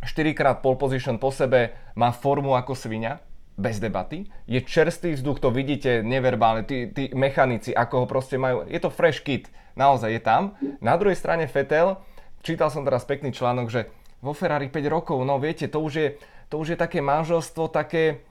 4 0.00 0.32
krát 0.32 0.64
pole 0.64 0.80
position 0.80 1.20
po 1.20 1.28
sebe, 1.28 1.76
má 1.92 2.08
formu 2.14 2.56
ako 2.56 2.72
svinia, 2.72 3.20
bez 3.58 3.82
debaty. 3.82 4.30
Je 4.46 4.62
čerstvý 4.62 5.18
vzduch, 5.18 5.42
to 5.42 5.50
vidíte 5.50 6.06
neverbálne, 6.06 6.62
tí, 6.62 6.86
tí 6.94 7.10
mechanici, 7.10 7.74
ako 7.74 8.04
ho 8.04 8.06
proste 8.06 8.38
majú. 8.38 8.62
Je 8.70 8.78
to 8.78 8.88
fresh 8.88 9.20
kit, 9.26 9.50
naozaj 9.74 10.14
je 10.14 10.22
tam. 10.22 10.54
Na 10.78 10.94
druhej 10.94 11.18
strane 11.18 11.50
Fetel, 11.50 11.98
čítal 12.46 12.70
som 12.70 12.86
teraz 12.86 13.02
pekný 13.02 13.34
článok, 13.34 13.66
že 13.66 13.90
vo 14.22 14.30
Ferrari 14.30 14.70
5 14.70 14.94
rokov, 14.94 15.18
no 15.26 15.42
viete, 15.42 15.66
to 15.66 15.82
už 15.82 15.92
je, 15.92 16.08
to 16.46 16.62
už 16.62 16.74
je 16.74 16.78
také 16.78 17.02
manželstvo, 17.02 17.66
také, 17.70 18.22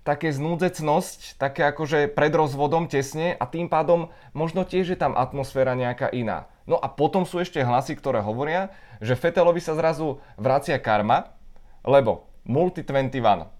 také 0.00 0.32
znúdzecnosť, 0.32 1.36
také 1.36 1.68
akože 1.68 2.08
pred 2.16 2.32
rozvodom 2.32 2.88
tesne 2.88 3.36
a 3.36 3.44
tým 3.44 3.68
pádom 3.68 4.08
možno 4.32 4.64
tiež 4.64 4.96
je 4.96 4.98
tam 4.98 5.12
atmosféra 5.12 5.76
nejaká 5.76 6.08
iná. 6.08 6.48
No 6.64 6.80
a 6.80 6.88
potom 6.88 7.28
sú 7.28 7.40
ešte 7.40 7.60
hlasy, 7.60 7.96
ktoré 8.00 8.24
hovoria, 8.24 8.72
že 9.00 9.16
Fetelovi 9.16 9.60
sa 9.60 9.76
zrazu 9.76 10.24
vracia 10.40 10.80
karma, 10.80 11.36
lebo 11.84 12.30
Multi 12.48 12.80
21. 12.80 13.59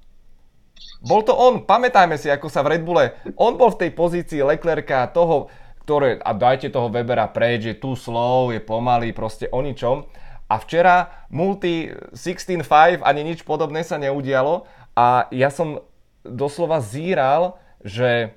Bol 1.00 1.24
to 1.24 1.32
on, 1.32 1.64
pamätajme 1.64 2.20
si, 2.20 2.28
ako 2.28 2.52
sa 2.52 2.60
v 2.60 2.76
Red 2.76 2.82
Bulle, 2.84 3.16
on 3.40 3.56
bol 3.56 3.72
v 3.72 3.86
tej 3.86 3.90
pozícii 3.96 4.40
Leclerca, 4.44 5.08
toho, 5.08 5.48
ktoré, 5.84 6.20
a 6.20 6.30
dajte 6.36 6.68
toho 6.68 6.92
Webera 6.92 7.26
preč, 7.28 7.66
je 7.66 7.76
tu 7.76 7.96
slow, 7.96 8.52
je 8.52 8.60
pomalý, 8.60 9.16
proste 9.16 9.48
o 9.48 9.64
ničom. 9.64 10.04
A 10.50 10.58
včera 10.58 11.26
Multi 11.30 11.94
16.5 12.10 13.06
ani 13.06 13.22
nič 13.22 13.46
podobné 13.46 13.86
sa 13.86 14.02
neudialo. 14.02 14.66
A 14.98 15.30
ja 15.30 15.46
som 15.46 15.78
doslova 16.26 16.82
zíral, 16.82 17.54
že 17.86 18.34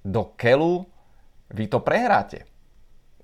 do 0.00 0.24
Kelu 0.36 0.88
vy 1.52 1.68
to 1.68 1.78
prehráte. 1.78 2.48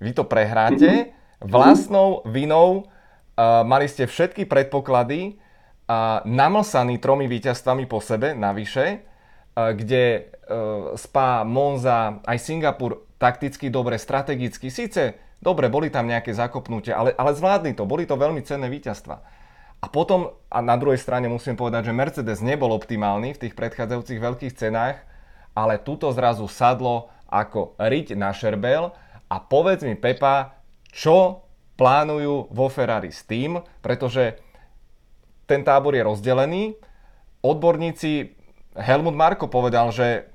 Vy 0.01 0.13
to 0.13 0.25
prehráte, 0.25 1.13
vlastnou 1.41 2.25
vinou. 2.25 2.89
Uh, 3.37 3.65
mali 3.65 3.89
ste 3.89 4.05
všetky 4.05 4.45
predpoklady 4.45 5.41
uh, 5.91 6.23
namlsaný 6.23 7.03
tromi 7.03 7.27
víťazstvami 7.27 7.83
po 7.91 7.99
sebe 7.99 8.31
navyše, 8.31 9.03
kde 9.51 10.31
uh, 10.47 10.95
Spa, 10.95 11.43
Monza, 11.43 12.23
aj 12.23 12.39
Singapur 12.39 13.11
takticky 13.19 13.67
dobre, 13.67 13.99
strategicky, 13.99 14.71
síce 14.71 15.19
dobre, 15.43 15.67
boli 15.67 15.91
tam 15.91 16.07
nejaké 16.07 16.31
zakopnutia, 16.31 16.95
ale, 16.95 17.11
ale 17.19 17.35
zvládli 17.35 17.75
to, 17.75 17.83
boli 17.83 18.07
to 18.07 18.15
veľmi 18.15 18.41
cenné 18.47 18.71
víťazstva. 18.71 19.19
A 19.81 19.89
potom, 19.89 20.37
a 20.47 20.61
na 20.61 20.77
druhej 20.77 21.01
strane 21.01 21.25
musím 21.25 21.57
povedať, 21.57 21.89
že 21.89 21.97
Mercedes 21.97 22.39
nebol 22.45 22.69
optimálny 22.71 23.33
v 23.33 23.41
tých 23.47 23.57
predchádzajúcich 23.57 24.21
veľkých 24.21 24.53
cenách, 24.53 25.01
ale 25.57 25.81
tuto 25.81 26.13
zrazu 26.13 26.45
sadlo 26.45 27.09
ako 27.27 27.75
riť 27.81 28.13
na 28.13 28.29
šerbel 28.31 28.93
a 29.25 29.35
povedz 29.41 29.81
mi 29.81 29.97
Pepa, 29.97 30.61
čo 30.93 31.43
plánujú 31.81 32.53
vo 32.53 32.67
Ferrari 32.69 33.09
s 33.09 33.25
tým, 33.25 33.57
pretože 33.81 34.37
ten 35.51 35.67
tábor 35.67 35.91
je 35.91 36.07
rozdelený. 36.07 36.79
Odborníci, 37.43 38.39
Helmut 38.79 39.11
Marko 39.19 39.51
povedal, 39.51 39.91
že 39.91 40.31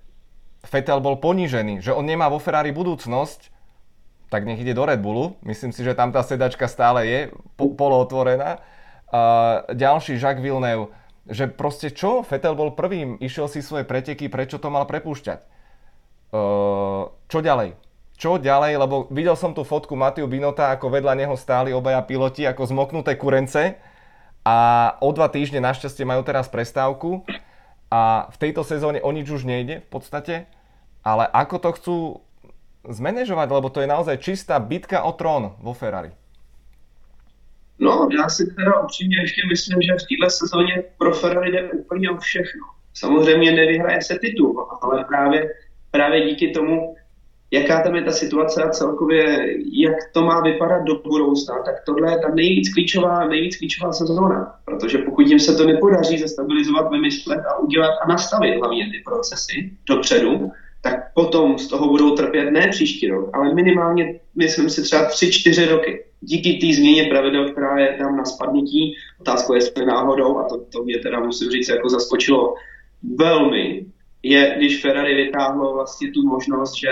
Vettel 0.69 1.01
bol 1.01 1.17
ponížený, 1.17 1.81
že 1.81 1.97
on 1.97 2.05
nemá 2.05 2.29
vo 2.29 2.37
Ferrari 2.37 2.75
budúcnosť, 2.75 3.49
tak 4.29 4.45
nech 4.45 4.61
ide 4.61 4.77
do 4.77 4.85
Red 4.85 5.01
Bullu. 5.01 5.39
Myslím 5.41 5.73
si, 5.73 5.81
že 5.81 5.97
tam 5.97 6.13
tá 6.13 6.21
sedačka 6.21 6.69
stále 6.69 7.09
je 7.09 7.21
po, 7.57 7.73
polootvorená. 7.73 8.61
Uh, 9.07 9.63
ďalší 9.71 10.19
Jacques 10.19 10.43
Villeneuve, 10.43 10.91
že 11.31 11.47
proste 11.47 11.95
čo? 11.95 12.27
Vettel 12.27 12.59
bol 12.59 12.75
prvým, 12.75 13.17
išiel 13.23 13.47
si 13.47 13.63
svoje 13.63 13.87
preteky, 13.87 14.27
prečo 14.27 14.59
to 14.59 14.69
mal 14.69 14.85
prepúšťať? 14.85 15.39
Uh, 16.35 17.09
čo 17.31 17.39
ďalej? 17.39 17.79
Čo 18.19 18.43
ďalej? 18.43 18.73
Lebo 18.83 19.07
videl 19.15 19.39
som 19.39 19.55
tú 19.55 19.63
fotku 19.63 19.95
Matiu 19.95 20.27
Binota, 20.27 20.75
ako 20.75 20.91
vedľa 20.91 21.15
neho 21.15 21.39
stáli 21.39 21.71
obaja 21.71 22.03
piloti 22.03 22.43
ako 22.43 22.67
zmoknuté 22.67 23.15
kurence 23.15 23.79
a 24.47 24.57
o 25.03 25.11
dva 25.11 25.27
týždne 25.27 25.59
našťastie 25.59 26.07
majú 26.07 26.23
teraz 26.23 26.47
prestávku 26.47 27.27
a 27.91 28.31
v 28.31 28.37
tejto 28.39 28.63
sezóne 28.63 29.03
o 29.03 29.11
nič 29.11 29.27
už 29.27 29.43
nejde 29.43 29.83
v 29.83 29.89
podstate 29.91 30.47
ale 31.07 31.31
ako 31.31 31.57
to 31.63 31.71
chcú 31.79 31.97
zmanéžovat, 32.83 33.47
lebo 33.47 33.71
to 33.71 33.79
je 33.79 33.87
naozaj 33.87 34.19
čistá 34.19 34.59
bitka 34.59 35.07
o 35.07 35.15
trón 35.15 35.55
vo 35.63 35.71
Ferrari. 35.71 36.11
No, 37.79 38.09
já 38.19 38.29
si 38.29 38.47
teda 38.47 38.81
upřímně 38.81 39.17
ještě 39.21 39.43
myslím, 39.49 39.83
že 39.83 39.93
v 39.93 40.07
této 40.09 40.31
sezóně 40.31 40.83
pro 40.99 41.13
Ferrari 41.13 41.53
jde 41.53 41.71
úplně 41.71 42.11
o 42.11 42.17
všechno. 42.17 42.63
Samozřejmě 42.95 43.53
nevyhraje 43.53 44.03
se 44.03 44.19
titul, 44.19 44.69
ale 44.83 45.05
právě, 45.05 45.55
právě 45.91 46.27
díky 46.31 46.51
tomu, 46.51 46.97
jaká 47.51 47.83
tam 47.83 47.95
je 47.95 48.03
ta 48.03 48.13
situace 48.13 48.63
a 48.63 48.71
celkově, 48.71 49.49
jak 49.73 49.95
to 50.13 50.23
má 50.23 50.41
vypadat 50.41 50.83
do 50.83 50.95
budoucna, 50.95 51.55
tak 51.65 51.75
tohle 51.87 52.13
je 52.13 52.19
ta 52.19 52.29
nejvíc 52.35 52.75
klíčová, 52.75 53.29
nejvíc 53.29 53.57
klíčová 53.57 53.93
sezóna. 53.93 54.55
Protože 54.65 54.99
pokud 54.99 55.27
jim 55.27 55.39
se 55.39 55.55
to 55.55 55.67
nepodaří 55.67 56.19
zastabilizovat, 56.19 56.91
vymyslet 56.91 57.41
a 57.51 57.59
udělat 57.59 57.95
a 58.03 58.09
nastavit 58.09 58.59
hlavně 58.59 58.85
ty 58.85 59.03
procesy 59.05 59.71
dopředu, 59.89 60.51
tak 60.83 61.15
potom 61.15 61.59
z 61.59 61.69
toho 61.69 61.89
budou 61.89 62.15
trpět 62.15 62.51
ne 62.51 62.69
příští 62.71 63.09
rok, 63.09 63.31
ale 63.33 63.55
minimálně, 63.55 64.21
myslím 64.35 64.71
si, 64.71 64.83
třeba 64.83 65.09
3-4 65.09 65.69
roky. 65.69 66.05
Díky 66.21 66.53
té 66.53 66.77
změně 66.77 67.05
pravidel, 67.05 67.51
která 67.51 67.79
je 67.79 67.97
tam 67.99 68.17
na 68.17 68.25
spadnutí, 68.25 68.95
otázka 69.21 69.55
jestli 69.55 69.87
náhodou, 69.87 70.39
a 70.39 70.49
to, 70.49 70.59
to 70.59 70.85
mě 70.85 70.99
teda 70.99 71.21
musím 71.21 71.51
říct, 71.51 71.69
jako 71.69 71.89
zaskočilo 71.89 72.55
velmi, 73.17 73.87
je, 74.23 74.55
když 74.57 74.83
Ferrari 74.83 75.15
vytáhlo 75.15 75.75
vlastně 75.75 76.13
tu 76.13 76.27
možnost, 76.27 76.75
že 76.77 76.89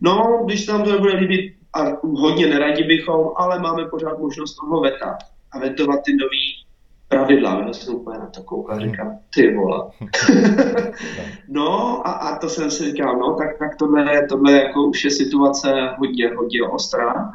no, 0.00 0.42
když 0.46 0.64
se 0.64 0.72
nám 0.72 0.84
to 0.84 0.92
nebude 0.92 1.16
líbit, 1.16 1.54
a 1.74 1.98
hodně 2.02 2.46
neradi 2.46 2.84
bychom, 2.84 3.30
ale 3.36 3.58
máme 3.58 3.84
pořád 3.84 4.18
možnost 4.18 4.54
toho 4.54 4.80
veta 4.80 5.18
a 5.52 5.58
vetovat 5.58 6.00
ty 6.04 6.12
nový 6.12 6.64
pravidla. 7.08 7.64
Já 7.66 7.72
jsem 7.72 7.94
úplně 7.94 8.18
na 8.18 8.26
to 8.26 8.42
koukal 8.42 8.76
a 8.76 8.80
říkám, 8.80 9.18
ty 9.34 9.54
vole. 9.54 9.90
no 11.48 12.00
a, 12.08 12.12
a, 12.12 12.38
to 12.38 12.48
jsem 12.48 12.70
si 12.70 12.84
říkal, 12.84 13.18
no 13.18 13.34
tak, 13.34 13.58
tak 13.58 13.76
tohle, 13.76 14.26
tohle 14.28 14.52
jako 14.52 14.82
už 14.82 15.04
je 15.04 15.10
situace 15.10 15.94
hodně, 15.98 16.28
hodně 16.28 16.62
ostrá. 16.62 17.32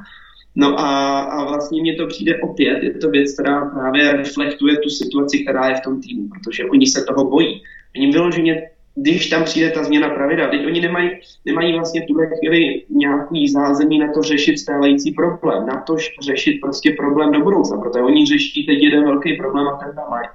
No 0.55 0.79
a, 0.79 1.19
a 1.19 1.43
vlastně 1.43 1.81
mně 1.81 1.95
to 1.95 2.07
přijde 2.07 2.39
opět, 2.43 2.83
je 2.83 2.93
to 2.93 3.09
věc, 3.09 3.33
která 3.33 3.65
právě 3.65 4.11
reflektuje 4.11 4.77
tu 4.77 4.89
situaci, 4.89 5.39
která 5.39 5.69
je 5.69 5.75
v 5.75 5.81
tom 5.81 6.01
týmu, 6.01 6.29
protože 6.29 6.65
oni 6.65 6.87
se 6.87 7.03
toho 7.03 7.29
bojí. 7.29 7.63
Oni 7.95 8.11
vyloženě 8.11 8.69
když 8.95 9.29
tam 9.29 9.43
přijde 9.43 9.71
ta 9.71 9.83
změna 9.83 10.09
pravidel, 10.09 10.49
teď 10.49 10.65
oni 10.65 10.81
nemají, 10.81 11.09
nemají 11.45 11.73
vlastně 11.73 12.05
tuhle 12.07 12.27
chvíli 12.27 12.83
nějaký 12.89 13.49
zázemí 13.49 13.99
na 13.99 14.13
to 14.13 14.21
řešit 14.21 14.57
stávající 14.57 15.11
problém, 15.11 15.65
na 15.65 15.81
to 15.81 15.97
řešit 16.21 16.59
prostě 16.61 16.95
problém 16.97 17.31
do 17.31 17.39
budoucna, 17.39 17.77
protože 17.77 18.03
oni 18.03 18.25
řeší 18.25 18.65
teď 18.65 18.77
jeden 18.81 19.03
velký 19.03 19.33
problém 19.33 19.67
a 19.67 19.77
ten 19.77 19.95
tam 19.95 20.09
mají. 20.09 20.27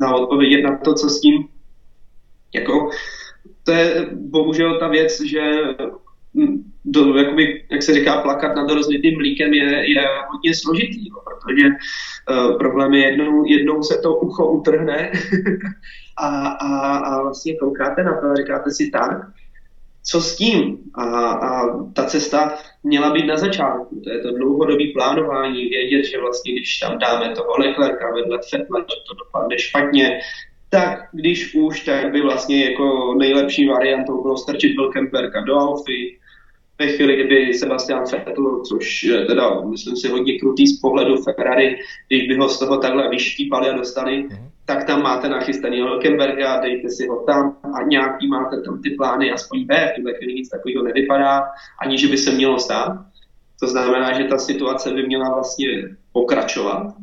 Na 0.00 0.14
odpovědět 0.14 0.62
na 0.62 0.76
to, 0.76 0.94
co 0.94 1.08
s 1.08 1.20
tím, 1.20 1.48
jako, 2.54 2.90
to 3.64 3.72
je 3.72 4.06
bohužel 4.12 4.78
ta 4.78 4.88
věc, 4.88 5.20
že 5.20 5.40
do, 6.84 7.16
jakoby, 7.16 7.64
jak 7.70 7.82
se 7.82 7.94
říká, 7.94 8.22
plakat 8.22 8.56
nad 8.56 8.70
rozlitým 8.70 9.16
mlíkem 9.16 9.54
je, 9.54 9.90
je 9.90 10.04
hodně 10.30 10.54
složitý, 10.54 11.08
jo, 11.08 11.16
protože 11.24 11.66
uh, 11.66 12.58
problém 12.58 12.94
je 12.94 13.06
jednou, 13.06 13.44
jednou 13.46 13.82
se 13.82 13.98
to 14.02 14.16
ucho 14.16 14.46
utrhne 14.46 15.12
a, 16.20 16.46
a, 16.48 16.96
a 16.96 17.22
vlastně 17.22 17.56
koukáte 17.56 18.04
na 18.04 18.20
to 18.20 18.26
a 18.26 18.34
říkáte 18.34 18.70
si 18.70 18.90
tak, 18.90 19.26
co 20.02 20.20
s 20.20 20.36
tím? 20.36 20.78
A, 20.94 21.04
a 21.30 21.78
ta 21.92 22.04
cesta 22.04 22.54
měla 22.82 23.10
být 23.10 23.26
na 23.26 23.36
začátku. 23.36 24.00
To 24.04 24.10
je 24.10 24.18
to 24.18 24.36
dlouhodobé 24.36 24.84
plánování, 24.94 25.64
vědět, 25.64 26.04
že 26.04 26.20
vlastně, 26.20 26.52
když 26.52 26.78
tam 26.78 26.98
dáme 26.98 27.34
toho 27.34 27.58
Leclerca 27.58 28.10
vedle 28.14 28.38
Fettla, 28.50 28.80
že 28.80 28.96
to 29.08 29.14
dopadne 29.14 29.58
špatně, 29.58 30.20
tak 30.70 31.08
když 31.12 31.54
už, 31.54 31.80
tak 31.80 32.12
by 32.12 32.20
vlastně 32.20 32.70
jako 32.70 33.14
nejlepší 33.18 33.68
variantou 33.68 34.22
bylo 34.22 34.36
strčit 34.36 34.76
Wilkenberga 34.76 35.40
do 35.40 35.56
Alfy, 35.56 36.16
ve 36.80 36.86
chvíli, 36.86 37.14
kdyby 37.14 37.54
Sebastian 37.54 38.04
Vettel, 38.12 38.62
což 38.68 39.06
teda, 39.26 39.60
myslím 39.60 39.96
si, 39.96 40.08
hodně 40.08 40.38
krutý 40.38 40.66
z 40.66 40.80
pohledu 40.80 41.22
Ferrari, 41.22 41.78
když 42.08 42.28
by 42.28 42.36
ho 42.36 42.48
z 42.48 42.58
toho 42.58 42.76
takhle 42.76 43.10
vyštípali 43.10 43.68
a 43.68 43.76
dostali, 43.76 44.12
mm-hmm. 44.12 44.48
Tak 44.70 44.84
tam 44.84 45.02
máte 45.02 45.28
nachystaný 45.28 45.82
Hülkenberga, 45.82 46.60
dejte 46.60 46.90
si 46.90 47.06
ho 47.06 47.16
tam 47.26 47.56
a 47.74 47.82
nějaký 47.82 48.28
máte 48.28 48.60
tam 48.62 48.82
ty 48.82 48.90
plány, 48.90 49.32
aspoň 49.32 49.66
B, 49.66 49.90
v 49.92 49.96
tuhle 49.96 50.14
chvíli 50.14 50.34
nic 50.34 50.48
takového 50.48 50.82
nevypadá, 50.84 51.42
ani 51.82 51.98
že 51.98 52.08
by 52.08 52.16
se 52.16 52.30
mělo 52.30 52.58
stát. 52.58 52.98
To 53.60 53.66
znamená, 53.66 54.12
že 54.12 54.24
ta 54.24 54.38
situace 54.38 54.90
by 54.90 55.06
měla 55.06 55.34
vlastně 55.34 55.66
pokračovat, 56.12 56.94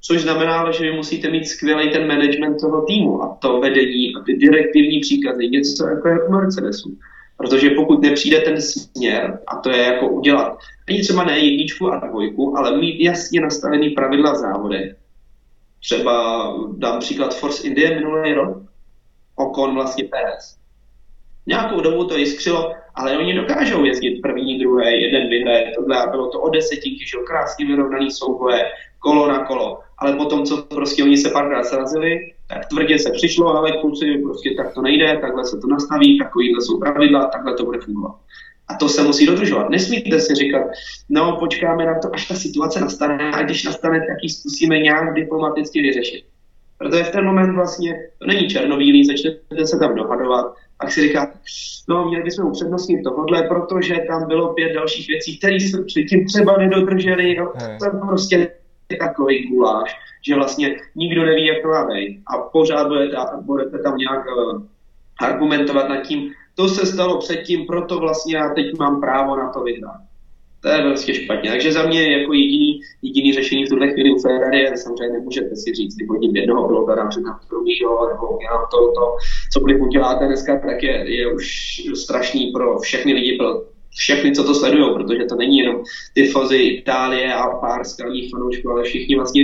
což 0.00 0.22
znamená, 0.22 0.70
že 0.70 0.84
vy 0.84 0.96
musíte 0.96 1.30
mít 1.30 1.48
skvělý 1.48 1.90
ten 1.90 2.08
management 2.08 2.60
toho 2.60 2.82
týmu 2.82 3.22
a 3.22 3.38
to 3.40 3.60
vedení 3.60 4.16
a 4.16 4.20
ty 4.20 4.36
direktivní 4.36 5.00
příkazy, 5.00 5.48
něco 5.48 5.88
jako 5.88 6.08
je 6.08 6.18
v 6.18 6.30
Mercedesu. 6.30 6.98
Protože 7.36 7.70
pokud 7.70 8.02
nepřijde 8.02 8.40
ten 8.40 8.60
směr, 8.60 9.38
a 9.46 9.56
to 9.56 9.70
je 9.70 9.82
jako 9.82 10.08
udělat, 10.08 10.58
ani 10.88 11.00
třeba 11.00 11.24
ne 11.24 11.38
jedničku 11.38 11.92
a 11.92 12.06
dvojku, 12.08 12.58
ale 12.58 12.78
mít 12.78 13.04
jasně 13.04 13.40
nastavený 13.40 13.90
pravidla 13.90 14.32
v 14.32 14.36
závodech. 14.36 15.03
Třeba 15.84 16.46
dám 16.76 17.00
příklad 17.00 17.34
Force 17.34 17.66
India 17.66 17.94
minulý 17.94 18.32
rok, 18.32 18.56
Okon 19.36 19.74
vlastně 19.74 20.04
Perez. 20.04 20.56
Nějakou 21.46 21.80
dobu 21.80 22.04
to 22.04 22.16
jiskřilo, 22.16 22.72
ale 22.94 23.18
oni 23.18 23.34
dokážou 23.34 23.84
jezdit 23.84 24.20
první, 24.22 24.58
druhé, 24.58 24.96
jeden 24.96 25.28
vyhraje, 25.28 25.72
tohle 25.76 26.02
a 26.02 26.10
bylo 26.10 26.28
to 26.28 26.40
o 26.40 26.50
desetinky, 26.50 27.04
že 27.06 27.18
krásně 27.26 27.66
vyrovnaný 27.66 28.10
souboje, 28.10 28.62
kolo 28.98 29.28
na 29.28 29.44
kolo. 29.44 29.80
Ale 29.98 30.16
potom, 30.16 30.44
co 30.44 30.62
prostě 30.62 31.02
oni 31.02 31.16
se 31.16 31.30
párkrát 31.30 31.64
srazili, 31.64 32.32
tak 32.48 32.68
tvrdě 32.68 32.98
se 32.98 33.10
přišlo, 33.10 33.56
ale 33.56 33.72
kluci, 33.72 34.18
prostě 34.22 34.54
tak 34.56 34.74
to 34.74 34.82
nejde, 34.82 35.18
takhle 35.20 35.44
se 35.44 35.58
to 35.58 35.66
nastaví, 35.66 36.18
takovýhle 36.18 36.60
jsou 36.60 36.78
pravidla, 36.78 37.26
takhle 37.26 37.54
to 37.54 37.64
bude 37.64 37.80
fungovat. 37.80 38.16
A 38.68 38.74
to 38.74 38.88
se 38.88 39.02
musí 39.02 39.26
dodržovat. 39.26 39.70
Nesmíte 39.70 40.20
si 40.20 40.34
říkat, 40.34 40.62
no 41.08 41.36
počkáme 41.36 41.86
na 41.86 41.98
to, 41.98 42.14
až 42.14 42.28
ta 42.28 42.34
situace 42.34 42.80
nastane 42.80 43.30
a 43.30 43.42
když 43.42 43.64
nastane, 43.64 43.98
tak 43.98 44.16
ji 44.22 44.28
zkusíme 44.28 44.78
nějak 44.78 45.14
diplomaticky 45.14 45.82
vyřešit. 45.82 46.24
Protože 46.78 47.04
v 47.04 47.10
ten 47.10 47.24
moment 47.24 47.54
vlastně 47.54 47.94
to 48.18 48.26
není 48.26 48.48
černobílý, 48.48 49.04
začnete 49.04 49.66
se 49.66 49.78
tam 49.78 49.94
dohadovat 49.94 50.54
a 50.78 50.90
si 50.90 51.00
říkat, 51.00 51.28
no 51.88 52.08
měli 52.08 52.24
bychom 52.24 52.46
upřednostnit 52.46 53.00
tohle, 53.04 53.42
protože 53.42 53.94
tam 54.08 54.28
bylo 54.28 54.54
pět 54.54 54.72
dalších 54.74 55.08
věcí, 55.08 55.38
které 55.38 55.54
jsme 55.54 55.84
předtím 55.84 56.26
třeba 56.26 56.56
nedodrželi, 56.56 57.36
no, 57.36 57.52
to 57.78 58.06
prostě 58.06 58.50
takový 59.00 59.48
guláš, 59.48 59.96
že 60.26 60.34
vlastně 60.34 60.76
nikdo 60.94 61.24
neví, 61.24 61.46
jak 61.46 61.62
to 61.62 61.68
má 61.68 61.86
být. 61.86 62.22
A 62.26 62.38
pořád 62.38 62.88
budete, 62.88 63.16
budete 63.40 63.78
tam 63.78 63.96
nějak 63.96 64.24
uh, 64.26 64.62
argumentovat 65.20 65.88
nad 65.88 66.00
tím, 66.00 66.32
to 66.54 66.68
se 66.68 66.86
stalo 66.86 67.18
předtím, 67.18 67.66
proto 67.66 67.98
vlastně 67.98 68.36
já 68.36 68.48
teď 68.54 68.66
mám 68.78 69.00
právo 69.00 69.36
na 69.36 69.52
to 69.52 69.60
vyhrát. 69.60 70.00
To 70.60 70.68
je 70.68 70.82
vlastně 70.82 71.14
špatně. 71.14 71.50
Takže 71.50 71.72
za 71.72 71.86
mě 71.86 72.18
jako 72.18 72.32
jediný, 72.32 72.80
jediný 73.02 73.32
řešení 73.32 73.64
v 73.64 73.68
tuhle 73.68 73.92
chvíli 73.92 74.10
u 74.10 74.18
Ferrari 74.18 74.60
je 74.60 74.76
samozřejmě 74.76 75.12
nemůžete 75.12 75.56
si 75.56 75.74
říct, 75.74 75.94
když 75.94 76.08
hodím 76.08 76.36
jednoho 76.36 76.68
pilota, 76.68 76.94
na 76.94 77.40
druhýho, 77.48 78.08
nebo 78.08 78.38
já 78.42 78.58
to, 78.70 78.76
to, 78.76 79.16
cokoliv 79.52 79.80
uděláte 79.80 80.26
dneska, 80.26 80.58
tak 80.58 80.82
je, 80.82 81.16
je 81.16 81.34
už 81.34 81.46
strašný 81.94 82.52
pro 82.52 82.78
všechny 82.78 83.12
lidi, 83.12 83.36
pro 83.36 83.62
všechny, 83.96 84.32
co 84.32 84.44
to 84.44 84.54
sledují, 84.54 84.94
protože 84.94 85.24
to 85.24 85.34
není 85.34 85.58
jenom 85.58 85.82
ty 86.14 86.26
fozy 86.26 86.56
Itálie 86.56 87.34
a 87.34 87.48
pár 87.48 87.84
skalních 87.84 88.30
fanoušků, 88.30 88.70
ale 88.70 88.82
všichni 88.82 89.16
vlastně 89.16 89.42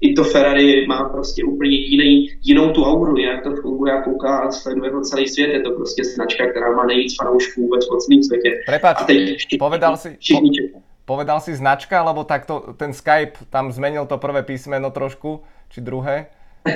i 0.00 0.14
to 0.14 0.24
Ferrari 0.24 0.86
má 0.86 1.08
prostě 1.08 1.44
úplně 1.44 1.76
jiný, 1.76 2.28
jinou 2.42 2.70
tu 2.70 2.84
auru, 2.84 3.16
jak 3.16 3.42
to 3.42 3.56
funguje 3.56 3.92
a 3.92 4.02
kouká 4.02 4.38
a 4.38 4.50
sleduje 4.50 4.90
ho 4.90 5.00
celý 5.00 5.28
svět. 5.28 5.50
Je 5.50 5.60
to 5.60 5.70
prostě 5.70 6.04
značka, 6.04 6.50
která 6.50 6.72
má 6.72 6.86
nejvíc 6.86 7.16
fanoušků 7.16 7.62
vůbec 7.62 7.88
po 7.88 7.96
celém 7.96 8.22
světě. 8.22 8.50
Prepač, 8.66 8.96
a 9.00 9.04
teď 9.04 9.36
všichni, 9.36 9.58
povedal 9.58 9.96
si, 9.96 10.16
všichni 10.20 10.50
po, 10.72 10.78
povedal 11.04 11.40
si 11.40 11.56
značka, 11.56 12.00
alebo 12.00 12.24
takto 12.24 12.76
ten 12.76 12.92
Skype 12.92 13.48
tam 13.50 13.72
zmenil 13.72 14.06
to 14.06 14.18
prvé 14.18 14.42
písmeno 14.42 14.90
trošku, 14.90 15.40
či 15.68 15.80
druhé? 15.80 16.26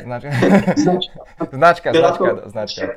Značka. 0.04 0.30
značka. 0.76 1.20
značka, 1.52 1.92
značka, 1.92 2.42
značka. 2.46 2.86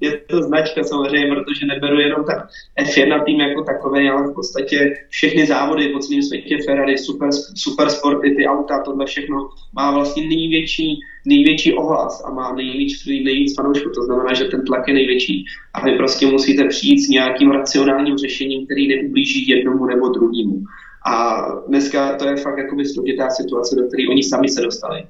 je 0.00 0.18
to 0.18 0.42
značka 0.42 0.84
samozřejmě, 0.84 1.34
protože 1.34 1.66
neberu 1.66 2.00
jenom 2.00 2.24
tak 2.24 2.48
F1 2.78 3.24
tým 3.24 3.40
jako 3.40 3.62
takový, 3.62 4.08
ale 4.08 4.30
v 4.30 4.34
podstatě 4.34 4.94
všechny 5.08 5.46
závody 5.46 5.88
po 5.88 5.98
celém 5.98 6.22
světě, 6.22 6.58
Ferrari, 6.66 6.98
super, 6.98 7.28
super 7.54 7.90
sporty, 7.90 8.34
ty 8.34 8.46
auta, 8.46 8.82
tohle 8.82 9.06
všechno 9.06 9.48
má 9.72 9.90
vlastně 9.90 10.26
největší, 10.28 11.00
největší 11.26 11.74
ohlas 11.74 12.24
a 12.24 12.30
má 12.30 12.54
nejvíc, 12.54 13.06
nejvíc 13.06 13.56
fanoušků. 13.56 13.90
To 13.90 14.02
znamená, 14.02 14.34
že 14.34 14.44
ten 14.44 14.64
tlak 14.64 14.88
je 14.88 14.94
největší 14.94 15.44
a 15.74 15.84
vy 15.84 15.92
prostě 15.96 16.26
musíte 16.26 16.68
přijít 16.68 16.98
s 17.00 17.08
nějakým 17.08 17.50
racionálním 17.50 18.18
řešením, 18.18 18.64
který 18.64 18.88
neublíží 18.88 19.48
jednomu 19.48 19.86
nebo 19.86 20.08
druhému. 20.08 20.64
A 21.06 21.46
dneska 21.68 22.16
to 22.16 22.28
je 22.28 22.36
fakt 22.36 22.58
jakoby 22.58 22.86
složitá 22.86 23.30
situace, 23.30 23.76
do 23.76 23.88
které 23.88 24.08
oni 24.10 24.22
sami 24.22 24.48
se 24.48 24.60
dostali. 24.60 25.06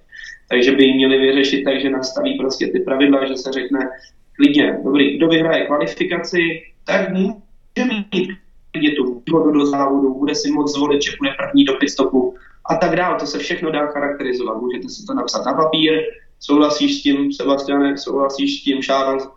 Takže 0.50 0.72
by 0.72 0.92
měli 0.92 1.18
vyřešit 1.18 1.64
tak, 1.64 1.80
že 1.80 1.90
nastaví 1.90 2.38
prostě 2.38 2.66
ty 2.66 2.80
pravidla, 2.80 3.26
že 3.26 3.37
se 3.37 3.52
řekne 3.52 3.90
klidně, 4.37 4.80
dobrý, 4.85 5.16
kdo 5.16 5.28
vyhraje 5.28 5.66
kvalifikaci, 5.66 6.62
tak 6.87 7.11
může 7.11 7.85
mít 8.12 8.28
klidně 8.72 8.90
tu 8.90 9.22
výhodu 9.26 9.50
do 9.50 9.66
závodu, 9.66 10.14
bude 10.14 10.35
si 10.35 10.50
moc 10.50 10.74
zvolit, 10.74 11.02
že 11.02 11.11
bude 11.18 11.30
první 11.38 11.64
do 11.64 11.72
pitstopu 11.72 12.35
a 12.70 12.74
tak 12.74 12.96
dále. 12.96 13.18
To 13.18 13.26
se 13.26 13.38
všechno 13.38 13.70
dá 13.70 13.87
charakterizovat. 13.87 14.61
Můžete 14.62 14.88
si 14.88 15.07
to 15.07 15.14
napsat 15.14 15.46
na 15.46 15.54
papír, 15.54 15.92
souhlasíš 16.40 16.98
s 16.98 17.02
tím, 17.02 17.33
Sebastiane, 17.33 17.98
souhlasíš 17.98 18.61
s 18.61 18.64
tím, 18.64 18.83
Charles, 18.83 19.28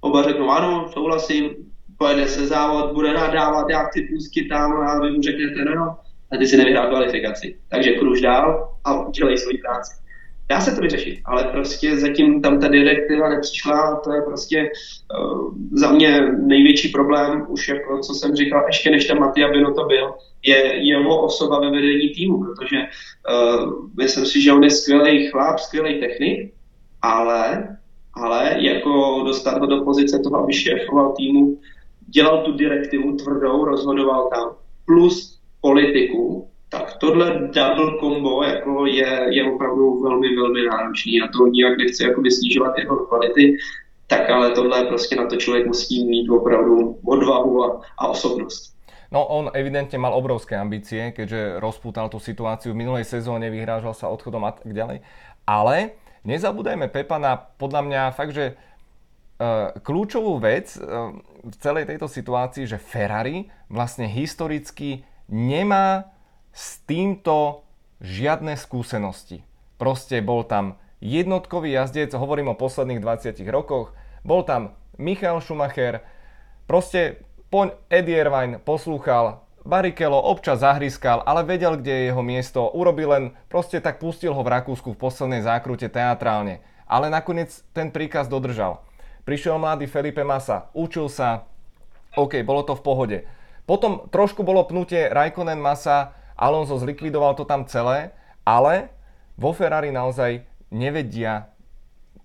oba 0.00 0.22
řeknou 0.22 0.50
ano, 0.50 0.90
souhlasím, 0.92 1.50
pojede 1.98 2.28
se 2.28 2.46
závod, 2.46 2.92
bude 2.92 3.12
nadávat, 3.12 3.70
jak 3.70 3.92
ty 3.92 4.00
půzky 4.00 4.44
tam 4.44 4.72
a 4.72 5.00
vy 5.00 5.10
mu 5.10 5.22
řeknete, 5.22 5.64
no, 5.64 5.74
no, 5.74 5.96
a 6.32 6.36
ty 6.36 6.46
si 6.46 6.56
nevyhrál 6.56 6.88
kvalifikaci. 6.88 7.58
Takže 7.68 7.90
kruž 7.90 8.20
dál 8.20 8.68
a 8.84 9.10
dělej 9.10 9.38
svoji 9.38 9.58
práci. 9.58 10.04
Dá 10.48 10.60
se 10.60 10.74
to 10.74 10.80
vyřešit, 10.80 11.20
ale 11.24 11.44
prostě 11.44 11.96
zatím 11.96 12.42
tam 12.42 12.60
ta 12.60 12.68
direktiva 12.68 13.28
nepřišla, 13.28 14.00
to 14.04 14.12
je 14.12 14.22
prostě 14.22 14.70
uh, 15.18 15.54
za 15.72 15.92
mě 15.92 16.20
největší 16.22 16.88
problém, 16.88 17.46
už 17.48 17.68
jako 17.68 17.98
co 17.98 18.14
jsem 18.14 18.34
říkal, 18.34 18.64
ještě 18.66 18.90
než 18.90 19.04
tam 19.04 19.18
Matia 19.18 19.48
Bino 19.48 19.74
to 19.74 19.84
byl, 19.84 20.14
je 20.42 20.86
jeho 20.88 21.22
osoba 21.22 21.60
ve 21.60 21.70
vedení 21.70 22.08
týmu, 22.08 22.44
protože 22.44 22.76
uh, 22.76 23.88
myslím 23.96 24.26
si, 24.26 24.42
že 24.42 24.52
on 24.52 24.64
je 24.64 24.70
skvělý 24.70 25.30
chlap, 25.30 25.58
skvělý 25.58 26.00
technik, 26.00 26.54
ale, 27.02 27.68
ale 28.14 28.56
jako 28.58 29.22
dostat 29.26 29.58
ho 29.58 29.66
do 29.66 29.84
pozice 29.84 30.18
toho, 30.18 30.44
aby 30.44 30.52
šéfoval 30.52 31.14
týmu, 31.16 31.58
dělal 32.06 32.42
tu 32.42 32.52
direktivu 32.52 33.16
tvrdou, 33.16 33.64
rozhodoval 33.64 34.30
tam, 34.34 34.56
plus 34.86 35.38
politiku, 35.60 36.48
tak 36.68 36.98
tohle 36.98 37.50
double 37.54 37.98
combo 38.00 38.42
jako 38.42 38.86
je, 38.86 39.26
je 39.30 39.52
opravdu 39.52 40.02
velmi, 40.02 40.36
velmi 40.36 40.62
náročný. 40.62 41.22
A 41.22 41.28
to 41.28 41.46
nijak 41.46 41.78
nechci 41.78 42.04
jako 42.04 42.22
snižovat 42.30 42.78
jeho 42.78 42.96
kvality, 42.96 43.56
tak 44.06 44.30
ale 44.30 44.50
tohle 44.50 44.84
prostě 44.84 45.16
na 45.16 45.26
to 45.26 45.36
člověk 45.36 45.66
musí 45.66 46.04
mít 46.04 46.30
opravdu 46.30 46.98
odvahu 47.06 47.64
a, 47.64 47.80
a 47.98 48.08
osobnost. 48.08 48.74
No 49.14 49.30
on 49.30 49.54
evidentne 49.54 49.94
mal 49.94 50.10
obrovské 50.10 50.58
ambície, 50.58 51.14
keďže 51.14 51.62
rozpútal 51.62 52.10
tú 52.10 52.18
situáciu 52.18 52.74
v 52.74 52.82
minulej 52.82 53.06
sezóne, 53.06 53.46
vyhrážal 53.46 53.94
sa 53.94 54.10
odchodom 54.10 54.42
a 54.42 54.50
tak 54.50 54.74
ďalej. 54.74 55.06
Ale 55.46 55.94
nezabúdajme 56.26 56.90
Pepa 56.90 57.22
na 57.22 57.38
podľa 57.38 57.80
mňa 57.86 58.00
fakt, 58.10 58.34
že 58.34 58.58
kľúčovú 59.82 60.38
vec 60.40 60.76
uh, 60.76 61.14
v 61.44 61.54
celej 61.60 61.90
tejto 61.90 62.08
situácii, 62.08 62.64
že 62.68 62.82
Ferrari 62.82 63.48
vlastne 63.68 64.08
historicky 64.08 65.04
nemá 65.28 66.12
s 66.54 66.80
týmto 66.86 67.66
žiadne 68.00 68.54
skúsenosti. 68.54 69.42
Proste 69.80 70.22
bol 70.22 70.46
tam 70.46 70.78
jednotkový 71.02 71.74
jazdec, 71.74 72.14
hovorím 72.14 72.54
o 72.54 72.58
posledných 72.58 73.02
20 73.02 73.42
rokoch, 73.50 73.92
bol 74.22 74.46
tam 74.46 74.72
Michael 74.96 75.42
Schumacher, 75.42 76.00
proste 76.70 77.20
poň 77.50 77.74
Eddie 77.90 78.22
Irvine 78.22 78.62
poslúchal, 78.62 79.44
Barikelo 79.64 80.20
občas 80.20 80.60
zahryskal, 80.60 81.24
ale 81.24 81.40
vedel, 81.40 81.80
kde 81.80 81.88
je 81.88 82.06
jeho 82.12 82.20
miesto, 82.20 82.68
urobil 82.76 83.08
len, 83.08 83.24
proste 83.48 83.80
tak 83.80 83.96
pustil 83.96 84.36
ho 84.36 84.44
v 84.44 84.52
Rakúsku 84.52 84.92
v 84.92 85.00
poslednej 85.00 85.40
zákrute 85.40 85.88
teatrálne. 85.88 86.60
Ale 86.84 87.08
nakoniec 87.08 87.64
ten 87.72 87.88
príkaz 87.88 88.28
dodržal. 88.28 88.84
Prišiel 89.24 89.56
mladý 89.56 89.88
Felipe 89.88 90.20
Massa, 90.20 90.68
učil 90.76 91.08
sa, 91.08 91.48
OK, 92.12 92.44
bolo 92.44 92.60
to 92.62 92.76
v 92.76 92.84
pohode. 92.84 93.18
Potom 93.64 94.04
trošku 94.12 94.44
bolo 94.44 94.68
pnutie 94.68 95.08
Raikkonen 95.08 95.56
Massa, 95.56 96.12
Alonso 96.36 96.76
zlikvidoval 96.76 97.32
to 97.32 97.48
tam 97.48 97.64
celé, 97.64 98.12
ale 98.44 98.92
vo 99.40 99.56
Ferrari 99.56 99.88
naozaj 99.88 100.44
nevedia, 100.68 101.48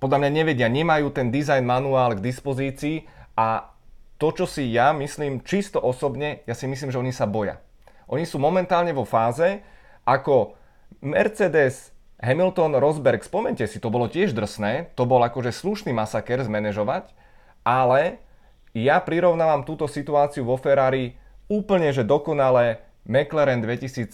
podľa 0.04 0.28
mňa 0.28 0.32
nevedia, 0.32 0.68
nemajú 0.68 1.12
ten 1.16 1.32
design 1.32 1.64
manuál 1.64 2.20
k 2.20 2.24
dispozícii 2.24 3.08
a 3.40 3.72
to, 4.20 4.36
čo 4.36 4.46
si 4.48 4.76
ja 4.76 4.92
myslím 4.92 5.40
čisto 5.48 5.80
osobne, 5.80 6.44
ja 6.44 6.52
si 6.52 6.68
myslím, 6.68 6.92
že 6.92 7.00
oni 7.00 7.16
sa 7.16 7.24
boja. 7.24 7.64
Oni 8.12 8.28
sú 8.28 8.36
momentálne 8.36 8.92
vo 8.92 9.08
fáze, 9.08 9.64
ako 10.04 10.60
Mercedes, 11.00 11.96
Hamilton, 12.20 12.76
Rosberg, 12.76 13.24
spomente 13.24 13.64
si, 13.64 13.80
to 13.80 13.88
bolo 13.88 14.12
tiež 14.12 14.36
drsné, 14.36 14.92
to 15.00 15.08
bol 15.08 15.24
akože 15.24 15.56
slušný 15.56 15.96
masaker 15.96 16.44
zmanéžovať, 16.44 17.16
ale 17.64 18.20
ja 18.76 19.00
prirovnávam 19.00 19.64
túto 19.64 19.88
situáciu 19.88 20.44
vo 20.44 20.60
Ferrari 20.60 21.16
úplne, 21.48 21.90
že 21.96 22.04
dokonale 22.04 22.84
McLaren 23.08 23.64
2007, 23.64 24.12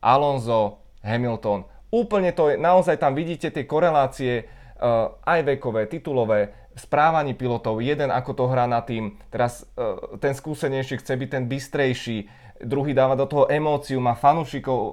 Alonso, 0.00 0.80
Hamilton. 1.02 1.66
Úplne 1.90 2.30
to 2.32 2.54
je, 2.54 2.56
naozaj 2.56 3.02
tam 3.02 3.18
vidíte 3.18 3.50
tie 3.50 3.66
korelácie, 3.66 4.46
uh, 4.78 5.18
aj 5.26 5.40
vekové, 5.44 5.90
titulové, 5.90 6.54
správaní 6.74 7.34
pilotov, 7.34 7.78
jeden 7.82 8.10
ako 8.10 8.30
to 8.34 8.44
hrá 8.50 8.66
na 8.66 8.82
tým, 8.82 9.14
teraz 9.30 9.62
uh, 9.74 10.18
ten 10.18 10.34
skúsenejší 10.34 10.98
chce 11.02 11.14
byť 11.14 11.28
ten 11.30 11.44
bystrejší, 11.46 12.26
druhý 12.60 12.94
dáva 12.94 13.18
do 13.18 13.26
toho 13.26 13.50
emóciu, 13.50 13.98
má 13.98 14.14
fanúšikov 14.14 14.78
uh, 14.78 14.92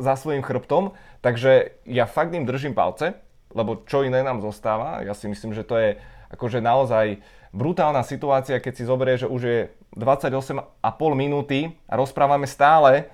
za 0.00 0.16
svojím 0.16 0.40
chrbtom, 0.40 0.96
takže 1.20 1.76
ja 1.84 2.08
fakt 2.08 2.32
im 2.32 2.48
držím 2.48 2.72
palce, 2.72 3.18
lebo 3.52 3.84
čo 3.84 4.06
iné 4.06 4.24
nám 4.24 4.40
zostáva, 4.40 5.04
ja 5.04 5.12
si 5.12 5.28
myslím, 5.28 5.52
že 5.52 5.66
to 5.66 5.76
je 5.76 6.00
akože 6.32 6.64
naozaj 6.64 7.20
brutálna 7.52 8.00
situácia, 8.00 8.56
keď 8.56 8.72
si 8.72 8.88
zoberie, 8.88 9.20
že 9.20 9.28
už 9.28 9.42
je 9.44 9.58
28,5 9.92 10.64
minúty 11.12 11.76
a 11.84 12.00
rozprávame 12.00 12.48
stále 12.48 13.12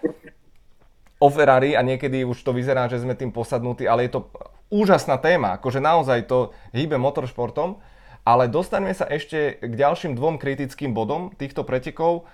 o 1.19 1.27
Ferrari 1.27 1.75
a 1.75 1.83
niekedy 1.83 2.23
už 2.23 2.39
to 2.47 2.55
vyzerá, 2.55 2.87
že 2.87 3.03
sme 3.03 3.19
tým 3.19 3.35
posadnutí, 3.35 3.91
ale 3.91 4.07
je 4.07 4.15
to 4.15 4.31
úžasná 4.71 5.19
téma, 5.19 5.59
akože 5.59 5.83
naozaj 5.83 6.31
to 6.31 6.55
hýbe 6.71 6.95
motoršportom, 6.95 7.83
ale 8.23 8.47
dostaneme 8.47 8.95
sa 8.95 9.09
ešte 9.11 9.59
k 9.59 9.73
ďalším 9.75 10.15
dvom 10.15 10.39
kritickým 10.39 10.95
bodom 10.95 11.35
týchto 11.35 11.65
pretekov. 11.65 12.29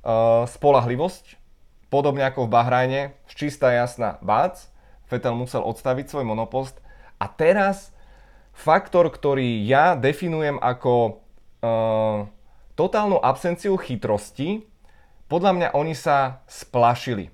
Uh, 0.00 0.48
spolahlivosť, 0.48 1.36
podobne 1.92 2.24
ako 2.24 2.48
v 2.48 2.52
Bahrajne, 2.56 3.02
čistá 3.28 3.76
jasná 3.76 4.16
bác, 4.24 4.72
Vettel 5.12 5.36
musel 5.36 5.60
odstaviť 5.60 6.08
svoj 6.08 6.24
monopost 6.24 6.80
a 7.20 7.28
teraz 7.28 7.92
faktor, 8.56 9.12
ktorý 9.12 9.60
ja 9.66 9.98
definujem 9.98 10.56
ako 10.56 11.20
uh, 11.60 12.24
totálnu 12.80 13.20
absenciu 13.20 13.76
chytrosti, 13.76 14.64
podľa 15.28 15.52
mňa 15.52 15.68
oni 15.76 15.92
sa 15.92 16.40
splašili. 16.48 17.28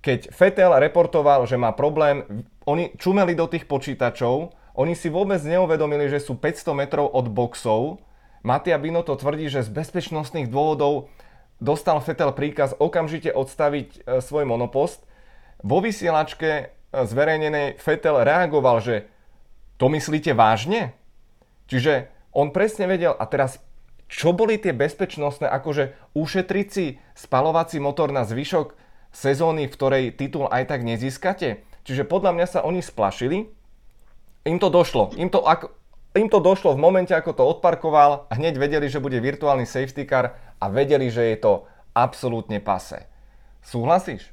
Keď 0.00 0.32
Fetel 0.32 0.72
reportoval, 0.78 1.44
že 1.44 1.60
má 1.60 1.74
problém, 1.76 2.46
oni 2.64 2.94
čumeli 2.96 3.36
do 3.36 3.44
tých 3.44 3.68
počítačov, 3.68 4.54
oni 4.72 4.96
si 4.96 5.12
vôbec 5.12 5.42
neuvedomili, 5.44 6.08
že 6.08 6.22
sú 6.22 6.38
500 6.38 6.72
metrov 6.72 7.12
od 7.12 7.28
boxov. 7.28 8.00
Matia 8.40 8.80
Bino 8.80 9.04
to 9.04 9.16
tvrdí, 9.16 9.52
že 9.52 9.66
z 9.66 9.70
bezpečnostných 9.70 10.48
dôvodov 10.48 11.12
dostal 11.60 12.00
Fetel 12.00 12.32
príkaz 12.32 12.72
okamžite 12.72 13.28
odstaviť 13.30 13.88
e, 13.92 13.98
svoj 14.24 14.48
monopost. 14.48 15.04
Vo 15.60 15.84
vysielačke 15.84 16.48
e, 16.48 16.64
zverejnenej 16.92 17.76
Fetel 17.76 18.24
reagoval, 18.24 18.80
že 18.80 19.08
to 19.76 19.92
myslíte 19.92 20.32
vážne? 20.32 20.96
Čiže 21.68 22.08
on 22.32 22.50
presne 22.50 22.88
vedel, 22.88 23.12
a 23.12 23.24
teraz 23.28 23.60
čo 24.10 24.34
boli 24.34 24.58
tie 24.58 24.74
bezpečnostné, 24.74 25.46
akože 25.46 26.16
ušetriť 26.18 26.66
si 26.66 26.98
spalovací 27.14 27.78
motor 27.78 28.10
na 28.10 28.26
zvyšok 28.26 28.74
sezóny, 29.14 29.70
v 29.70 29.74
ktorej 29.76 30.04
titul 30.16 30.50
aj 30.50 30.66
tak 30.66 30.82
nezískate? 30.82 31.62
Čiže 31.86 32.08
podľa 32.08 32.34
mňa 32.34 32.46
sa 32.50 32.60
oni 32.66 32.82
splašili, 32.82 33.46
im 34.48 34.58
to 34.58 34.68
došlo, 34.72 35.14
im 35.14 35.30
to 35.30 35.44
ako, 35.44 35.70
im 36.14 36.28
to 36.28 36.42
došlo 36.42 36.74
v 36.74 36.82
momente, 36.82 37.14
ako 37.14 37.32
to 37.32 37.44
odparkoval 37.46 38.26
hneď 38.34 38.58
vedeli, 38.58 38.86
že 38.90 39.02
bude 39.02 39.20
virtuálny 39.22 39.66
safety 39.66 40.06
car 40.06 40.34
a 40.58 40.66
vedeli, 40.66 41.06
že 41.10 41.22
je 41.22 41.36
to 41.38 41.52
absolútne 41.94 42.58
pase. 42.58 43.06
Súhlasíš? 43.62 44.32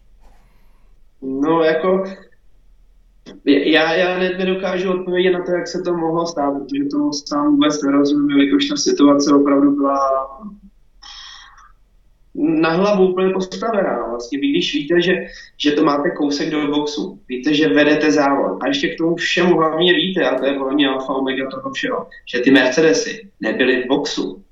No 1.22 1.64
jako 1.64 2.04
já, 3.46 3.94
já 3.94 4.20
nedokážu 4.20 4.92
odpovědět 4.92 5.32
na 5.32 5.46
to, 5.46 5.52
jak 5.52 5.68
se 5.68 5.82
to 5.82 5.98
mohlo 5.98 6.26
stát, 6.26 6.52
protože 6.52 6.84
tomu 6.92 7.14
sám 7.14 7.52
vůbec 7.52 7.84
nerozumím, 7.84 8.30
jelikož 8.30 8.68
ta 8.68 8.76
situace 8.76 9.36
opravdu 9.36 9.72
byla 9.72 10.00
na 12.38 12.70
hlavu 12.70 13.12
úplně 13.12 13.34
postavená. 13.34 14.08
Vlastně 14.10 14.40
vy, 14.40 14.48
když 14.48 14.74
víte, 14.74 15.02
že, 15.02 15.14
že 15.58 15.72
to 15.72 15.84
máte 15.84 16.12
kousek 16.12 16.50
do 16.50 16.68
boxu, 16.68 17.20
víte, 17.30 17.54
že 17.54 17.68
vedete 17.68 18.12
závod 18.12 18.64
a 18.64 18.68
ještě 18.68 18.88
k 18.88 18.98
tomu 18.98 19.16
všemu 19.16 19.58
hlavně 19.58 19.94
víte, 19.94 20.30
a 20.30 20.40
to 20.40 20.46
je 20.46 20.52
hlavně 20.52 20.88
alfa 20.88 21.14
omega 21.14 21.50
toho 21.50 21.72
všeho, 21.72 22.08
že 22.26 22.40
ty 22.40 22.52
Mercedesy 22.52 23.30
nebyly 23.42 23.84
v 23.84 23.88
boxu, 23.88 24.44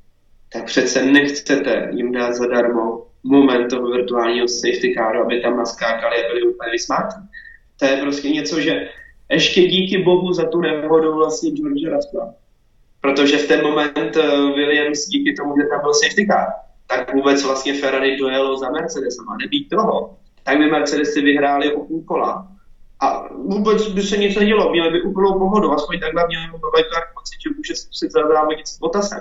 tak 0.54 0.66
přece 0.66 1.06
nechcete 1.06 1.90
jim 1.94 2.12
dát 2.12 2.34
zadarmo 2.34 3.06
moment 3.24 3.68
toho 3.68 3.92
virtuálního 3.92 4.48
safety 4.48 4.94
caru, 4.98 5.20
aby 5.20 5.42
tam 5.42 5.58
naskákali 5.58 6.16
a 6.24 6.28
byli 6.28 6.42
úplně 6.42 6.72
vysmátí. 6.72 7.16
To 7.80 7.86
je 7.86 7.98
prostě 7.98 8.30
něco, 8.30 8.62
že 8.62 8.90
ještě 9.32 9.62
díky 9.62 9.98
bohu 9.98 10.34
za 10.34 10.46
tu 10.46 10.62
nehodu 10.62 11.16
vlastně 11.16 11.52
George 11.52 11.88
Russell. 11.96 12.34
Protože 13.02 13.38
v 13.38 13.48
ten 13.48 13.62
moment 13.64 14.18
eh, 14.18 14.22
Williams 14.56 15.08
díky 15.08 15.34
tomu, 15.34 15.54
že 15.58 15.68
tam 15.70 15.82
byl 15.82 15.94
safety 15.94 16.28
car, 16.28 16.48
tak 16.88 17.14
vůbec 17.14 17.44
vlastně 17.44 17.74
Ferrari 17.74 18.18
dojelo 18.18 18.58
za 18.58 18.70
Mercedesem. 18.70 19.30
A 19.30 19.38
nebýt 19.38 19.70
toho, 19.70 20.18
tak 20.44 20.58
by 20.58 20.72
Mercedesy 20.72 21.22
vyhráli 21.22 21.74
o 21.74 21.86
půl 21.86 22.04
kola. 22.04 22.48
A 23.00 23.34
vůbec 23.34 23.88
by 23.88 24.02
se 24.02 24.18
nic 24.18 24.36
nedělo, 24.36 24.72
měli 24.72 24.92
by 24.92 25.02
úplnou 25.02 25.40
pohodu, 25.40 25.72
aspoň 25.72 26.00
takhle 26.00 26.28
měli 26.28 26.46
Bajkár 26.74 27.04
pocit, 27.14 27.38
že 27.44 27.56
může 27.58 27.76
zkusit 27.76 28.12
zazávodit 28.12 28.68
s 28.68 28.80
Botasem. 28.80 29.20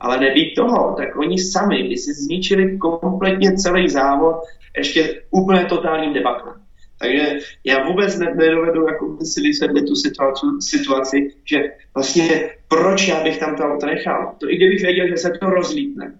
Ale 0.00 0.20
nebýt 0.20 0.54
toho, 0.54 0.94
tak 0.96 1.16
oni 1.16 1.38
sami 1.38 1.82
by 1.82 1.96
si 1.96 2.14
zničili 2.14 2.78
kompletně 2.78 3.56
celý 3.56 3.88
závod 3.88 4.36
ještě 4.76 5.22
úplně 5.30 5.64
totálním 5.64 6.12
debaklem. 6.12 6.54
Takže 6.98 7.38
já 7.64 7.84
vůbec 7.84 8.18
nedovedu 8.18 8.86
jako 8.86 9.18
si 9.24 9.40
vysvětlit 9.40 9.86
tu 9.86 9.94
situaci, 9.94 10.46
situaci, 10.60 11.34
že 11.44 11.72
vlastně 11.94 12.50
proč 12.68 13.08
já 13.08 13.22
bych 13.22 13.38
tam 13.38 13.56
to 13.56 13.62
auto 13.62 13.86
nechal. 13.86 14.34
To 14.40 14.50
i 14.50 14.56
kdybych 14.56 14.82
věděl, 14.82 15.08
že 15.08 15.16
se 15.16 15.30
to 15.40 15.50
rozlítne, 15.50 16.18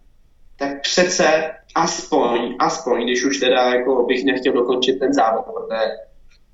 tak 0.56 0.80
přece 0.80 1.50
aspoň, 1.74 2.56
aspoň, 2.58 3.04
když 3.04 3.24
už 3.24 3.38
teda 3.38 3.74
jako 3.74 4.04
bych 4.04 4.24
nechtěl 4.24 4.52
dokončit 4.52 4.98
ten 4.98 5.12
závod, 5.12 5.44
protože 5.44 5.80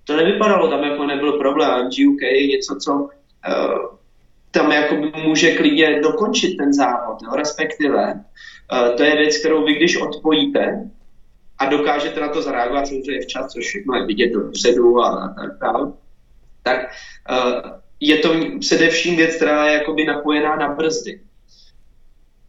to 0.04 0.16
nevypadalo, 0.16 0.70
tam 0.70 0.84
jako 0.84 1.06
nebyl 1.06 1.32
problém. 1.32 1.88
GUK 1.88 2.22
je 2.22 2.46
něco, 2.46 2.76
co 2.84 2.92
uh, 2.94 3.08
tam 4.50 4.72
jako 4.72 4.94
může 5.24 5.56
klidně 5.56 6.00
dokončit 6.00 6.56
ten 6.56 6.72
závod, 6.72 7.22
jo, 7.22 7.34
respektive 7.36 8.14
uh, 8.72 8.96
to 8.96 9.02
je 9.02 9.16
věc, 9.16 9.38
kterou 9.38 9.64
vy 9.64 9.74
když 9.74 9.96
odpojíte 9.96 10.90
a 11.58 11.66
dokážete 11.66 12.20
na 12.20 12.28
to 12.28 12.42
zareagovat 12.42 12.86
samozřejmě 12.86 13.20
včas, 13.20 13.52
což 13.52 13.74
je 13.74 14.06
vidět 14.06 14.32
dopředu 14.32 15.00
a 15.00 15.34
tak 15.40 15.58
dále, 15.60 15.92
tak 16.62 16.78
uh, 17.30 17.70
je 18.00 18.18
to 18.18 18.34
především 18.60 19.16
věc, 19.16 19.36
která 19.36 19.66
je 19.66 19.72
jakoby 19.72 20.04
napojená 20.04 20.56
na 20.56 20.74
brzdy. 20.74 21.20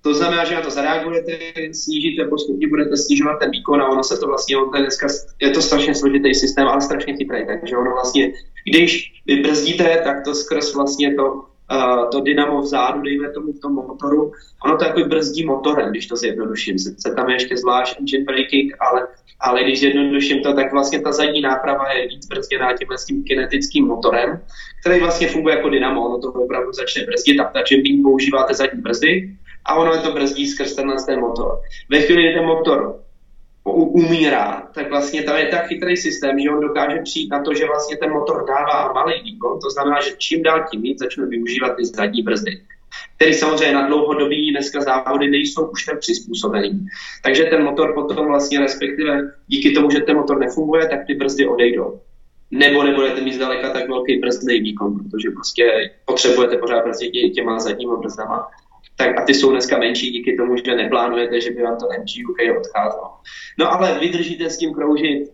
To 0.02 0.14
znamená, 0.14 0.46
že 0.46 0.56
na 0.56 0.62
to 0.62 0.70
zareagujete, 0.70 1.32
snížíte 1.72 2.26
postupně, 2.26 2.68
budete 2.68 2.98
snižovat 2.98 3.40
ten 3.40 3.52
výkon 3.52 3.82
a 3.82 3.90
ono 3.90 4.04
se 4.04 4.18
to 4.18 4.28
vlastně, 4.28 4.58
on 4.58 4.72
ten 4.72 4.82
dneska, 4.82 5.08
je 5.42 5.50
to 5.50 5.62
strašně 5.62 5.96
složitý 5.96 6.34
systém, 6.34 6.68
ale 6.68 6.82
strašně 6.82 7.16
chytrý, 7.18 7.46
takže 7.46 7.78
ono 7.78 7.92
vlastně, 7.92 8.32
když 8.66 9.12
vy 9.28 9.36
brzdíte, 9.36 10.02
tak 10.04 10.24
to 10.26 10.36
skrz 10.36 10.76
vlastně 10.76 11.14
to, 11.16 11.26
uh, 11.34 12.10
to 12.10 12.20
dynamo 12.20 12.62
vzadu, 12.62 13.02
dejme 13.02 13.30
tomu 13.30 13.54
v 13.54 13.60
tom 13.60 13.74
motoru, 13.74 14.32
ono 14.66 14.78
to 14.78 14.86
jako 14.86 15.00
brzdí 15.00 15.46
motorem, 15.46 15.90
když 15.90 16.08
to 16.08 16.16
zjednoduším. 16.16 16.80
Se 16.80 17.14
tam 17.16 17.30
je 17.30 17.36
ještě 17.36 17.58
zvlášť 17.58 18.00
engine 18.00 18.24
braking, 18.24 18.74
ale, 18.80 19.08
ale 19.40 19.64
když 19.64 19.80
zjednoduším 19.80 20.44
to, 20.44 20.54
tak 20.54 20.72
vlastně 20.72 21.02
ta 21.02 21.12
zadní 21.12 21.42
náprava 21.42 21.92
je 21.94 22.08
víc 22.08 22.28
brzděná 22.28 22.78
tímhle 22.78 22.98
s 22.98 23.06
tím 23.06 23.24
kinetickým 23.24 23.88
motorem, 23.88 24.42
který 24.82 25.00
vlastně 25.00 25.28
funguje 25.28 25.56
jako 25.56 25.70
dynamo, 25.70 26.06
ono 26.06 26.20
to 26.20 26.28
opravdu 26.28 26.72
začne 26.74 27.06
brzdit 27.06 27.38
takže 27.54 27.76
vy 27.76 28.02
používáte 28.04 28.54
zadní 28.54 28.82
brzdy, 28.82 29.36
a 29.70 29.76
ono 29.76 29.94
je 29.94 30.00
to 30.00 30.12
brzdí 30.12 30.48
skrz 30.48 30.76
tenhle 30.76 30.96
ten 31.06 31.20
motor. 31.20 31.62
Ve 31.90 32.02
chvíli, 32.02 32.24
kdy 32.24 32.34
ten 32.34 32.46
motor 32.46 33.00
umírá, 33.74 34.68
tak 34.74 34.90
vlastně 34.90 35.24
tam 35.24 35.38
je 35.38 35.48
tak 35.48 35.68
chytrý 35.68 35.98
systém, 35.98 36.40
že 36.40 36.50
on 36.50 36.62
dokáže 36.62 37.00
přijít 37.04 37.32
na 37.32 37.44
to, 37.44 37.54
že 37.54 37.66
vlastně 37.66 37.98
ten 37.98 38.12
motor 38.12 38.46
dává 38.48 38.94
malý 38.94 39.22
výkon, 39.24 39.60
to 39.60 39.70
znamená, 39.70 40.02
že 40.02 40.12
čím 40.18 40.44
dál 40.44 40.66
tím 40.72 40.82
víc 40.82 41.00
začne 41.00 41.26
využívat 41.26 41.76
ty 41.76 41.86
zadní 41.86 42.22
brzdy 42.24 42.62
který 43.16 43.34
samozřejmě 43.34 43.74
na 43.74 43.88
dlouhodobí 43.88 44.52
dneska 44.52 44.82
závody 44.82 45.30
nejsou 45.30 45.68
už 45.68 45.86
tak 45.86 46.00
přizpůsobený. 46.00 46.88
Takže 47.24 47.44
ten 47.44 47.64
motor 47.64 47.94
potom 47.94 48.28
vlastně 48.28 48.60
respektive 48.60 49.32
díky 49.48 49.72
tomu, 49.72 49.92
že 49.92 50.00
ten 50.00 50.16
motor 50.16 50.40
nefunguje, 50.40 50.88
tak 50.88 51.00
ty 51.08 51.14
brzdy 51.14 51.48
odejdou. 51.48 52.02
Nebo 52.52 52.84
nebudete 52.84 53.22
mít 53.22 53.34
zdaleka 53.34 53.70
tak 53.70 53.90
velký 53.90 54.20
brzdný 54.20 54.60
výkon, 54.60 54.98
protože 54.98 55.30
prostě 55.30 55.92
potřebujete 56.06 56.58
pořád 56.58 56.84
brzdit 56.84 57.34
těma 57.34 57.60
zadníma 57.60 57.96
brzdama 57.96 58.48
tak 59.00 59.20
a 59.20 59.26
ty 59.26 59.34
jsou 59.34 59.52
dneska 59.52 59.78
menší 59.78 60.12
díky 60.12 60.38
tomu, 60.38 60.56
že 60.58 60.76
neplánujete, 60.76 61.42
že 61.42 61.52
by 61.52 61.62
vám 61.62 61.78
to 61.78 61.86
MGUK 61.86 62.58
odcházelo. 62.58 63.10
No 63.60 63.72
ale 63.74 64.00
vydržíte 64.00 64.50
s 64.50 64.58
tím 64.58 64.74
kroužit, 64.74 65.32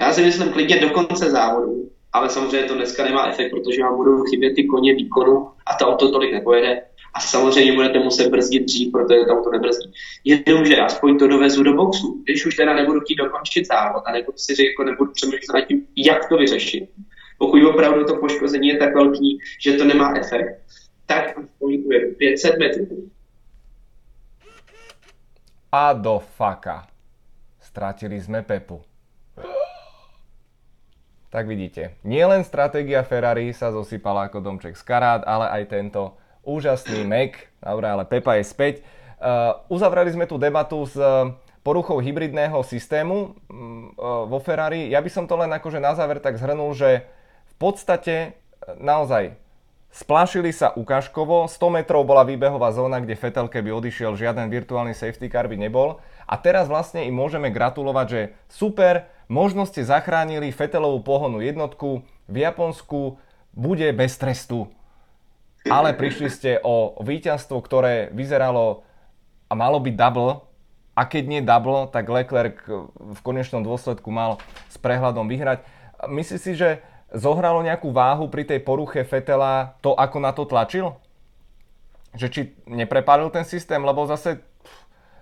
já 0.00 0.12
si 0.12 0.22
myslím 0.22 0.52
klidně 0.52 0.80
do 0.80 0.90
konce 0.90 1.30
závodu, 1.30 1.90
ale 2.12 2.28
samozřejmě 2.28 2.68
to 2.68 2.74
dneska 2.74 3.04
nemá 3.04 3.28
efekt, 3.28 3.50
protože 3.50 3.82
vám 3.82 3.96
budou 3.96 4.22
chybět 4.22 4.54
ty 4.54 4.64
koně 4.64 4.94
výkonu 4.94 5.48
a 5.66 5.74
to 5.74 5.88
auto 5.88 6.10
tolik 6.10 6.32
nepojede. 6.32 6.82
A 7.14 7.20
samozřejmě 7.20 7.72
budete 7.72 7.98
muset 7.98 8.28
brzdit 8.28 8.64
dřív, 8.64 8.92
protože 8.92 9.18
to 9.28 9.32
auto 9.32 9.50
nebrzdí. 9.50 9.92
Jenomže 10.24 10.76
aspoň 10.76 11.18
to 11.18 11.26
dovezu 11.26 11.62
do 11.62 11.72
boxu. 11.72 12.22
Když 12.24 12.46
už 12.46 12.56
teda 12.56 12.74
nebudu 12.74 13.00
chtít 13.00 13.14
dokončit 13.14 13.66
závod 13.66 14.02
a 14.06 14.12
nebudu 14.12 14.38
si 14.38 14.54
říct, 14.54 14.66
jako 14.66 14.84
nebudu 14.84 15.12
přemýšlet 15.12 15.54
nad 15.54 15.60
tím, 15.60 15.86
jak 15.96 16.28
to 16.28 16.36
vyřešit. 16.36 16.88
Pokud 17.38 17.62
opravdu 17.62 18.04
to 18.04 18.16
poškození 18.16 18.68
je 18.68 18.76
tak 18.76 18.94
velký, 18.94 19.38
že 19.60 19.72
to 19.72 19.84
nemá 19.84 20.14
efekt, 20.16 20.64
tak 21.06 21.36
pohybuje 21.58 22.14
500 22.14 22.58
metrů. 22.58 23.10
A 25.72 25.92
do 25.92 26.18
faka. 26.18 26.86
Stratili 27.58 28.20
sme 28.22 28.46
Pepu. 28.46 28.78
Tak 31.34 31.50
vidíte, 31.50 31.98
nielen 32.06 32.46
stratégia 32.46 33.02
Ferrari 33.02 33.50
sa 33.50 33.74
zosypala 33.74 34.30
ako 34.30 34.38
domček 34.38 34.78
z 34.78 34.86
karát, 34.86 35.26
ale 35.26 35.50
aj 35.50 35.62
tento 35.66 36.14
úžasný 36.46 37.02
Mac. 37.02 37.34
Dobre, 37.58 37.90
ale 37.90 38.06
Pepa 38.06 38.38
je 38.38 38.46
späť. 38.46 38.74
Uh, 39.18 39.58
uzavreli 39.66 40.14
sme 40.14 40.30
tú 40.30 40.38
debatu 40.38 40.86
s 40.86 40.94
poruchou 41.66 41.98
hybridného 41.98 42.62
systému 42.62 43.34
uh, 43.34 44.30
vo 44.30 44.38
Ferrari. 44.38 44.86
Ja 44.94 45.02
by 45.02 45.10
som 45.10 45.26
to 45.26 45.34
len 45.34 45.50
akože 45.50 45.82
na 45.82 45.98
záver 45.98 46.22
tak 46.22 46.38
zhrnul, 46.38 46.70
že 46.70 47.02
v 47.50 47.54
podstate 47.58 48.38
naozaj 48.78 49.34
Splášili 49.94 50.50
sa 50.50 50.74
ukážkovo, 50.74 51.46
100 51.46 51.70
metrov 51.70 52.02
bola 52.02 52.26
výbehová 52.26 52.74
zóna, 52.74 52.98
kde 52.98 53.14
Fetel 53.14 53.46
keby 53.46 53.70
odišiel, 53.70 54.18
žiaden 54.18 54.50
virtuálny 54.50 54.90
safety 54.90 55.30
car 55.30 55.46
by 55.46 55.54
nebol. 55.54 56.02
A 56.26 56.34
teraz 56.34 56.66
vlastne 56.66 57.06
im 57.06 57.14
môžeme 57.14 57.46
gratulovať, 57.54 58.06
že 58.10 58.20
super, 58.50 59.06
možno 59.30 59.62
ste 59.62 59.86
zachránili 59.86 60.50
Fetelovú 60.50 60.98
pohonu 60.98 61.38
jednotku, 61.38 62.02
v 62.26 62.36
Japonsku 62.42 63.22
bude 63.54 63.86
bez 63.94 64.18
trestu. 64.18 64.66
Ale 65.62 65.94
prišli 65.94 66.26
ste 66.26 66.50
o 66.66 66.98
víťazstvo, 66.98 67.62
ktoré 67.62 68.10
vyzeralo 68.10 68.82
a 69.46 69.54
malo 69.54 69.78
byť 69.78 69.94
double, 69.94 70.42
a 70.98 71.06
keď 71.06 71.22
nie 71.22 71.40
double, 71.42 71.86
tak 71.94 72.10
Leclerc 72.10 72.58
v 72.98 73.20
konečnom 73.22 73.62
dôsledku 73.62 74.10
mal 74.10 74.42
s 74.70 74.78
prehľadom 74.78 75.30
vyhrať. 75.30 75.62
Myslíš 76.10 76.42
si, 76.42 76.58
že 76.58 76.82
zohralo 77.14 77.62
nejakú 77.62 77.94
váhu 77.94 78.28
pri 78.28 78.44
tej 78.44 78.60
poruche 78.60 79.06
Fetela 79.06 79.78
to, 79.80 79.94
ako 79.94 80.18
na 80.20 80.34
to 80.34 80.44
tlačil? 80.44 80.98
Že 82.14 82.26
či 82.30 82.40
neprepálil 82.66 83.30
ten 83.30 83.46
systém, 83.46 83.82
lebo 83.82 84.06
zase 84.06 84.42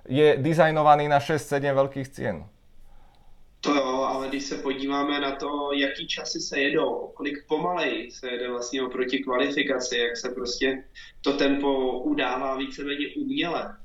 je 0.09 0.37
designovaný 0.41 1.07
na 1.07 1.23
6-7 1.23 1.73
veľkých 1.73 2.09
cien. 2.11 2.45
To 3.63 3.75
jo, 3.75 4.03
ale 4.03 4.29
když 4.29 4.45
se 4.45 4.57
podíváme 4.59 5.21
na 5.21 5.33
to, 5.37 5.71
jaký 5.73 6.07
časy 6.07 6.41
se 6.41 6.61
jedou, 6.61 7.13
kolik 7.15 7.47
pomalej 7.49 8.11
se 8.11 8.29
jede 8.29 8.51
vlastně 8.51 8.83
oproti 8.83 9.19
kvalifikaci, 9.19 9.99
jak 9.99 10.17
se 10.17 10.29
prostě 10.29 10.85
to 11.21 11.33
tempo 11.33 11.99
udává 11.99 12.57
víceméně 12.57 13.07
uměle, 13.17 13.77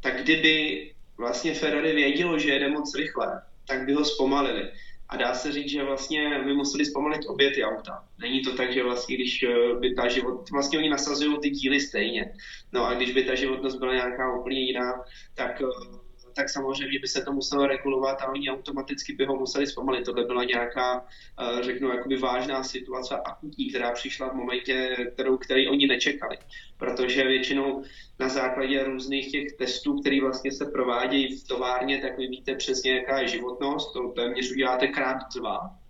tak 0.00 0.22
kdyby 0.22 0.90
vlastně 1.16 1.54
Ferrari 1.54 1.92
vědělo, 1.92 2.38
že 2.38 2.52
jede 2.52 2.68
moc 2.68 2.94
rychle, 2.94 3.42
tak 3.66 3.86
by 3.86 3.92
ho 3.92 4.04
zpomalili. 4.04 4.70
A 5.08 5.16
dá 5.16 5.34
se 5.34 5.52
říct, 5.52 5.70
že 5.70 5.84
vlastně 5.84 6.42
my 6.44 6.54
museli 6.54 6.84
zpomalit 6.84 7.26
obě 7.26 7.50
ty 7.50 7.64
auta. 7.64 8.04
Není 8.18 8.42
to 8.42 8.56
tak, 8.56 8.72
že 8.72 8.82
vlastně, 8.82 9.14
když 9.14 9.42
eh, 9.42 9.74
by 9.80 9.94
ta 9.94 10.08
život, 10.08 10.50
vlastně 10.50 10.78
oni 10.78 10.88
nasazují 10.88 11.40
ty 11.42 11.50
díly 11.50 11.80
stejně. 11.80 12.32
No 12.72 12.86
a 12.86 12.94
když 12.94 13.12
by 13.12 13.24
ta 13.24 13.34
životnost 13.34 13.78
byla 13.78 13.94
nějaká 13.94 14.34
úplně 14.40 14.60
jiná, 14.60 15.04
tak, 15.34 15.60
eh, 15.60 16.03
tak 16.34 16.48
samozřejmě 16.48 16.98
by 16.98 17.08
se 17.08 17.24
to 17.24 17.32
muselo 17.32 17.66
regulovat 17.66 18.22
a 18.22 18.28
oni 18.28 18.50
automaticky 18.50 19.12
by 19.12 19.24
ho 19.24 19.36
museli 19.36 19.66
zpomalit. 19.66 20.04
Tohle 20.04 20.24
byla 20.24 20.44
nějaká, 20.44 21.00
uh, 21.00 21.60
řeknu, 21.60 21.88
jakoby 21.88 22.16
vážná 22.16 22.62
situace 22.62 23.16
akutní, 23.24 23.70
která 23.70 23.92
přišla 23.92 24.28
v 24.28 24.34
momentě, 24.34 24.96
kterou, 25.14 25.36
který 25.36 25.68
oni 25.68 25.86
nečekali. 25.86 26.38
Protože 26.76 27.24
většinou 27.24 27.82
na 28.18 28.28
základě 28.28 28.84
různých 28.84 29.32
těch 29.32 29.52
testů, 29.52 30.00
které 30.00 30.20
vlastně 30.20 30.52
se 30.52 30.64
provádějí 30.64 31.36
v 31.36 31.48
továrně, 31.48 31.98
tak 31.98 32.18
vy 32.18 32.26
víte 32.26 32.54
přesně, 32.54 32.92
jaká 32.92 33.18
je 33.18 33.28
životnost, 33.28 33.92
to 33.92 34.08
téměř 34.08 34.52
uděláte 34.52 34.86
krát 34.86 35.18
dva 35.36 35.83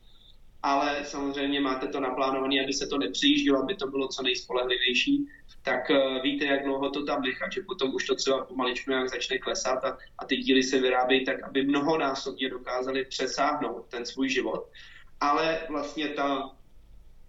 ale 0.65 1.05
samozřejmě 1.05 1.61
máte 1.61 1.89
to 1.89 2.01
naplánované, 2.01 2.65
aby 2.65 2.73
se 2.73 2.87
to 2.87 2.99
nepřijíždělo, 2.99 3.62
aby 3.62 3.75
to 3.75 3.87
bylo 3.87 4.09
co 4.09 4.23
nejspolehlivější, 4.23 5.27
tak 5.62 5.91
uh, 5.91 6.23
víte, 6.23 6.45
jak 6.45 6.65
dlouho 6.65 6.91
to 6.91 7.05
tam 7.05 7.23
nechat, 7.23 7.53
že 7.53 7.61
potom 7.61 7.95
už 7.95 8.07
to 8.07 8.15
třeba 8.15 8.45
pomaličku 8.45 8.91
nějak 8.91 9.09
začne 9.09 9.39
klesat 9.39 9.85
a, 9.85 9.99
a 10.19 10.25
ty 10.25 10.37
díly 10.37 10.62
se 10.62 10.81
vyrábějí 10.81 11.25
tak, 11.25 11.43
aby 11.43 11.65
mnohonásobně 11.65 12.49
dokázali 12.49 13.05
přesáhnout 13.05 13.87
ten 13.89 14.07
svůj 14.07 14.29
život. 14.29 14.69
Ale 15.21 15.61
vlastně 15.69 16.09
ta, 16.09 16.51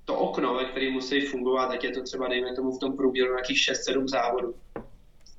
to 0.06 0.18
okno, 0.18 0.54
ve 0.54 0.66
kterém 0.66 0.94
musí 0.94 1.22
fungovat, 1.22 1.66
ať 1.66 1.84
je 1.84 1.92
to 1.92 2.04
třeba, 2.04 2.28
dejme 2.28 2.56
tomu, 2.56 2.72
v 2.72 2.80
tom 2.80 2.98
průběru 2.98 3.34
nějakých 3.34 3.58
6-7 3.58 4.08
závodů, 4.08 4.56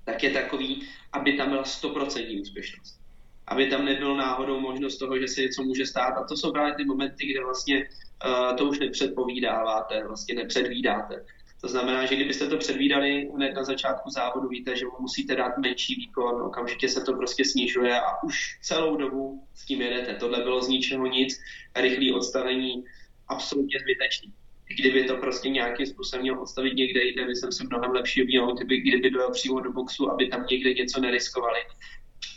tak 0.05 0.23
je 0.23 0.31
takový, 0.31 0.89
aby 1.13 1.33
tam 1.33 1.49
byla 1.49 1.63
100% 1.63 2.41
úspěšnost 2.41 3.06
aby 3.47 3.67
tam 3.67 3.85
nebyl 3.85 4.17
náhodou 4.17 4.61
možnost 4.61 4.99
toho, 4.99 5.19
že 5.19 5.29
se 5.29 5.41
něco 5.41 5.63
může 5.63 5.87
stát. 5.87 6.15
A 6.17 6.25
to 6.25 6.37
jsou 6.37 6.53
právě 6.53 6.75
ty 6.75 6.85
momenty, 6.85 7.27
kde 7.27 7.45
vlastně 7.45 7.89
uh, 8.27 8.57
to 8.57 8.65
už 8.65 8.79
nepředpovídáváte, 8.79 10.05
vlastně 10.07 10.35
nepředvídáte. 10.35 11.25
To 11.61 11.69
znamená, 11.69 12.07
že 12.07 12.17
kdybyste 12.17 12.47
to 12.47 12.57
předvídali 12.57 13.29
hned 13.35 13.55
na 13.55 13.65
začátku 13.65 14.11
závodu, 14.11 14.49
víte, 14.49 14.77
že 14.77 14.87
musíte 15.01 15.37
dát 15.37 15.59
menší 15.59 15.95
výkon, 15.95 16.43
okamžitě 16.43 16.89
se 16.89 17.01
to 17.01 17.13
prostě 17.13 17.45
snižuje 17.45 18.01
a 18.01 18.23
už 18.23 18.59
celou 18.63 18.97
dobu 18.97 19.43
s 19.55 19.65
tím 19.65 19.83
jedete. 19.83 20.15
Tohle 20.15 20.43
bylo 20.43 20.63
z 20.63 20.69
ničeho 20.69 21.07
nic, 21.07 21.41
rychlé 21.77 22.17
odstavení 22.17 22.85
absolutně 23.29 23.79
zbytečný. 23.81 24.33
Kdyby 24.77 25.05
to 25.05 25.17
prostě 25.17 25.49
nějakým 25.49 25.87
způsobem 25.87 26.23
měl 26.23 26.43
odstavit 26.43 26.75
někde 26.75 27.05
jinde, 27.05 27.27
by 27.27 27.35
jsem 27.35 27.53
se 27.53 27.65
mnohem 27.65 27.91
lepší 27.91 28.23
objímal, 28.23 28.55
kdyby, 28.55 28.81
kdyby 28.81 29.11
dojel 29.11 29.31
přímo 29.31 29.61
do 29.61 29.73
boxu, 29.73 30.11
aby 30.13 30.29
tam 30.29 30.47
někde 30.51 30.75
něco 30.75 31.01
neriskovali 31.01 31.59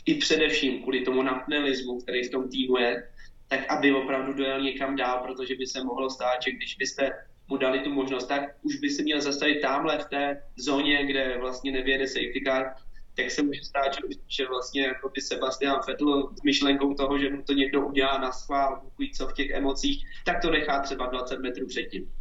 i 0.06 0.14
především 0.14 0.82
kvůli 0.82 1.00
tomu 1.00 1.22
napnelismu, 1.22 2.00
který 2.00 2.24
v 2.24 2.30
tom 2.30 2.48
týmu 2.48 2.76
je, 2.76 3.08
tak 3.48 3.60
aby 3.68 3.92
opravdu 3.92 4.32
dojel 4.32 4.60
někam 4.60 4.96
dál, 4.96 5.18
protože 5.26 5.54
by 5.54 5.66
se 5.66 5.84
mohlo 5.84 6.10
stát, 6.10 6.42
že 6.44 6.50
když 6.50 6.76
byste 6.76 7.10
mu 7.48 7.56
dali 7.56 7.80
tu 7.80 7.90
možnost, 7.90 8.26
tak 8.26 8.42
už 8.62 8.76
by 8.76 8.90
se 8.90 9.02
měl 9.02 9.20
zastavit 9.20 9.60
tamhle 9.60 9.98
v 9.98 10.04
té 10.04 10.42
zóně, 10.56 11.06
kde 11.06 11.38
vlastně 11.40 11.72
nevěde 11.72 12.06
safety 12.06 12.42
car, 12.46 12.74
tak 13.16 13.30
se 13.30 13.42
může 13.42 13.64
stát, 13.64 13.94
že, 13.94 14.00
že 14.28 14.46
vlastně 14.46 14.82
jako 14.82 15.08
by 15.08 15.20
Sebastian 15.20 15.80
Vettel 15.86 16.30
s 16.38 16.42
myšlenkou 16.42 16.94
toho, 16.94 17.18
že 17.18 17.30
mu 17.30 17.42
to 17.42 17.52
někdo 17.52 17.86
udělá 17.86 18.18
na 18.18 18.32
schvál, 18.32 18.82
co 19.16 19.26
v 19.26 19.32
těch 19.32 19.50
emocích, 19.50 20.04
tak 20.24 20.42
to 20.42 20.50
nechá 20.50 20.80
třeba 20.80 21.06
20 21.06 21.40
metrů 21.40 21.66
předtím 21.66 22.12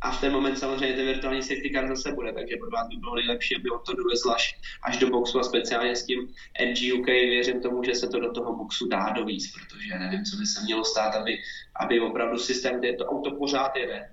a 0.00 0.10
v 0.10 0.20
ten 0.20 0.32
moment 0.32 0.56
samozřejmě 0.56 0.96
ten 0.96 1.06
virtuální 1.06 1.42
safety 1.42 1.70
car 1.74 1.88
zase 1.88 2.12
bude, 2.12 2.32
takže 2.32 2.56
pro 2.56 2.70
vás 2.70 2.88
by 2.88 2.96
bylo 2.96 3.14
nejlepší, 3.14 3.56
aby 3.56 3.70
on 3.70 3.80
to 3.86 3.92
dovezl 3.92 4.30
až, 4.30 4.60
až 4.82 4.96
do 4.96 5.10
boxu 5.10 5.38
a 5.38 5.42
speciálně 5.42 5.96
s 5.96 6.06
tím 6.06 6.28
NGUK 6.66 7.06
věřím 7.06 7.60
tomu, 7.60 7.84
že 7.84 7.94
se 7.94 8.08
to 8.08 8.20
do 8.20 8.32
toho 8.32 8.56
boxu 8.56 8.88
dá 8.88 9.08
dovíc, 9.10 9.52
protože 9.52 9.98
nevím, 9.98 10.24
co 10.24 10.36
by 10.36 10.46
se 10.46 10.62
mělo 10.62 10.84
stát, 10.84 11.14
aby, 11.14 11.38
aby 11.80 12.00
opravdu 12.00 12.38
systém, 12.38 12.78
kde 12.78 12.92
to 12.92 13.04
auto 13.04 13.30
pořád 13.30 13.76
jede, 13.76 14.08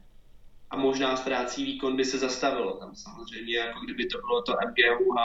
a 0.69 0.77
možná 0.77 1.15
ztrácí 1.15 1.65
výkon, 1.65 1.95
by 1.95 2.05
se 2.05 2.17
zastavilo. 2.17 2.77
Tam 2.77 2.95
samozřejmě, 2.95 3.57
jako 3.57 3.79
kdyby 3.79 4.05
to 4.05 4.17
bylo 4.17 4.41
to 4.41 4.51
MGUH, 4.51 5.17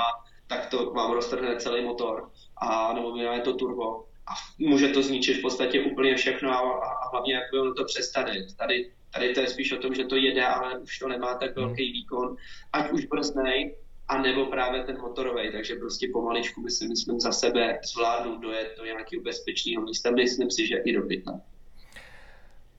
tak 0.46 0.66
to 0.66 0.90
vám 0.90 1.12
roztrhne 1.12 1.56
celý 1.56 1.84
motor, 1.84 2.30
a 2.56 2.92
nebo 2.92 3.16
je 3.16 3.40
to 3.40 3.54
turbo. 3.54 4.04
A 4.26 4.32
může 4.58 4.88
to 4.88 5.02
zničit 5.02 5.38
v 5.38 5.42
podstatě 5.42 5.80
úplně 5.80 6.16
všechno 6.16 6.50
a, 6.50 6.58
a 6.58 7.10
hlavně, 7.10 7.34
jak 7.34 7.52
ono 7.52 7.74
to 7.74 7.84
přestane. 7.84 8.32
Tady 8.56 8.92
Tady 9.14 9.34
to 9.34 9.40
je 9.40 9.48
spíš 9.48 9.72
o 9.72 9.78
tom, 9.78 9.94
že 9.94 10.04
to 10.04 10.16
jede, 10.16 10.44
ale 10.44 10.78
už 10.78 10.98
to 10.98 11.08
nemá 11.08 11.34
tak 11.34 11.56
velký 11.56 11.84
hmm. 11.84 11.92
výkon, 11.92 12.36
ať 12.72 12.90
už 12.90 13.06
brznej, 13.06 13.76
a 14.08 14.18
nebo 14.18 14.46
právě 14.46 14.84
ten 14.84 15.00
motorový, 15.00 15.52
takže 15.52 15.74
prostě 15.74 16.08
pomaličku 16.12 16.62
by 16.62 16.70
si 16.70 16.88
myslím 16.88 17.20
za 17.20 17.32
sebe 17.32 17.78
zvládnout 17.84 18.40
dojet 18.40 18.74
do 18.78 18.84
nějakého 18.84 19.22
bezpečného 19.22 19.82
místa. 19.82 20.10
Myslím 20.10 20.50
si, 20.50 20.66
že 20.66 20.76
i 20.76 20.92
do. 20.92 21.02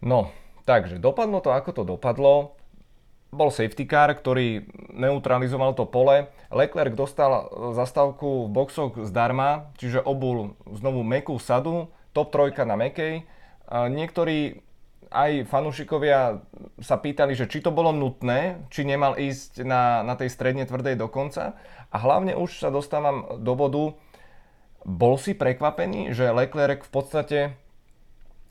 No, 0.01 0.31
takže 0.65 0.99
dopadlo 0.99 1.41
to, 1.41 1.49
ako 1.49 1.71
to 1.71 1.83
dopadlo. 1.83 2.59
Bol 3.33 3.49
safety 3.49 3.89
car, 3.89 4.13
ktorý 4.13 4.61
neutralizoval 4.93 5.73
to 5.73 5.89
pole. 5.89 6.29
Leclerc 6.53 6.93
dostal 6.93 7.49
zastávku 7.73 8.45
v 8.45 8.53
boxoch 8.53 8.93
zdarma, 9.01 9.73
čiže 9.81 10.05
obul 10.05 10.53
znovu 10.69 11.01
mekú 11.01 11.41
sadu, 11.41 11.89
top 12.13 12.29
trojka 12.29 12.61
na 12.61 12.77
mekej. 12.77 13.25
Niektorí 13.73 14.61
aj 15.13 15.45
fanúšikovia 15.47 16.41
sa 16.81 16.97
pýtali, 16.97 17.37
že 17.37 17.45
či 17.45 17.61
to 17.61 17.69
bolo 17.69 17.93
nutné, 17.93 18.65
či 18.73 18.81
nemal 18.83 19.13
ísť 19.15 19.61
na, 19.61 20.01
na 20.01 20.17
tej 20.17 20.33
stredne 20.33 20.65
tvrdej 20.65 20.97
do 20.97 21.05
konca. 21.05 21.53
A 21.93 21.97
hlavne 22.01 22.33
už 22.33 22.65
sa 22.65 22.73
dostávam 22.73 23.39
do 23.39 23.53
bodu, 23.53 23.93
bol 24.83 25.15
si 25.15 25.37
prekvapený, 25.37 26.11
že 26.11 26.33
Leclerc 26.33 26.83
v 26.83 26.91
podstate 26.91 27.39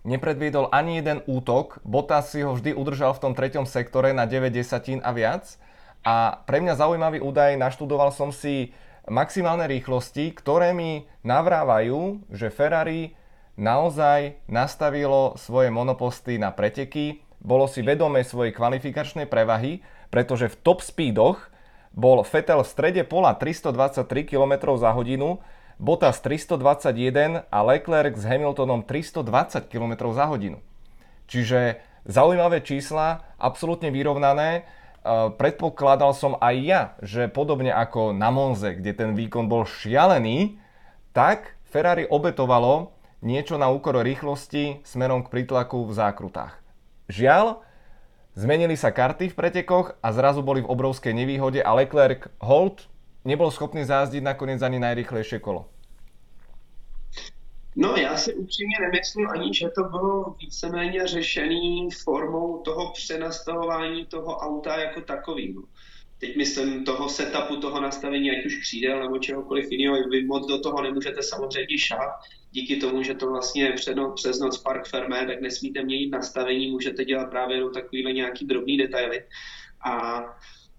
nepredviedol 0.06 0.70
ani 0.72 1.02
jeden 1.02 1.20
útok. 1.28 1.82
Bottas 1.84 2.32
si 2.32 2.40
ho 2.40 2.54
vždy 2.54 2.72
udržal 2.72 3.12
v 3.12 3.22
tom 3.28 3.32
treťom 3.34 3.66
sektore 3.68 4.14
na 4.16 4.24
9 4.24 4.48
desatín 4.54 5.02
a 5.04 5.12
viac. 5.12 5.58
A 6.02 6.42
pre 6.46 6.58
mňa 6.58 6.78
zaujímavý 6.78 7.22
údaj, 7.22 7.54
naštudoval 7.58 8.10
som 8.10 8.34
si 8.34 8.74
maximálne 9.06 9.66
rýchlosti, 9.70 10.34
ktoré 10.34 10.74
mi 10.74 11.06
navrávajú, 11.22 12.26
že 12.30 12.50
Ferrari 12.50 13.14
naozaj 13.56 14.40
nastavilo 14.48 15.36
svoje 15.36 15.68
monoposty 15.68 16.40
na 16.40 16.52
preteky, 16.54 17.20
bolo 17.42 17.66
si 17.66 17.82
vedomé 17.82 18.22
svojej 18.22 18.54
kvalifikačnej 18.54 19.26
prevahy, 19.26 19.82
pretože 20.14 20.46
v 20.52 20.58
top 20.62 20.78
speedoch 20.80 21.50
bol 21.92 22.24
Vettel 22.24 22.62
v 22.62 22.68
strede 22.68 23.02
pola 23.04 23.36
323 23.36 24.06
km 24.24 24.78
za 24.78 24.94
hodinu, 24.94 25.42
Bottas 25.82 26.22
321 26.22 27.42
a 27.50 27.58
Leclerc 27.66 28.14
s 28.14 28.22
Hamiltonom 28.22 28.86
320 28.86 29.66
km 29.66 30.14
za 30.14 30.30
hodinu. 30.30 30.62
Čiže 31.26 31.82
zaujímavé 32.06 32.62
čísla, 32.62 33.26
absolútne 33.34 33.90
vyrovnané. 33.90 34.50
E, 34.52 34.62
predpokladal 35.34 36.14
som 36.14 36.38
aj 36.38 36.56
ja, 36.62 36.82
že 37.02 37.26
podobne 37.26 37.74
ako 37.74 38.14
na 38.14 38.30
Monze, 38.30 38.78
kde 38.78 38.94
ten 38.94 39.10
výkon 39.18 39.50
bol 39.50 39.66
šialený, 39.66 40.54
tak 41.10 41.58
Ferrari 41.66 42.06
obetovalo 42.06 42.94
niečo 43.22 43.54
na 43.56 43.70
úkor 43.70 44.02
rýchlosti 44.02 44.82
smerom 44.82 45.22
k 45.22 45.30
prítlaku 45.30 45.86
v 45.86 45.94
zákrutách. 45.94 46.58
Žiaľ, 47.06 47.62
zmenili 48.34 48.74
sa 48.74 48.90
karty 48.90 49.30
v 49.30 49.38
pretekoch 49.38 49.94
a 50.02 50.08
zrazu 50.10 50.42
boli 50.42 50.60
v 50.60 50.70
obrovskej 50.70 51.14
nevýhode 51.14 51.62
a 51.62 51.70
Leclerc 51.72 52.26
hold 52.42 52.90
nebol 53.22 53.54
schopný 53.54 53.86
zázdiť 53.86 54.22
nakoniec 54.26 54.58
ani 54.58 54.82
najrychlejšie 54.82 55.38
kolo. 55.38 55.70
No 57.76 57.96
já 57.96 58.16
si 58.16 58.34
upřímně 58.34 58.76
nemyslím 58.80 59.28
ani, 59.30 59.54
že 59.54 59.68
to 59.68 59.84
bylo 59.84 60.36
víceméně 60.40 61.06
řešený 61.06 61.90
formou 61.90 62.58
toho 62.58 62.92
přenastavování 62.92 64.06
toho 64.06 64.36
auta 64.36 64.80
jako 64.80 65.00
takového 65.00 65.62
teď 66.22 66.36
myslím 66.36 66.84
toho 66.84 67.08
setupu, 67.08 67.56
toho 67.56 67.80
nastavení, 67.80 68.30
ať 68.30 68.46
už 68.46 68.56
křídel 68.56 69.02
nebo 69.02 69.18
čehokoliv 69.18 69.70
jiného, 69.70 70.08
vy 70.08 70.24
moc 70.24 70.46
do 70.46 70.60
toho 70.60 70.82
nemůžete 70.82 71.22
samozřejmě 71.22 71.78
šát. 71.78 72.10
Díky 72.50 72.76
tomu, 72.76 73.02
že 73.02 73.14
to 73.14 73.26
vlastně 73.26 73.74
no, 73.94 74.12
přes 74.12 74.38
noc 74.38 74.58
park 74.58 74.88
fermé, 74.88 75.26
tak 75.26 75.40
nesmíte 75.40 75.82
měnit 75.82 76.10
nastavení, 76.10 76.70
můžete 76.70 77.04
dělat 77.04 77.30
právě 77.30 77.56
jenom 77.56 77.72
takovýhle 77.72 78.12
nějaký 78.12 78.46
drobný 78.46 78.78
detaily. 78.78 79.24
A 79.84 80.24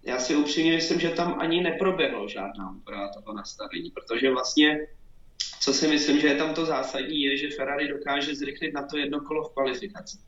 já 0.02 0.18
si 0.18 0.36
upřímně 0.36 0.72
myslím, 0.72 1.00
že 1.00 1.10
tam 1.10 1.36
ani 1.38 1.62
neproběhlo 1.62 2.28
žádná 2.28 2.70
úprava 2.76 3.08
toho 3.08 3.36
nastavení, 3.36 3.90
protože 3.90 4.30
vlastně 4.30 4.86
co 5.60 5.72
si 5.72 5.88
myslím, 5.88 6.20
že 6.20 6.28
je 6.28 6.36
tam 6.36 6.54
to 6.54 6.66
zásadní, 6.66 7.22
je, 7.22 7.36
že 7.36 7.56
Ferrari 7.56 7.88
dokáže 7.88 8.34
zrychlit 8.34 8.74
na 8.74 8.86
to 8.86 8.98
jedno 8.98 9.20
kolo 9.20 9.44
v 9.44 9.52
kvalifikaci. 9.52 10.18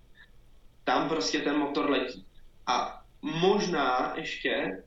Tam 0.85 1.09
prostě 1.09 1.39
ten 1.39 1.57
motor 1.57 1.91
letí. 1.91 2.27
A 2.67 3.03
možná 3.23 4.15
ještě 4.17 4.83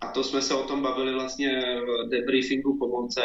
a 0.00 0.06
to 0.06 0.24
jsme 0.24 0.42
se 0.42 0.54
o 0.54 0.62
tom 0.62 0.82
bavili 0.82 1.12
vlastně 1.12 1.60
v 1.80 2.08
debriefingu 2.08 2.78
po 2.78 2.88
Monce, 2.88 3.22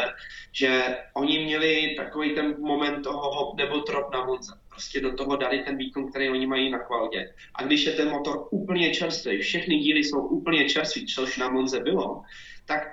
že 0.51 0.97
oni 1.13 1.45
měli 1.45 1.95
takový 1.97 2.35
ten 2.35 2.55
moment 2.59 3.01
toho 3.01 3.31
hop 3.35 3.57
nebo 3.57 3.81
trop 3.81 4.13
na 4.13 4.25
Monce. 4.25 4.59
Prostě 4.69 5.01
do 5.01 5.13
toho 5.13 5.35
dali 5.35 5.63
ten 5.63 5.77
výkon, 5.77 6.09
který 6.09 6.29
oni 6.29 6.47
mají 6.47 6.69
na 6.69 6.79
kvaldě. 6.79 7.33
A 7.55 7.63
když 7.63 7.85
je 7.85 7.91
ten 7.91 8.09
motor 8.09 8.47
úplně 8.51 8.93
čerstvý, 8.93 9.41
všechny 9.41 9.77
díly 9.77 9.99
jsou 9.99 10.19
úplně 10.19 10.69
čerství, 10.69 11.05
což 11.05 11.37
na 11.37 11.49
Monze 11.49 11.79
bylo, 11.79 12.21
tak 12.65 12.87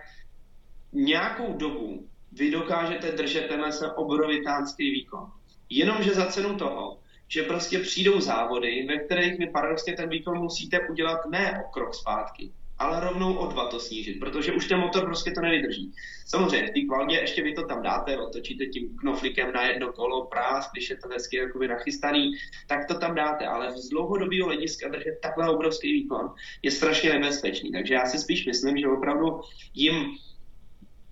nějakou 0.92 1.52
dobu 1.52 2.08
vy 2.32 2.50
dokážete 2.50 3.12
držet 3.12 3.48
tenhle 3.48 3.70
obrovitánský 3.96 4.90
výkon. 4.90 5.32
Jenomže 5.70 6.10
za 6.10 6.26
cenu 6.26 6.56
toho, 6.56 6.98
že 7.28 7.42
prostě 7.42 7.78
přijdou 7.78 8.20
závody, 8.20 8.86
ve 8.88 8.98
kterých 8.98 9.38
vy 9.38 9.46
paradoxně 9.46 9.96
ten 9.96 10.08
výkon 10.08 10.38
musíte 10.38 10.88
udělat 10.88 11.20
ne 11.30 11.62
o 11.66 11.70
krok 11.70 11.94
zpátky, 11.94 12.52
ale 12.82 13.00
rovnou 13.00 13.34
o 13.34 13.46
dva 13.46 13.68
to 13.68 13.80
snížit, 13.80 14.20
protože 14.20 14.52
už 14.52 14.68
ten 14.68 14.80
motor 14.80 15.04
prostě 15.04 15.30
to 15.30 15.40
nevydrží. 15.40 15.92
Samozřejmě, 16.26 16.68
v 16.68 16.72
té 16.74 16.80
kvaldě 16.80 17.16
ještě 17.16 17.42
vy 17.42 17.54
to 17.54 17.62
tam 17.62 17.82
dáte, 17.82 18.18
otočíte 18.18 18.66
tím 18.66 18.96
knoflikem 18.96 19.52
na 19.52 19.62
jedno 19.62 19.92
kolo 19.92 20.26
prás, 20.26 20.70
když 20.72 20.90
je 20.90 20.96
to 20.96 21.08
hezky 21.08 21.36
jakoby 21.36 21.68
nachystaný, 21.68 22.32
tak 22.66 22.86
to 22.88 22.94
tam 22.94 23.14
dáte, 23.14 23.46
ale 23.46 23.72
z 23.72 23.88
dlouhodobého 23.88 24.46
hlediska 24.46 24.88
držet 24.88 25.18
takhle 25.22 25.50
obrovský 25.50 25.92
výkon 25.92 26.34
je 26.62 26.70
strašně 26.70 27.12
nebezpečný. 27.12 27.72
Takže 27.72 27.94
já 27.94 28.06
si 28.06 28.18
spíš 28.18 28.46
myslím, 28.46 28.76
že 28.76 28.88
opravdu 28.88 29.40
jim 29.74 29.94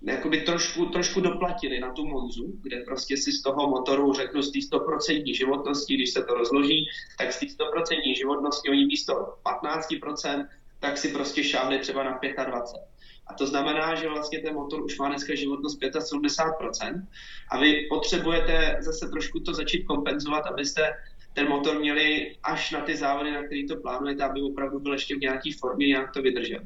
jakoby 0.01 0.41
trošku, 0.41 0.85
trošku 0.85 1.21
doplatili 1.21 1.79
na 1.79 1.93
tu 1.93 2.05
Monzu, 2.05 2.53
kde 2.61 2.83
prostě 2.85 3.17
si 3.17 3.31
z 3.31 3.41
toho 3.41 3.69
motoru 3.69 4.13
řeknu 4.13 4.41
z 4.41 4.51
té 4.51 4.59
100% 4.77 5.35
životnosti, 5.35 5.95
když 5.95 6.09
se 6.09 6.23
to 6.23 6.33
rozloží, 6.33 6.85
tak 7.17 7.33
z 7.33 7.39
té 7.39 7.45
100% 7.45 8.17
životnosti 8.17 8.69
oni 8.69 8.85
místo 8.85 9.13
15% 9.45 10.47
tak 10.81 10.97
si 10.97 11.07
prostě 11.07 11.43
šáhli 11.43 11.79
třeba 11.79 12.03
na 12.03 12.19
25. 12.45 12.83
A 13.27 13.33
to 13.33 13.47
znamená, 13.47 13.95
že 13.95 14.09
vlastně 14.09 14.39
ten 14.39 14.53
motor 14.53 14.83
už 14.83 14.97
má 14.97 15.09
dneska 15.09 15.35
životnost 15.35 15.81
75% 15.81 17.07
a 17.51 17.57
vy 17.57 17.87
potřebujete 17.89 18.77
zase 18.79 19.09
trošku 19.09 19.39
to 19.39 19.53
začít 19.53 19.83
kompenzovat, 19.83 20.45
abyste 20.45 20.93
ten 21.33 21.49
motor 21.49 21.79
měli 21.79 22.35
až 22.43 22.71
na 22.71 22.81
ty 22.81 22.95
závody, 22.95 23.31
na 23.31 23.43
který 23.43 23.67
to 23.67 23.75
plánujete, 23.75 24.23
aby 24.23 24.41
opravdu 24.41 24.79
byl 24.79 24.93
ještě 24.93 25.15
v 25.15 25.19
nějaké 25.19 25.49
formě, 25.59 25.87
nějak 25.87 26.13
to 26.13 26.21
vydržel. 26.21 26.59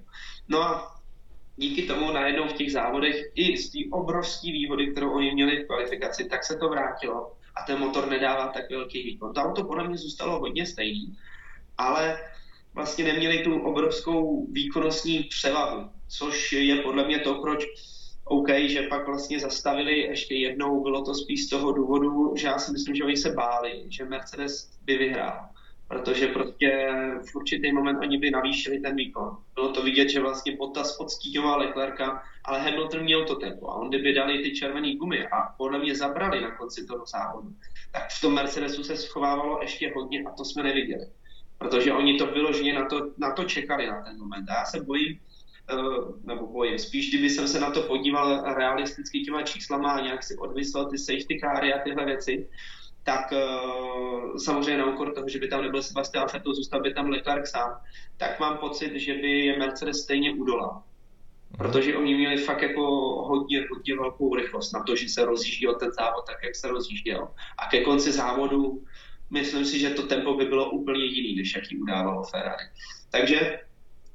No 0.48 0.64
a 0.64 0.96
díky 1.56 1.84
tomu 1.84 2.12
najednou 2.12 2.48
v 2.48 2.54
těch 2.54 2.72
závodech 2.72 3.16
i 3.36 3.58
z 3.58 3.72
té 3.72 3.80
obrovské 3.92 4.52
výhody, 4.52 4.92
kterou 4.92 5.12
oni 5.12 5.34
měli 5.34 5.64
v 5.64 5.68
kvalifikaci, 5.68 6.26
tak 6.26 6.44
se 6.44 6.58
to 6.58 6.70
vrátilo 6.70 7.32
a 7.56 7.64
ten 7.64 7.80
motor 7.80 8.10
nedává 8.10 8.48
tak 8.48 8.72
velký 8.72 9.04
výkon. 9.04 9.34
To 9.34 9.42
auto 9.42 9.64
podle 9.64 9.88
mě 9.88 9.98
zůstalo 9.98 10.40
hodně 10.40 10.66
stejný, 10.66 11.18
ale 11.78 12.20
vlastně 12.76 13.04
neměli 13.04 13.44
tu 13.44 13.60
obrovskou 13.60 14.48
výkonnostní 14.52 15.24
převahu, 15.24 15.90
což 16.08 16.54
je 16.54 16.76
podle 16.76 17.08
mě 17.08 17.20
to, 17.20 17.34
proč 17.34 17.66
OK, 18.26 18.50
že 18.66 18.82
pak 18.82 19.08
vlastně 19.08 19.40
zastavili 19.40 20.00
ještě 20.00 20.36
jednou, 20.36 20.84
bylo 20.84 21.02
to 21.02 21.14
spíš 21.14 21.46
z 21.46 21.50
toho 21.50 21.72
důvodu, 21.72 22.34
že 22.38 22.48
já 22.48 22.58
si 22.60 22.72
myslím, 22.72 22.96
že 22.96 23.04
oni 23.04 23.18
se 23.18 23.32
báli, 23.32 23.84
že 23.90 24.06
Mercedes 24.06 24.78
by 24.82 24.98
vyhrál, 24.98 25.40
protože 25.88 26.28
prostě 26.28 26.90
v 27.32 27.36
určitý 27.36 27.74
moment 27.74 28.00
oni 28.02 28.18
by 28.18 28.32
navýšili 28.32 28.80
ten 28.80 28.96
výkon. 28.96 29.38
Bylo 29.56 29.74
to 29.74 29.84
vidět, 29.84 30.10
že 30.10 30.20
vlastně 30.20 30.56
Bottas 30.56 30.98
podstíňoval 30.98 31.60
Leclerca, 31.60 32.22
ale 32.46 32.60
Hamilton 32.60 33.04
měl 33.04 33.26
to 33.26 33.36
tempo 33.36 33.70
a 33.70 33.76
on 33.76 33.90
kdyby 33.90 34.14
dali 34.14 34.44
ty 34.44 34.56
červené 34.56 34.96
gumy 34.96 35.28
a 35.28 35.42
podle 35.58 35.80
mě 35.80 35.96
zabrali 35.96 36.42
na 36.42 36.58
konci 36.58 36.86
toho 36.86 37.06
závodu, 37.06 37.50
tak 37.92 38.04
v 38.12 38.22
tom 38.22 38.34
Mercedesu 38.34 38.84
se 38.84 38.98
schovávalo 38.98 39.62
ještě 39.62 39.94
hodně 39.96 40.24
a 40.24 40.32
to 40.32 40.46
jsme 40.46 40.64
neviděli 40.64 41.06
protože 41.58 41.94
oni 41.94 42.18
to 42.18 42.26
vyloženě 42.26 42.74
na 42.74 42.86
to, 42.86 43.12
na 43.18 43.32
to 43.32 43.44
čekali 43.44 43.88
na 43.88 44.02
ten 44.02 44.18
moment. 44.18 44.50
A 44.50 44.54
já 44.54 44.66
se 44.66 44.84
bojím, 44.84 45.20
uh, 45.74 46.20
nebo 46.24 46.48
bojím, 46.48 46.80
spíš 46.80 47.10
kdyby 47.10 47.30
jsem 47.30 47.48
se 47.48 47.60
na 47.60 47.72
to 47.72 47.82
podíval 47.82 48.54
realisticky 48.54 49.20
těma 49.22 49.42
číslama 49.42 49.92
a 49.92 50.02
nějak 50.02 50.24
si 50.24 50.38
odmyslel 50.38 50.86
ty 50.86 50.98
safety 50.98 51.40
cary 51.40 51.74
a 51.74 51.80
tyhle 51.80 52.06
věci, 52.06 52.48
tak 53.04 53.32
uh, 53.32 54.38
samozřejmě 54.38 54.78
na 54.78 54.94
úkor 54.94 55.14
toho, 55.14 55.30
že 55.30 55.40
by 55.40 55.48
tam 55.48 55.62
nebyl 55.62 55.84
Sebastian 55.84 56.28
Vettel, 56.34 56.56
zůstal 56.56 56.82
by 56.82 56.94
tam 56.94 57.10
Leclerc 57.10 57.50
sám, 57.50 57.72
tak 58.18 58.40
mám 58.40 58.58
pocit, 58.58 58.96
že 58.96 59.14
by 59.14 59.40
je 59.40 59.60
Mercedes 59.60 60.02
stejně 60.02 60.34
udolal. 60.34 60.82
Mhm. 61.50 61.58
Protože 61.58 61.98
oni 61.98 62.16
měli 62.16 62.38
fakt 62.38 62.62
jako 62.62 62.82
hodně, 63.28 63.66
hodně 63.72 63.96
velkou 63.96 64.36
rychlost 64.36 64.74
na 64.74 64.84
to, 64.84 64.96
že 64.96 65.10
se 65.10 65.26
rozjížděl 65.26 65.76
ten 65.76 65.92
závod 65.92 66.26
tak, 66.28 66.44
jak 66.44 66.56
se 66.56 66.68
rozjížděl. 66.68 67.28
A 67.58 67.68
ke 67.68 67.82
konci 67.82 68.12
závodu 68.12 68.84
myslím 69.36 69.66
si, 69.66 69.80
že 69.80 69.90
to 69.90 70.08
tempo 70.08 70.34
by 70.34 70.46
bylo 70.46 70.72
úplně 70.72 71.06
jiný, 71.06 71.36
než 71.36 71.56
jaký 71.56 71.78
udávalo 71.78 72.24
Ferrari. 72.24 72.66
Takže, 73.12 73.60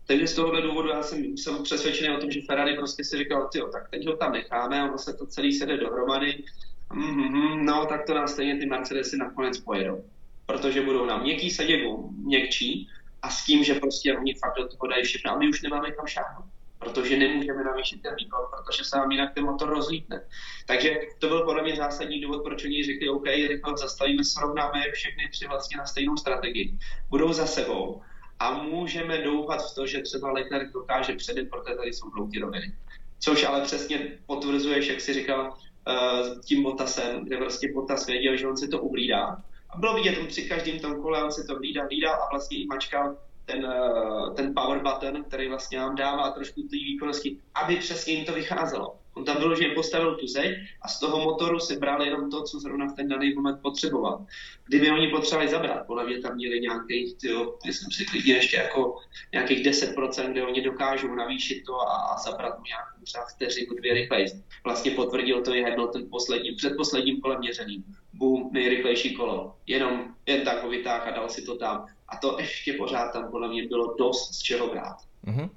takže 0.07 0.27
z 0.27 0.35
tohohle 0.35 0.63
důvodu 0.63 0.89
já 0.89 1.03
jsem, 1.03 1.37
jsem 1.37 1.63
přesvědčený 1.63 2.17
o 2.17 2.21
tom, 2.21 2.31
že 2.31 2.41
Ferrari 2.47 2.77
prostě 2.77 3.05
si 3.05 3.19
říkal, 3.19 3.49
tyjo, 3.53 3.69
tak 3.69 3.91
teď 3.91 4.07
ho 4.07 4.17
tam 4.17 4.33
necháme, 4.33 4.85
ono 4.85 4.99
se 4.99 5.15
to 5.15 5.27
celý 5.27 5.53
sede 5.53 5.77
dohromady, 5.77 6.45
mm-hmm, 6.91 7.65
no 7.65 7.87
tak 7.87 8.07
to 8.07 8.15
nás 8.15 8.33
stejně 8.33 8.57
ty 8.57 8.67
Mercedesy 8.67 9.17
nakonec 9.17 9.61
pojedou. 9.61 10.05
Protože 10.47 10.83
budou 10.83 11.07
na 11.07 11.23
měkký 11.23 11.51
seděvu 11.51 12.11
měkčí 12.11 12.89
a 13.23 13.31
s 13.31 13.45
tím, 13.45 13.65
že 13.65 13.75
prostě 13.75 14.19
oni 14.19 14.35
fakt 14.35 14.57
do 14.57 14.69
toho 14.69 14.87
dají 14.91 15.05
všechno 15.05 15.33
a 15.33 15.39
my 15.39 15.49
už 15.49 15.63
nemáme 15.63 15.91
kam 15.91 16.07
šáhnout 16.07 16.50
protože 16.81 17.17
nemůžeme 17.17 17.65
navýšit 17.65 18.03
ten 18.03 18.15
výkon, 18.19 18.41
protože 18.51 18.85
se 18.85 18.97
nám 18.97 19.11
jinak 19.11 19.35
ten 19.35 19.45
motor 19.45 19.69
rozlítne. 19.69 20.23
Takže 20.67 21.01
to 21.19 21.29
byl 21.29 21.45
podle 21.45 21.63
mě 21.63 21.77
zásadní 21.77 22.21
důvod, 22.21 22.45
proč 22.45 22.65
oni 22.65 22.85
řekli, 22.85 23.09
OK, 23.09 23.25
rychle 23.25 23.75
zastavíme, 23.77 24.25
srovnáme 24.25 24.93
všechny 24.93 25.29
tři 25.31 25.47
vlastně 25.47 25.77
na 25.77 25.87
stejnou 25.87 26.17
strategii. 26.17 26.79
Budou 27.11 27.33
za 27.33 27.47
sebou 27.47 28.03
a 28.39 28.63
můžeme 28.63 29.19
doufat 29.19 29.63
v 29.63 29.75
to, 29.75 29.87
že 29.87 30.03
třeba 30.03 30.33
Leclerc 30.33 30.73
dokáže 30.73 31.15
předjet, 31.15 31.51
protože 31.51 31.77
tady 31.77 31.93
jsou 31.93 32.11
dlouhé 32.11 32.41
roviny. 32.41 32.73
Což 33.19 33.45
ale 33.45 33.61
přesně 33.61 34.19
potvrzuješ, 34.27 34.89
jak 34.89 35.01
si 35.01 35.15
říkal, 35.15 35.53
uh, 35.53 36.41
tím 36.41 36.63
Botasem, 36.63 37.25
kde 37.25 37.37
prostě 37.37 37.73
Botas 37.73 38.07
věděl, 38.07 38.37
že 38.37 38.49
on 38.49 38.57
si 38.57 38.69
to 38.69 38.81
uhlídá. 38.81 39.43
A 39.71 39.79
bylo 39.79 39.95
vidět, 39.95 40.19
on 40.21 40.27
při 40.27 40.49
každém 40.49 40.79
tom 40.79 41.03
kole 41.03 41.25
on 41.25 41.33
si 41.33 41.47
to 41.47 41.55
hlídal, 41.55 41.87
hlídal 41.87 42.15
a 42.15 42.29
vlastně 42.31 42.59
i 42.59 42.67
mačkal 42.67 43.17
ten, 43.51 43.67
eh, 43.67 44.35
ten 44.35 44.55
power 44.55 44.83
button, 44.83 45.25
který 45.25 45.49
vlastně 45.49 45.79
nám 45.79 45.95
dává 45.95 46.31
trošku 46.31 46.63
té 46.63 46.77
výkonnosti, 46.77 47.39
aby 47.55 47.77
přesně 47.77 48.13
jim 48.13 48.25
to 48.25 48.33
vycházelo. 48.33 49.00
On 49.15 49.25
tam 49.25 49.37
bylo, 49.37 49.55
že 49.55 49.69
postavil 49.69 50.15
tu 50.15 50.27
zeď 50.27 50.59
a 50.83 50.89
z 50.89 51.01
toho 51.01 51.25
motoru 51.25 51.59
si 51.59 51.79
bral 51.79 52.03
jenom 52.03 52.31
to, 52.31 52.43
co 52.43 52.61
zrovna 52.61 52.87
v 52.87 52.95
ten 52.95 53.09
daný 53.09 53.35
moment 53.35 53.59
potřeboval. 53.63 54.27
Kdyby 54.67 54.91
oni 54.91 55.09
potřebovali 55.09 55.51
zabrat, 55.51 55.87
podle 55.87 56.07
mě 56.07 56.19
tam 56.19 56.35
měli 56.35 56.61
nějakých, 56.61 57.17
tyjo, 57.17 57.59
myslím 57.67 57.91
si 57.91 58.05
klidně 58.05 58.35
ještě 58.35 58.57
jako 58.57 58.99
nějakých 59.33 59.67
10%, 59.67 60.33
kde 60.33 60.47
oni 60.47 60.61
dokážou 60.63 61.15
navýšit 61.15 61.63
to 61.67 61.81
a, 61.81 61.97
a 61.97 62.19
zabrat 62.19 62.59
mu 62.59 62.65
nějakou 62.65 63.05
třeba 63.05 63.25
vteřinu, 63.25 63.75
dvě 63.75 63.95
rychleji. 63.95 64.27
Vlastně 64.65 64.91
potvrdil 64.91 65.43
to 65.43 65.55
i 65.55 65.63
Hamilton 65.63 66.03
posledním, 66.11 66.57
posledním 66.77 67.21
kolem 67.21 67.39
měřeným. 67.39 67.85
Boom, 68.13 68.51
nejrychlejší 68.53 69.15
kolo. 69.15 69.57
Jenom 69.67 70.05
jen 70.27 70.45
tak 70.45 70.63
ho 70.63 70.71
a 70.87 71.11
dal 71.11 71.29
si 71.29 71.43
to 71.43 71.57
tam. 71.57 71.87
A 72.09 72.17
to 72.17 72.37
ještě 72.41 72.73
pořád 72.73 73.13
tam 73.13 73.31
podle 73.31 73.49
mě 73.49 73.69
bylo 73.69 73.95
dost 73.99 74.35
z 74.35 74.39
čeho 74.39 74.69
brát. 74.69 74.97
Mm-hmm. 75.27 75.49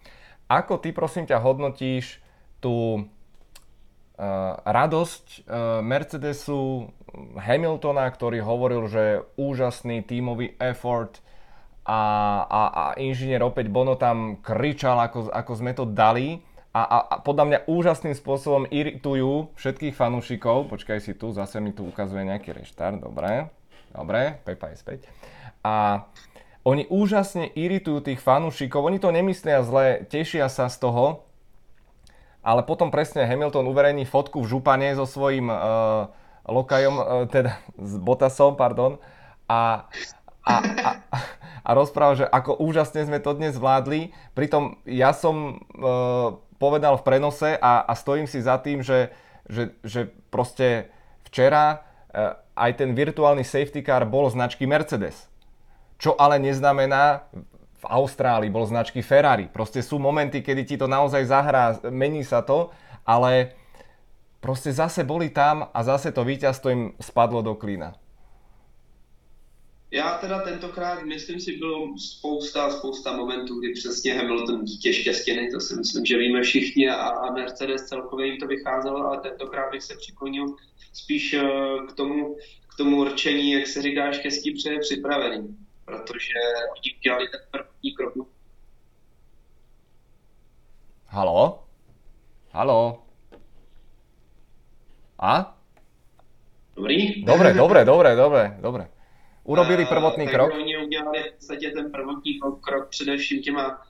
Ako 0.50 0.78
ty 0.78 0.92
prosím 0.92 1.26
ťa 1.26 1.40
hodnotíš 1.40 2.22
tu 2.60 3.02
radosť 4.64 5.26
uh, 5.50 5.82
Mercedesu 5.82 6.86
Hamiltona, 7.38 8.06
ktorý 8.10 8.46
hovoril, 8.46 8.86
že 8.86 9.26
úžasný 9.38 10.06
tímový 10.06 10.54
effort 10.62 11.18
a, 11.84 12.02
a, 12.46 12.62
a 12.70 12.84
inžinier 13.02 13.42
opäť 13.42 13.74
Bono 13.74 13.98
tam 13.98 14.38
kričal, 14.40 15.02
ako, 15.02 15.34
ako 15.34 15.52
sme 15.58 15.74
to 15.74 15.90
dali 15.90 16.46
a, 16.74 16.82
a, 16.82 16.98
a 17.06 17.16
podľa 17.22 17.46
mňa 17.46 17.60
úžasným 17.70 18.16
spôsobom 18.18 18.66
iritujú 18.70 19.54
všetkých 19.58 19.94
fanúšikov. 19.94 20.74
Počkaj 20.74 21.00
si 21.02 21.14
tu, 21.14 21.30
zase 21.30 21.62
mi 21.62 21.70
tu 21.70 21.86
ukazuje 21.86 22.26
nejaký 22.26 22.54
reštart, 22.54 23.02
dobre, 23.02 23.50
dobre, 23.94 24.42
Pepa 24.42 24.74
je 24.74 24.78
späť. 24.82 25.00
A 25.62 26.06
oni 26.66 26.88
úžasne 26.90 27.52
iritujú 27.54 28.02
tých 28.02 28.24
fanúšikov, 28.24 28.90
oni 28.90 28.98
to 28.98 29.12
nemyslia 29.14 29.62
zle, 29.62 30.08
tešia 30.08 30.50
sa 30.50 30.72
z 30.72 30.82
toho, 30.82 31.28
ale 32.44 32.62
potom 32.68 32.92
presne 32.92 33.24
Hamilton 33.24 33.66
uverejní 33.72 34.04
fotku 34.04 34.44
v 34.44 34.52
župane 34.52 34.92
so 35.00 35.08
svojím 35.08 35.48
uh, 35.48 36.12
lokajom, 36.44 36.96
uh, 37.00 37.06
teda 37.32 37.56
s 37.80 37.96
Botasom, 38.04 38.60
pardon, 38.60 39.00
a, 39.48 39.88
a, 40.44 40.54
a, 40.60 40.90
a 41.64 41.70
rozpráva, 41.72 42.20
že 42.20 42.28
ako 42.28 42.60
úžasne 42.60 43.08
sme 43.08 43.24
to 43.24 43.32
dnes 43.32 43.56
zvládli. 43.56 44.12
Pritom 44.36 44.76
ja 44.84 45.16
som 45.16 45.64
uh, 45.80 46.36
povedal 46.60 47.00
v 47.00 47.06
prenose 47.08 47.56
a, 47.56 47.88
a 47.88 47.94
stojím 47.96 48.28
si 48.28 48.44
za 48.44 48.60
tým, 48.60 48.84
že, 48.84 49.16
že, 49.48 49.72
že 49.88 50.12
proste 50.28 50.92
včera 51.24 51.80
uh, 52.12 52.36
aj 52.60 52.72
ten 52.76 52.92
virtuálny 52.92 53.48
safety 53.48 53.80
car 53.82 54.04
bol 54.04 54.28
značky 54.28 54.68
Mercedes. 54.68 55.32
Čo 55.96 56.20
ale 56.20 56.44
neznamená, 56.44 57.24
v 57.84 57.92
Austrálii 57.92 58.48
bol 58.48 58.64
značky 58.64 59.04
Ferrari. 59.04 59.52
Proste 59.52 59.84
sú 59.84 60.00
momenty, 60.00 60.40
kedy 60.40 60.64
ti 60.64 60.76
to 60.80 60.88
naozaj 60.88 61.28
zahrá, 61.28 61.76
mení 61.92 62.24
sa 62.24 62.40
to, 62.40 62.72
ale 63.04 63.52
proste 64.40 64.72
zase 64.72 65.04
boli 65.04 65.36
tam 65.36 65.68
a 65.68 65.80
zase 65.84 66.16
to 66.16 66.24
víťazstvo 66.24 66.68
im 66.72 66.84
spadlo 67.04 67.44
do 67.44 67.60
klína. 67.60 68.00
Já 69.94 70.18
teda 70.18 70.40
tentokrát, 70.40 71.04
myslím 71.06 71.40
si, 71.40 71.58
bylo 71.58 71.98
spousta, 71.98 72.70
spousta 72.70 73.18
momentů, 73.18 73.60
kdy 73.60 73.74
přesně 73.74 74.14
Hamilton 74.14 74.64
dítě 74.64 74.94
štěstěny, 74.94 75.52
to 75.52 75.60
si 75.60 75.76
myslím, 75.76 76.06
že 76.06 76.18
víme 76.18 76.42
všichni 76.42 76.90
a, 76.90 76.96
a 76.96 77.34
Mercedes 77.34 77.86
celkově 77.86 78.28
jim 78.28 78.38
to 78.40 78.48
vycházelo, 78.48 79.06
ale 79.06 79.18
tentokrát 79.18 79.72
bych 79.72 79.84
se 79.84 79.96
přiklonil 79.96 80.46
spíš 80.94 81.34
eh, 81.34 81.44
k 81.88 81.94
tomu, 81.94 82.36
k 82.74 82.78
tomu 82.78 82.98
určení, 82.98 83.52
jak 83.52 83.68
se 83.68 83.82
říká, 83.82 84.12
štěstí 84.12 84.54
přeje 84.54 84.80
připravený 84.80 85.58
protože 85.94 86.40
oni 86.72 87.00
dělali 87.04 87.28
ten 87.28 87.42
první 87.52 87.96
krok. 87.96 88.28
Halo? 91.08 91.64
Halo? 92.52 93.04
A? 95.20 95.58
Dobrý? 96.76 97.24
Dobre, 97.26 97.54
dobre, 97.54 97.86
dobre, 97.86 98.16
dobre, 98.16 98.58
dobre. 98.62 98.88
Urobili 99.44 99.86
prvotný 99.86 100.28
krok? 100.28 100.52
Oni 100.54 100.78
udělali 100.86 101.24
v 101.24 101.34
podstatě 101.34 101.72
ten 101.72 101.92
prvotní 101.92 102.40
krok 102.62 102.90
především 102.90 103.42
těma 103.42 103.82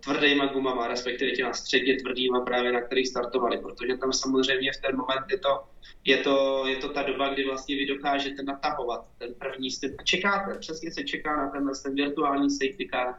tvrdýma 0.00 0.46
gumama, 0.46 0.88
respektive 0.88 1.30
těma 1.30 1.52
středně 1.52 1.96
tvrdýma 1.96 2.40
právě, 2.40 2.72
na 2.72 2.80
kterých 2.80 3.08
startovali, 3.08 3.58
protože 3.58 3.96
tam 3.96 4.12
samozřejmě 4.12 4.72
v 4.72 4.80
ten 4.80 4.96
moment 4.96 5.26
je 5.30 5.38
to, 5.38 5.62
je 6.04 6.16
to, 6.16 6.64
je 6.66 6.76
to 6.76 6.88
ta 6.88 7.02
doba, 7.02 7.28
kdy 7.28 7.44
vlastně 7.44 7.76
vy 7.76 7.86
dokážete 7.86 8.42
natahovat 8.42 9.06
ten 9.18 9.34
první 9.34 9.70
styl. 9.70 9.90
A 9.98 10.02
čekáte, 10.02 10.58
přesně 10.58 10.92
se 10.92 11.04
čeká 11.04 11.36
na 11.36 11.50
tenhle 11.50 11.72
ten 11.82 11.94
virtuální 11.94 12.50
safety 12.50 12.88
car, 12.90 13.14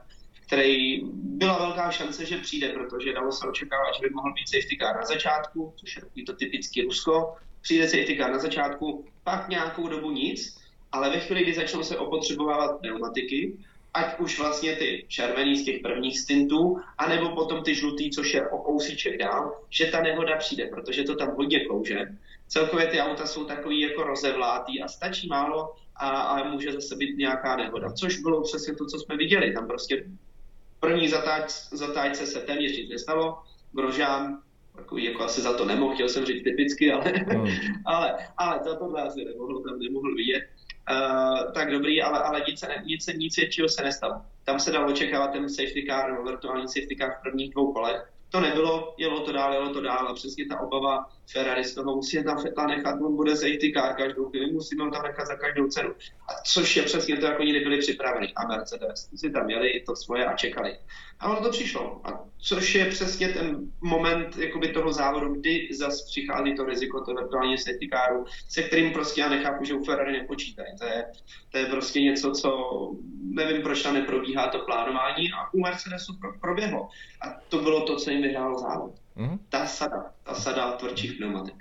který 0.47 1.01
byla 1.13 1.57
velká 1.57 1.91
šance, 1.91 2.25
že 2.25 2.37
přijde, 2.37 2.69
protože 2.69 3.13
dalo 3.13 3.31
se 3.31 3.47
očekávat, 3.47 3.95
že 3.95 4.07
by 4.07 4.13
mohl 4.13 4.33
být 4.33 4.49
safety 4.49 4.77
car 4.81 4.95
na 4.95 5.05
začátku, 5.05 5.73
což 5.75 5.99
je 6.15 6.25
to 6.25 6.33
typický 6.33 6.81
Rusko, 6.81 7.35
přijde 7.61 7.87
safety 7.87 8.17
car 8.17 8.31
na 8.31 8.39
začátku, 8.39 9.05
pak 9.23 9.49
nějakou 9.49 9.87
dobu 9.87 10.11
nic, 10.11 10.57
ale 10.91 11.09
ve 11.09 11.19
chvíli, 11.19 11.43
kdy 11.43 11.53
začnou 11.53 11.83
se 11.83 11.97
opotřebovávat 11.97 12.79
pneumatiky, 12.79 13.57
ať 13.97 14.19
už 14.19 14.39
vlastně 14.39 14.75
ty 14.75 15.05
červený 15.07 15.55
z 15.55 15.65
těch 15.65 15.81
prvních 15.81 16.19
stintů, 16.19 16.77
anebo 16.97 17.29
potom 17.29 17.63
ty 17.63 17.75
žlutý, 17.75 18.09
což 18.09 18.33
je 18.33 18.49
o 18.49 18.57
kousíček 18.57 19.17
dál, 19.17 19.61
že 19.69 19.85
ta 19.85 20.01
nehoda 20.01 20.35
přijde, 20.37 20.67
protože 20.67 21.03
to 21.03 21.15
tam 21.15 21.35
hodně 21.35 21.65
klouže. 21.65 22.05
Celkově 22.47 22.87
ty 22.87 22.99
auta 22.99 23.25
jsou 23.25 23.45
takový 23.45 23.79
jako 23.79 24.03
rozevlátý 24.03 24.81
a 24.81 24.87
stačí 24.87 25.27
málo 25.27 25.75
a, 25.95 26.09
a 26.09 26.49
může 26.49 26.71
zase 26.71 26.95
být 26.95 27.17
nějaká 27.17 27.55
nehoda, 27.55 27.91
což 27.91 28.19
bylo 28.19 28.41
přesně 28.41 28.75
to, 28.75 28.85
co 28.85 28.99
jsme 28.99 29.17
viděli. 29.17 29.53
Tam 29.53 29.67
prostě 29.67 30.05
první 30.79 31.07
zatáč, 31.07 31.51
zatáčce 31.71 32.25
se 32.25 32.39
téměř 32.39 32.77
nic 32.77 32.89
nestalo, 32.89 33.37
Grožán 33.71 34.41
takový 34.75 35.03
jako 35.03 35.23
asi 35.23 35.41
za 35.41 35.53
to 35.53 35.65
nemohl, 35.65 35.93
chtěl 35.93 36.09
jsem 36.09 36.25
říct 36.25 36.43
typicky, 36.43 36.91
ale, 36.91 37.03
hmm. 37.11 37.47
ale, 37.85 38.17
ale 38.37 38.59
za 38.63 38.75
to 38.75 38.97
asi 38.97 39.25
nemohl, 39.25 39.63
tam 39.63 39.79
nemohl 39.79 40.15
vidět. 40.15 40.43
Uh, 40.91 41.51
tak 41.51 41.71
dobrý, 41.71 42.01
ale, 42.01 42.19
ale 42.19 42.43
nic, 42.47 42.65
nic, 42.83 43.07
nic 43.07 43.37
většího 43.37 43.69
se 43.69 43.83
nestalo. 43.83 44.21
Tam 44.43 44.59
se 44.59 44.71
dalo 44.71 44.91
očekávat 44.91 45.31
ten 45.31 45.49
safety 45.49 45.85
car, 45.89 46.23
virtuální 46.23 46.67
safety 46.67 46.95
car 46.99 47.11
v 47.11 47.21
prvních 47.21 47.53
dvou 47.53 47.73
kolech. 47.73 48.11
To 48.29 48.39
nebylo, 48.39 48.95
jelo 48.97 49.19
to 49.19 49.31
dál, 49.31 49.53
jelo 49.53 49.73
to 49.73 49.81
dál 49.81 50.07
a 50.07 50.13
přesně 50.13 50.45
ta 50.45 50.59
obava 50.59 51.05
Ferrari 51.31 51.63
z 51.63 51.75
toho 51.75 51.95
musí 51.95 52.23
tam 52.23 52.41
Fetla 52.41 52.67
nechat, 52.67 53.01
on 53.01 53.15
bude 53.15 53.35
safety 53.35 53.71
car 53.75 53.95
každou 53.95 54.29
chvíli, 54.29 54.51
musíme 54.51 54.83
ho 54.83 54.91
tam 54.91 55.03
nechat 55.03 55.27
za 55.27 55.35
každou 55.35 55.67
cenu. 55.67 55.89
A 56.27 56.31
což 56.45 56.75
je 56.75 56.83
přesně 56.83 57.17
to, 57.17 57.25
jako 57.25 57.41
oni 57.41 57.53
nebyli 57.53 57.77
připraveni. 57.77 58.33
A 58.35 58.47
Mercedes 58.47 59.09
si 59.15 59.29
tam 59.29 59.49
jeli 59.49 59.83
to 59.85 59.95
svoje 59.95 60.25
a 60.25 60.33
čekali. 60.33 60.77
A 61.19 61.29
ono 61.29 61.41
to 61.41 61.49
přišlo. 61.49 62.01
A 62.03 62.23
což 62.37 62.75
je 62.75 62.85
přesně 62.85 63.29
ten 63.29 63.71
moment 63.81 64.37
jakoby 64.37 64.67
toho 64.67 64.93
závodu, 64.93 65.33
kdy 65.33 65.69
zase 65.71 66.05
přichází 66.05 66.55
to 66.55 66.65
riziko 66.65 67.01
to 67.01 67.13
virtuální 67.13 67.57
safety 67.57 67.89
caru, 67.93 68.25
se 68.49 68.63
kterým 68.63 68.93
prostě 68.93 69.21
já 69.21 69.29
nechápu, 69.29 69.63
že 69.63 69.73
u 69.73 69.83
Ferrari 69.83 70.11
nepočítají. 70.11 70.67
To 70.79 70.85
je, 70.85 71.05
to 71.51 71.57
je 71.57 71.65
prostě 71.65 72.01
něco, 72.01 72.31
co 72.31 72.51
nevím, 73.23 73.61
proč 73.61 73.83
tam 73.83 73.93
neprobíhá 73.93 74.47
to 74.47 74.59
plánování 74.59 75.31
a 75.31 75.53
u 75.53 75.59
Mercedesu 75.59 76.13
proběhlo. 76.41 76.89
A 77.21 77.35
to 77.49 77.57
bylo 77.57 77.81
to, 77.81 77.95
co 77.95 78.09
jim 78.17 78.25
vyhrálo 78.25 78.57
závod. 78.57 78.91
Mm-hmm. 79.13 79.37
Tá 79.53 79.69
sada, 79.69 80.11
tá 80.25 80.33
sada 80.33 80.73
tvrdších 80.81 81.21
pneumatik. 81.21 81.57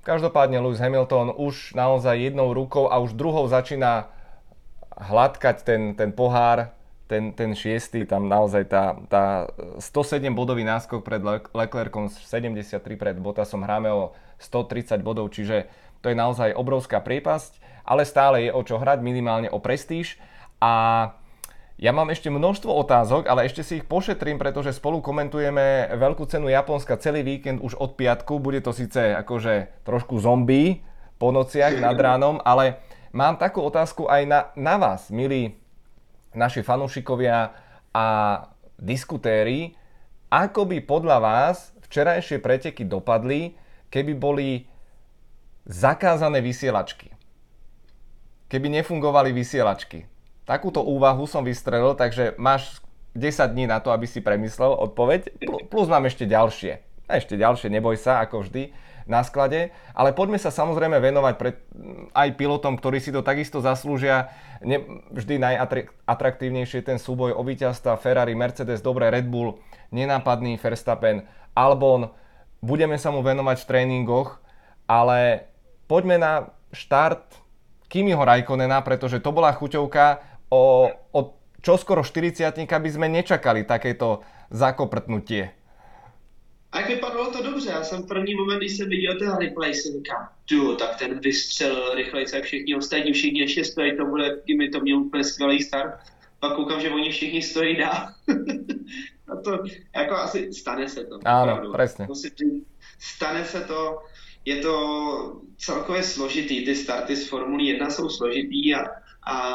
Každopádne 0.00 0.62
Lewis 0.62 0.80
Hamilton 0.80 1.34
už 1.34 1.76
naozaj 1.76 2.30
jednou 2.30 2.54
rukou 2.54 2.88
a 2.88 3.02
už 3.02 3.12
druhou 3.18 3.44
začína 3.50 4.08
hladkať 4.96 5.66
ten, 5.66 5.82
ten 5.98 6.14
pohár, 6.14 6.72
ten, 7.10 7.34
ten 7.34 7.54
šiestý, 7.54 8.06
tam 8.06 8.30
naozaj 8.30 8.70
tá, 8.70 8.96
tá 9.10 9.50
107 9.78 10.30
bodový 10.34 10.62
náskok 10.62 11.02
pred 11.02 11.22
Leclercom, 11.52 12.08
73 12.08 12.82
pred 12.94 13.16
Bottasom, 13.18 13.62
hráme 13.62 13.90
o 13.90 14.14
130 14.38 15.02
bodov, 15.02 15.30
čiže 15.34 15.66
to 16.02 16.10
je 16.10 16.16
naozaj 16.16 16.54
obrovská 16.54 17.02
priepasť, 17.02 17.58
ale 17.82 18.06
stále 18.06 18.46
je 18.46 18.50
o 18.54 18.62
čo 18.62 18.78
hrať, 18.78 19.02
minimálne 19.02 19.50
o 19.50 19.58
prestíž 19.58 20.18
a 20.62 21.14
ja 21.76 21.92
mám 21.92 22.08
ešte 22.08 22.32
množstvo 22.32 22.72
otázok, 22.72 23.28
ale 23.28 23.44
ešte 23.44 23.60
si 23.60 23.84
ich 23.84 23.84
pošetrím, 23.84 24.40
pretože 24.40 24.72
spolu 24.72 25.04
komentujeme 25.04 25.92
veľkú 25.92 26.24
cenu 26.24 26.48
Japonska 26.48 26.96
celý 26.96 27.20
víkend 27.20 27.60
už 27.60 27.76
od 27.76 28.00
piatku. 28.00 28.40
Bude 28.40 28.64
to 28.64 28.72
síce 28.72 29.12
akože 29.12 29.84
trošku 29.84 30.16
zombie 30.16 30.80
po 31.20 31.36
nociach 31.36 31.76
nad 31.76 32.00
ránom, 32.00 32.40
ale 32.48 32.80
mám 33.12 33.36
takú 33.36 33.60
otázku 33.60 34.08
aj 34.08 34.22
na, 34.24 34.40
na 34.56 34.80
vás, 34.80 35.12
milí 35.12 35.60
naši 36.32 36.64
fanúšikovia 36.64 37.52
a 37.92 38.06
diskutéri. 38.80 39.76
Ako 40.32 40.64
by 40.64 40.80
podľa 40.80 41.20
vás 41.20 41.76
včerajšie 41.84 42.40
preteky 42.40 42.88
dopadli, 42.88 43.52
keby 43.92 44.16
boli 44.16 44.64
zakázané 45.68 46.40
vysielačky? 46.40 47.12
Keby 48.48 48.80
nefungovali 48.80 49.36
vysielačky? 49.36 50.15
Takúto 50.46 50.86
úvahu 50.86 51.26
som 51.26 51.42
vystrelil, 51.42 51.98
takže 51.98 52.38
máš 52.38 52.78
10 53.18 53.50
dní 53.50 53.66
na 53.66 53.82
to, 53.82 53.90
aby 53.90 54.06
si 54.06 54.22
premyslel 54.22 54.70
odpoveď, 54.70 55.34
plus 55.66 55.90
mám 55.90 56.06
ešte 56.06 56.22
ďalšie. 56.22 56.78
Ešte 57.10 57.34
ďalšie, 57.34 57.66
neboj 57.66 57.98
sa, 57.98 58.22
ako 58.22 58.46
vždy, 58.46 58.70
na 59.10 59.22
sklade. 59.22 59.74
Ale 59.94 60.14
poďme 60.14 60.38
sa 60.38 60.54
samozrejme 60.54 60.98
venovať 61.02 61.34
aj 62.14 62.28
pilotom, 62.38 62.78
ktorí 62.78 62.98
si 63.02 63.14
to 63.14 63.26
takisto 63.26 63.58
zaslúžia. 63.58 64.30
Ne, 64.62 64.82
vždy 65.10 65.38
najatraktívnejšie 65.38 66.82
ten 66.82 66.98
súboj 66.98 67.34
o 67.34 67.42
víťazstva 67.42 67.98
Ferrari, 67.98 68.38
Mercedes, 68.38 68.82
dobre 68.82 69.10
Red 69.10 69.26
Bull, 69.26 69.58
nenápadný 69.90 70.58
Verstappen, 70.58 71.26
Albon. 71.54 72.10
Budeme 72.62 72.98
sa 72.98 73.14
mu 73.14 73.22
venovať 73.22 73.62
v 73.62 73.68
tréningoch, 73.70 74.42
ale 74.90 75.50
poďme 75.86 76.18
na 76.18 76.32
štart 76.74 77.38
Kimiho 77.86 78.18
Raikonena, 78.18 78.82
pretože 78.82 79.22
to 79.22 79.30
bola 79.30 79.54
chuťovka, 79.54 80.35
o, 80.50 80.90
o 81.12 81.20
čoskoro 81.62 82.02
40 82.06 82.54
by 82.54 82.90
sme 82.90 83.06
nečakali 83.10 83.66
takéto 83.66 84.22
zakoprtnutie. 84.50 85.50
A 86.72 86.80
jak 86.80 86.88
vypadalo 86.88 87.30
to 87.30 87.42
dobře, 87.42 87.70
já 87.70 87.82
jsem 87.82 88.02
v 88.02 88.06
první 88.06 88.34
moment, 88.34 88.58
když 88.58 88.76
jsem 88.76 88.88
viděl 88.88 89.18
ten 89.18 89.36
replay, 89.36 89.74
si 89.74 89.92
říkám, 89.92 90.28
tu, 90.44 90.76
tak 90.76 90.98
ten 90.98 91.20
vystřel 91.20 91.94
rychleji, 91.94 92.26
jak 92.34 92.44
všichni 92.44 92.76
ostatní, 92.76 93.12
všichni 93.12 93.40
ještě 93.40 93.64
stojí, 93.64 93.96
to 93.96 94.04
bude, 94.04 94.42
mi 94.56 94.68
to 94.68 94.80
měl 94.80 94.98
úplně 94.98 95.24
skvělý 95.24 95.62
start. 95.62 95.94
Pak 96.40 96.54
koukám, 96.54 96.80
že 96.80 96.90
oni 96.90 97.10
všichni 97.10 97.42
stojí 97.42 97.76
dál. 97.76 98.08
a 99.32 99.36
to, 99.44 99.64
jako 99.96 100.14
asi 100.14 100.52
stane 100.52 100.88
se 100.88 101.04
to. 101.04 101.18
Ano, 101.24 101.72
přesně. 101.72 102.06
Stane 102.98 103.44
se 103.44 103.60
to, 103.60 103.98
je 104.44 104.56
to 104.56 105.42
celkově 105.58 106.02
složitý, 106.02 106.64
ty 106.64 106.74
starty 106.74 107.16
z 107.16 107.28
Formulí 107.28 107.66
1 107.66 107.90
jsou 107.90 108.08
složitý 108.08 108.74
a, 108.74 108.84
a 109.26 109.54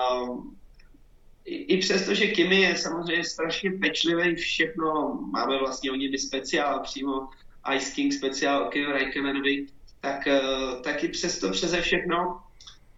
i, 1.46 1.78
přesto, 1.78 2.14
že 2.14 2.28
Kimi 2.28 2.62
je 2.62 2.76
samozřejmě 2.76 3.24
strašně 3.24 3.72
pečlivý, 3.72 4.36
všechno, 4.36 5.20
máme 5.32 5.60
vlastně 5.60 5.92
o 5.92 5.96
něm 5.96 6.18
speciál, 6.18 6.80
přímo 6.80 7.30
Ice 7.76 7.92
King 7.92 8.14
speciál 8.14 8.64
o 8.64 8.70
Kimi 8.70 8.86
Räikkönenovi, 8.86 9.66
tak, 10.02 10.28
eh, 10.28 10.42
tak 10.84 11.04
i 11.04 11.08
přesto 11.08 11.50
přeze 11.50 11.82
všechno, 11.82 12.42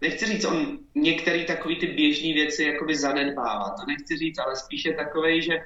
nechci 0.00 0.26
říct, 0.26 0.44
on 0.44 0.78
některé 0.94 1.44
takové 1.44 1.76
ty 1.76 1.86
běžné 1.86 2.32
věci 2.34 2.62
jakoby 2.62 2.96
zanedbává, 2.96 3.70
to 3.70 3.86
nechci 3.86 4.16
říct, 4.16 4.38
ale 4.38 4.56
spíše 4.56 4.92
takový, 4.92 5.42
že 5.42 5.58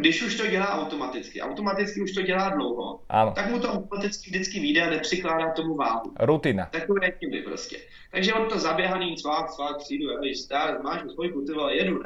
když 0.00 0.22
už 0.22 0.34
to 0.34 0.46
dělá 0.46 0.80
automaticky, 0.80 1.40
automaticky 1.40 2.02
už 2.02 2.12
to 2.12 2.22
dělá 2.22 2.48
dlouho, 2.48 3.00
ano. 3.08 3.32
tak 3.34 3.50
mu 3.50 3.60
to 3.60 3.68
automaticky 3.68 4.30
vždycky 4.30 4.60
vyjde 4.60 4.82
a 4.82 4.90
nepřikládá 4.90 5.52
tomu 5.52 5.74
váhu. 5.74 6.12
Rutina. 6.20 6.68
Takové 6.72 7.10
chyby 7.10 7.42
prostě. 7.42 7.76
Takže 8.12 8.34
on 8.34 8.48
to 8.48 8.58
zaběhaný 8.58 9.16
cvák, 9.16 9.50
cvák, 9.50 9.78
přijdu, 9.78 10.10
já 10.10 10.34
stát, 10.34 10.82
máš 10.82 11.00
spojku, 11.12 11.44
ty 11.44 11.52
vole, 11.52 11.76
jedu? 11.76 12.02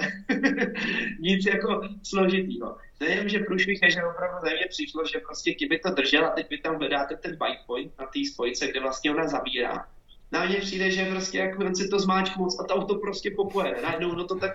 Nic 1.20 1.47
jako 1.47 1.80
složitýho. 2.03 2.76
Nejenom, 3.01 3.28
že 3.28 3.38
průšvih 3.38 3.78
je, 3.82 3.90
že 3.90 4.05
opravdu 4.05 4.36
za 4.45 4.51
mě 4.51 4.66
přišlo, 4.68 5.05
že 5.12 5.18
prostě 5.18 5.55
kdyby 5.55 5.78
to 5.78 5.90
držel 5.90 6.26
a 6.26 6.30
teď 6.30 6.51
vy 6.51 6.59
tam 6.59 6.76
hledáte 6.76 7.16
ten 7.16 7.30
bike 7.30 7.62
point 7.66 7.92
na 7.99 8.07
té 8.07 8.20
spojce, 8.32 8.66
kde 8.66 8.80
vlastně 8.80 9.11
ona 9.11 9.28
zabírá. 9.28 9.86
Na 10.32 10.45
mě 10.45 10.57
přijde, 10.57 10.90
že 10.90 11.05
prostě 11.05 11.38
jak 11.38 11.61
on 11.61 11.74
si 11.74 11.88
to 11.88 11.99
zmáčk 11.99 12.36
moc 12.36 12.61
a 12.61 12.64
to 12.64 12.74
auto 12.74 12.95
prostě 12.95 13.30
popojede. 13.30 13.82
Najednou 13.82 14.14
no 14.14 14.24
to 14.24 14.34
tak 14.34 14.51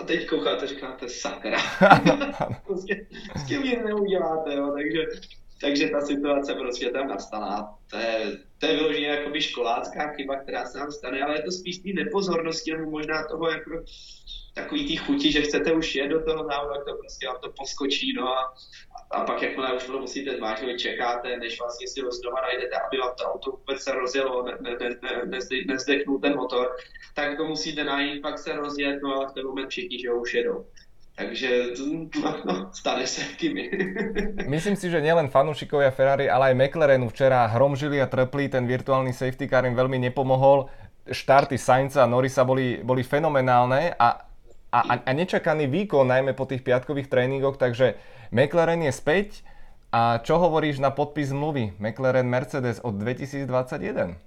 a 0.00 0.04
teď 0.04 0.28
koukáte, 0.28 0.66
říkáte 0.66 1.08
sakra. 1.08 1.58
prostě 2.66 3.06
s 3.36 3.46
tím 3.46 3.62
nic 3.62 3.78
neuděláte, 3.84 4.54
jo, 4.54 4.72
takže, 4.76 5.06
takže 5.60 5.88
ta 5.88 6.00
situace 6.00 6.54
prostě 6.54 6.90
tam 6.90 7.08
nastala. 7.08 7.78
To 7.90 7.96
je, 7.96 8.38
to 8.58 8.66
je 8.66 8.76
vyloženě 8.76 9.06
jakoby 9.06 9.42
školácká 9.42 10.12
chyba, 10.12 10.36
která 10.36 10.66
se 10.66 10.78
nám 10.78 10.92
stane, 10.92 11.22
ale 11.22 11.38
je 11.38 11.42
to 11.42 11.50
spíš 11.50 11.78
té 11.78 11.88
nepozornosti, 11.94 12.72
nebo 12.72 12.90
možná 12.90 13.24
toho 13.24 13.50
jako 13.50 13.70
takový 14.54 14.88
ty 14.88 14.96
chuti, 14.96 15.32
že 15.32 15.42
chcete 15.42 15.72
už 15.72 15.94
jet 15.94 16.08
do 16.08 16.24
toho 16.24 16.44
závodu, 16.44 16.74
tak 16.74 16.84
to 16.84 16.94
prostě 17.00 17.26
vám 17.26 17.36
to 17.42 17.52
poskočí, 17.56 18.12
no 18.12 18.28
a, 18.28 18.54
a 19.10 19.20
pak 19.24 19.42
jakmile 19.42 19.74
už 19.74 19.84
to 19.84 20.00
musíte 20.00 20.36
zvážit, 20.36 20.78
čekáte, 20.78 21.36
než 21.36 21.60
vlastně 21.60 21.88
si 21.88 22.00
rozdoma 22.00 22.40
najdete, 22.40 22.76
aby 22.76 22.98
vám 22.98 23.14
to 23.18 23.24
auto 23.24 23.50
vůbec 23.50 23.82
se 23.82 23.92
rozjelo, 23.92 24.42
ne, 24.42 24.52
ne, 24.60 24.76
ne, 24.80 25.22
ne, 25.24 25.38
nezdechnul 25.66 26.18
ten 26.20 26.36
motor, 26.36 26.76
tak 27.14 27.36
to 27.36 27.44
musíte 27.44 27.84
najít, 27.84 28.22
pak 28.22 28.38
se 28.38 28.52
rozjet, 28.52 29.02
no 29.02 29.22
a 29.22 29.28
v 29.28 29.32
ten 29.32 29.46
moment 29.46 29.68
všichni, 29.68 29.98
že 29.98 30.10
ho 30.10 30.20
už 30.20 30.34
jedou. 30.34 30.66
Takže 31.16 31.64
no, 32.22 32.34
no, 32.44 32.70
stane 32.72 33.06
se 33.06 33.24
Kimi. 33.36 33.70
Myslím 34.52 34.76
si, 34.76 34.92
že 34.92 35.00
nielen 35.00 35.32
fanúšikovia 35.32 35.88
Ferrari, 35.88 36.28
ale 36.28 36.52
aj 36.52 36.60
McLarenu 36.60 37.08
včera 37.08 37.48
hromžili 37.56 38.04
a 38.04 38.06
trpli, 38.06 38.52
ten 38.52 38.68
virtuálny 38.68 39.16
safety 39.16 39.48
car 39.48 39.64
im 39.64 39.72
veľmi 39.72 39.96
nepomohol. 39.96 40.68
Štarty 41.08 41.56
Sainza 41.56 42.04
a 42.04 42.10
Norisa 42.10 42.44
boli, 42.44 42.84
boli 42.84 43.00
fenomenálne 43.00 43.96
a 43.96 44.25
a, 44.82 44.94
a 45.06 45.10
nečakaný 45.12 45.66
výkon, 45.70 46.08
najmä 46.08 46.32
po 46.32 46.44
tých 46.44 46.60
piatkových 46.60 47.08
tréningoch, 47.08 47.56
takže 47.56 47.94
McLaren 48.34 48.82
je 48.82 48.92
späť. 48.92 49.28
A 49.94 50.20
čo 50.20 50.36
hovoríš 50.36 50.82
na 50.82 50.90
podpis 50.90 51.32
zmluvy 51.32 51.78
McLaren 51.80 52.28
Mercedes 52.28 52.82
od 52.84 53.00
2021? 53.00 54.18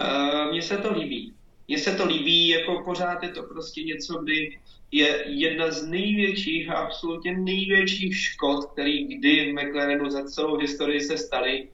Uh, 0.00 0.50
Mně 0.50 0.62
se 0.62 0.78
to 0.78 0.92
líbí. 0.92 1.32
Mně 1.68 1.78
se 1.78 1.94
to 1.94 2.06
líbí, 2.06 2.48
jako 2.48 2.82
pořád 2.84 3.22
je 3.22 3.28
to 3.28 3.42
prostě 3.42 3.82
něco, 3.82 4.18
kdy 4.18 4.58
je 4.92 5.24
jedna 5.26 5.70
z 5.70 5.86
největších 5.86 6.70
absolutně 6.70 7.38
největších 7.38 8.16
škod, 8.16 8.64
který 8.72 9.06
kdy 9.18 9.52
v 9.52 9.54
McLarenu 9.54 10.10
za 10.10 10.24
celou 10.24 10.56
historii 10.56 11.00
se 11.00 11.18
staly. 11.18 11.68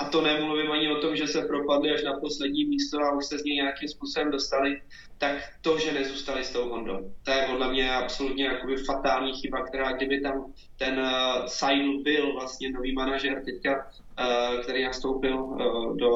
A 0.00 0.04
to 0.04 0.20
nemluvím 0.20 0.72
ani 0.72 0.88
o 0.88 1.00
tom, 1.00 1.16
že 1.16 1.26
se 1.26 1.42
propadli 1.42 1.90
až 1.94 2.02
na 2.02 2.20
poslední 2.20 2.64
místo 2.64 2.98
a 3.00 3.12
už 3.12 3.26
se 3.26 3.38
z 3.38 3.44
něj 3.44 3.56
nějakým 3.56 3.88
způsobem 3.88 4.30
dostali, 4.30 4.80
tak 5.18 5.36
to, 5.60 5.78
že 5.78 5.92
nezůstali 5.92 6.44
s 6.44 6.50
tou 6.50 6.68
Hondou. 6.68 7.14
To 7.22 7.30
je 7.30 7.46
podle 7.50 7.72
mě 7.72 7.94
absolutně 7.94 8.44
jakoby 8.44 8.76
fatální 8.76 9.32
chyba, 9.32 9.62
která 9.62 9.92
kdyby 9.92 10.20
tam 10.20 10.52
ten 10.76 10.98
uh, 10.98 11.46
Seidl 11.46 12.02
byl 12.02 12.32
vlastně 12.32 12.70
nový 12.70 12.94
manažer 12.94 13.42
teďka, 13.44 13.86
uh, 13.86 14.62
který 14.62 14.84
nastoupil 14.84 15.42
uh, 15.42 15.96
do, 15.96 16.10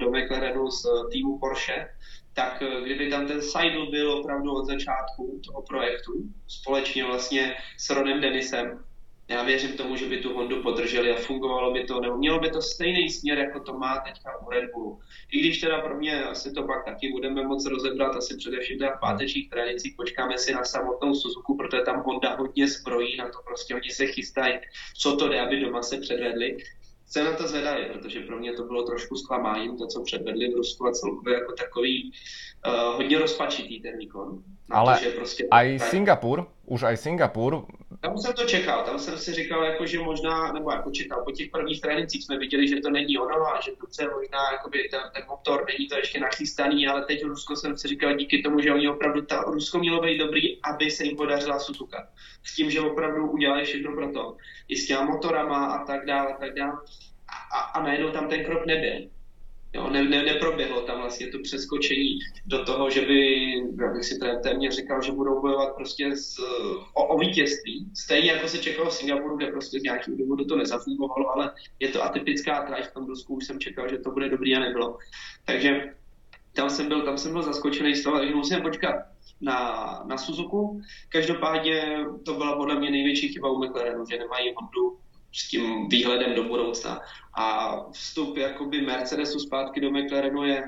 do 0.00 0.10
McLarenu 0.10 0.70
z 0.70 0.86
týmu 1.12 1.38
Porsche, 1.38 1.88
tak 2.34 2.62
kdyby 2.84 3.10
tam 3.10 3.26
ten 3.26 3.42
Seidl 3.42 3.90
byl 3.90 4.12
opravdu 4.12 4.52
od 4.52 4.66
začátku 4.66 5.40
toho 5.46 5.62
projektu, 5.62 6.12
společně 6.48 7.04
vlastně 7.04 7.56
s 7.78 7.90
Ronem 7.90 8.20
Denisem, 8.20 8.84
já 9.28 9.42
věřím 9.42 9.76
tomu, 9.76 9.96
že 9.96 10.06
by 10.06 10.18
tu 10.18 10.34
Hondu 10.34 10.62
podrželi 10.62 11.12
a 11.12 11.16
fungovalo 11.16 11.72
by 11.72 11.84
to, 11.84 12.00
nebo 12.00 12.16
mělo 12.16 12.38
by 12.38 12.50
to 12.50 12.62
stejný 12.62 13.10
směr, 13.10 13.38
jako 13.38 13.60
to 13.60 13.78
má 13.78 13.98
teďka 13.98 14.46
u 14.46 14.50
Red 14.50 14.70
Bullu. 14.74 15.00
I 15.32 15.40
když 15.40 15.60
teda 15.60 15.80
pro 15.80 15.96
mě 15.96 16.24
asi 16.24 16.52
to 16.52 16.62
pak 16.62 16.84
taky 16.84 17.12
budeme 17.12 17.42
moc 17.42 17.66
rozebrat, 17.66 18.16
asi 18.16 18.36
především 18.36 18.78
v 18.78 19.00
pátečních 19.00 19.50
trénincích, 19.50 19.94
počkáme 19.96 20.38
si 20.38 20.52
na 20.52 20.64
samotnou 20.64 21.14
Suzuku, 21.14 21.56
protože 21.56 21.82
tam 21.82 22.02
Honda 22.02 22.36
hodně 22.36 22.68
zbrojí, 22.68 23.16
na 23.16 23.28
to 23.28 23.38
prostě 23.44 23.74
oni 23.74 23.90
se 23.90 24.06
chystají, 24.06 24.58
co 24.98 25.16
to 25.16 25.28
jde, 25.28 25.40
aby 25.40 25.60
doma 25.60 25.82
se 25.82 25.98
předvedli. 25.98 26.56
Jsem 27.06 27.24
na 27.24 27.32
to 27.32 27.48
zvedavý, 27.48 27.84
protože 27.92 28.20
pro 28.20 28.38
mě 28.38 28.52
to 28.52 28.64
bylo 28.64 28.82
trošku 28.82 29.16
zklamáním, 29.16 29.76
to, 29.76 29.86
co 29.86 30.02
předvedli 30.02 30.50
v 30.50 30.56
Rusku 30.56 30.86
a 30.86 30.92
celkově 30.92 31.34
jako 31.34 31.52
takový 31.52 32.12
uh, 32.66 32.94
hodně 32.94 33.18
rozpačitý 33.18 33.80
ten 33.80 33.98
výkon. 33.98 34.42
Ale 34.70 34.98
prostě 35.16 35.46
aj 35.50 35.78
Singapur, 35.78 36.46
už 36.66 36.82
aj 36.82 36.96
Singapur 36.96 37.66
tam 38.00 38.18
jsem 38.18 38.32
to 38.32 38.44
čekal, 38.44 38.84
tam 38.84 38.98
jsem 38.98 39.18
si 39.18 39.32
říkal, 39.32 39.64
jako, 39.64 39.86
že 39.86 39.98
možná, 39.98 40.52
nebo 40.52 40.70
jako 40.70 40.90
čekal, 40.90 41.24
po 41.24 41.30
těch 41.30 41.50
prvních 41.50 41.80
trénincích 41.80 42.24
jsme 42.24 42.38
viděli, 42.38 42.68
že 42.68 42.80
to 42.80 42.90
není 42.90 43.18
ono 43.18 43.46
a 43.46 43.60
že 43.60 43.70
to 43.70 44.02
je 44.02 44.08
možná 44.10 44.52
jakoby, 44.52 44.88
ten, 44.90 45.00
ten, 45.14 45.22
motor, 45.28 45.66
není 45.66 45.88
to 45.88 45.96
ještě 45.96 46.20
nachystaný, 46.20 46.88
ale 46.88 47.04
teď 47.04 47.24
Rusko 47.24 47.56
jsem 47.56 47.76
si 47.76 47.88
říkal 47.88 48.14
díky 48.14 48.42
tomu, 48.42 48.60
že 48.60 48.72
oni 48.72 48.88
opravdu, 48.88 49.22
ta, 49.22 49.40
Rusko 49.40 49.78
mělo 49.78 50.02
být 50.02 50.18
dobrý, 50.18 50.62
aby 50.62 50.90
se 50.90 51.04
jim 51.04 51.16
podařila 51.16 51.58
Suzuka. 51.58 52.08
S 52.42 52.54
tím, 52.54 52.70
že 52.70 52.80
opravdu 52.80 53.30
udělali 53.30 53.64
všechno 53.64 53.94
pro 53.94 54.12
to. 54.12 54.36
I 54.68 54.76
s 54.76 54.86
těma 54.86 55.04
motorama 55.04 55.66
a 55.66 55.84
tak 55.84 56.06
dále, 56.06 56.34
a 56.34 56.36
tak 56.36 56.54
dále. 56.54 56.72
A, 57.28 57.58
a, 57.58 57.60
a 57.60 57.82
najednou 57.82 58.10
tam 58.10 58.28
ten 58.28 58.44
krok 58.44 58.66
nebyl. 58.66 59.08
Jo, 59.74 59.90
ne, 59.90 60.04
ne, 60.04 60.22
neproběhlo 60.22 60.80
tam 60.80 61.00
vlastně 61.00 61.26
to 61.26 61.38
přeskočení 61.42 62.18
do 62.46 62.64
toho, 62.64 62.90
že 62.90 63.00
by, 63.00 63.52
já 63.80 63.92
bych 63.92 64.04
si 64.04 64.18
téměř 64.42 64.76
říkal, 64.76 65.02
že 65.02 65.12
budou 65.12 65.40
bojovat 65.40 65.74
prostě 65.74 66.16
s, 66.16 66.38
o, 66.94 67.06
o 67.06 67.18
vítězství. 67.18 67.90
Stejně 67.94 68.30
jako 68.30 68.48
se 68.48 68.58
čekalo 68.58 68.90
v 68.90 68.94
Singapuru, 68.94 69.36
kde 69.36 69.46
prostě 69.46 69.80
z 69.80 69.82
nějakého 69.82 70.16
důvodu 70.16 70.44
to 70.44 70.56
nezafungovalo, 70.56 71.30
ale 71.34 71.52
je 71.80 71.88
to 71.88 72.04
atypická 72.04 72.62
trať, 72.62 72.84
v 72.84 72.94
tom 72.94 73.06
Rusku 73.06 73.34
už 73.34 73.46
jsem 73.46 73.60
čekal, 73.60 73.88
že 73.88 73.98
to 73.98 74.10
bude 74.10 74.28
dobrý 74.28 74.56
a 74.56 74.60
nebylo. 74.60 74.98
Takže 75.44 75.94
tam 76.52 76.70
jsem 76.70 76.88
byl, 76.88 77.02
tam 77.02 77.18
jsem 77.18 77.32
byl 77.32 77.42
zaskočený 77.42 77.94
z 77.94 78.02
toho, 78.02 78.18
takže 78.18 78.34
musím 78.34 78.62
počkat 78.62 78.94
na, 79.40 80.02
na 80.06 80.18
Suzuku. 80.18 80.80
Každopádně 81.08 82.04
to 82.24 82.34
byla 82.34 82.56
podle 82.56 82.78
mě 82.78 82.90
největší 82.90 83.28
chyba 83.28 83.50
u 83.50 83.64
McLarenu, 83.64 84.04
že 84.10 84.18
nemají 84.18 84.54
Hondu 84.56 84.98
s 85.36 85.48
tím 85.48 85.88
výhledem 85.88 86.34
do 86.34 86.44
budoucna. 86.44 87.00
A 87.38 87.76
vstup 87.90 88.36
jakoby 88.36 88.80
Mercedesu 88.80 89.38
zpátky 89.38 89.80
do 89.80 89.90
McLarenu 89.90 90.44
je 90.44 90.62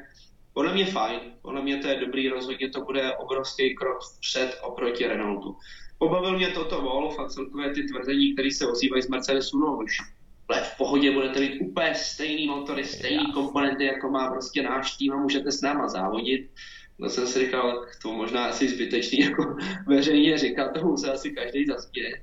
podle 0.53 0.73
mě 0.73 0.87
fajn, 0.87 1.21
podle 1.43 1.63
mě 1.63 1.77
to 1.77 1.89
je 1.89 2.01
dobrý, 2.01 2.29
rozhodně 2.29 2.69
to 2.69 2.81
bude 2.81 3.17
obrovský 3.17 3.75
krok 3.75 3.99
před 4.21 4.59
oproti 4.63 5.07
Renaultu. 5.07 5.57
Pobavil 5.99 6.37
mě 6.37 6.49
toto 6.49 6.83
Wolf 6.83 7.19
a 7.19 7.29
celkově 7.29 7.71
ty 7.71 7.83
tvrzení, 7.83 8.35
které 8.35 8.51
se 8.53 8.67
ozývají 8.67 9.03
z 9.03 9.09
Mercedesu, 9.09 9.59
no 9.59 9.77
už 9.77 9.99
ale 10.49 10.61
v 10.61 10.77
pohodě 10.77 11.11
budete 11.11 11.41
mít 11.41 11.61
úplně 11.61 11.95
stejný 11.95 12.47
motory, 12.47 12.85
stejný 12.85 13.33
komponenty, 13.33 13.85
jako 13.85 14.11
má 14.11 14.31
prostě 14.31 14.63
náš 14.63 14.97
tým 14.97 15.13
a 15.13 15.17
můžete 15.17 15.53
s 15.53 15.61
náma 15.61 15.89
závodit. 15.89 16.51
No 16.99 17.09
jsem 17.09 17.27
si 17.27 17.39
říkal, 17.39 17.87
to 18.03 18.13
možná 18.13 18.45
asi 18.45 18.69
zbytečný 18.69 19.19
jako 19.25 19.57
veřejně 19.87 20.39
říkat, 20.39 20.69
tomu 20.69 20.97
se 20.97 21.13
asi 21.13 21.31
každý 21.31 21.67
zaspěje 21.67 22.23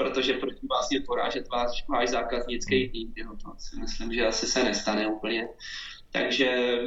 protože 0.00 0.32
proti 0.32 0.66
vlastně 0.68 1.00
porážet 1.00 1.48
váš, 1.48 1.84
váš 1.88 2.08
zákaznický 2.08 2.88
tým, 2.88 3.12
jo, 3.16 3.36
to 3.44 3.52
si 3.58 3.80
myslím, 3.80 4.12
že 4.12 4.26
asi 4.26 4.46
se 4.46 4.64
nestane 4.64 5.06
úplně. 5.06 5.48
Takže 6.12 6.78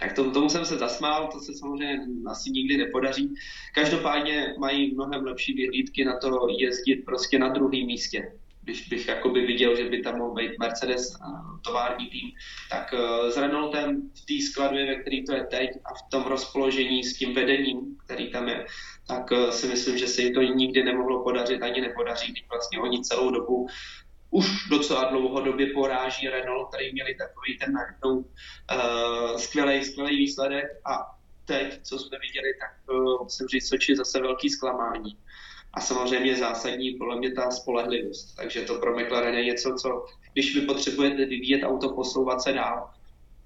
tak 0.00 0.12
tomu, 0.12 0.30
tomu 0.30 0.48
jsem 0.48 0.64
se 0.64 0.78
zasmál, 0.78 1.28
to 1.32 1.40
se 1.40 1.52
samozřejmě 1.54 2.00
asi 2.26 2.50
nikdy 2.50 2.76
nepodaří. 2.76 3.34
Každopádně 3.74 4.54
mají 4.58 4.94
mnohem 4.94 5.24
lepší 5.24 5.52
vyhlídky 5.52 6.04
na 6.04 6.18
to 6.18 6.46
jezdit 6.58 6.96
prostě 6.96 7.38
na 7.38 7.48
druhém 7.48 7.86
místě. 7.86 8.32
Když 8.62 8.88
bych 8.88 9.08
jakoby 9.08 9.46
viděl, 9.46 9.76
že 9.76 9.84
by 9.84 10.02
tam 10.02 10.18
mohl 10.18 10.34
být 10.34 10.58
Mercedes 10.58 11.18
tovární 11.64 12.06
tým, 12.06 12.30
tak 12.70 12.94
eh, 12.94 13.30
s 13.30 13.36
Renaultem 13.36 14.10
v 14.14 14.24
té 14.24 14.46
skladbě, 14.46 14.86
ve 14.86 14.94
který 14.94 15.24
to 15.24 15.32
je 15.34 15.44
teď 15.44 15.70
a 15.84 15.94
v 15.94 16.10
tom 16.10 16.22
rozpoložení 16.22 17.04
s 17.04 17.16
tím 17.16 17.34
vedením, 17.34 17.96
který 18.04 18.30
tam 18.30 18.48
je, 18.48 18.64
tak 19.06 19.32
eh, 19.32 19.52
si 19.52 19.66
myslím, 19.66 19.98
že 19.98 20.06
se 20.06 20.22
jim 20.22 20.34
to 20.34 20.42
nikdy 20.42 20.82
nemohlo 20.82 21.22
podařit, 21.22 21.62
ani 21.62 21.80
nepodaří, 21.80 22.32
když 22.32 22.48
vlastně 22.48 22.78
oni 22.80 23.00
celou 23.00 23.30
dobu 23.30 23.66
už 24.30 24.68
docela 24.68 25.04
dlouhodobě 25.04 25.66
poráží 25.66 26.28
Renault, 26.28 26.68
který 26.68 26.92
měli 26.92 27.14
takový 27.14 27.58
ten 27.58 27.72
najednou 27.72 28.16
uh, 28.16 28.24
eh, 28.70 29.38
skvělý, 29.38 29.84
skvělý 29.84 30.16
výsledek 30.16 30.64
a 30.84 31.14
teď, 31.44 31.82
co 31.82 31.98
jsme 31.98 32.18
viděli, 32.18 32.54
tak 32.60 32.94
uh, 32.94 33.22
musím 33.22 33.46
říct, 33.46 33.68
Soči 33.68 33.96
zase 33.96 34.20
velký 34.20 34.50
zklamání. 34.50 35.16
A 35.74 35.80
samozřejmě 35.80 36.36
zásadní 36.36 36.90
podle 36.90 37.18
mě 37.18 37.32
ta 37.32 37.50
spolehlivost. 37.50 38.36
Takže 38.36 38.60
to 38.60 38.74
pro 38.74 38.98
McLaren 38.98 39.34
je 39.34 39.44
něco, 39.44 39.74
co 39.74 40.06
když 40.32 40.54
vy 40.54 40.60
potřebujete 40.60 41.26
vyvíjet 41.26 41.62
auto, 41.64 41.88
posouvat 41.88 42.42
se 42.42 42.52
dál, 42.52 42.90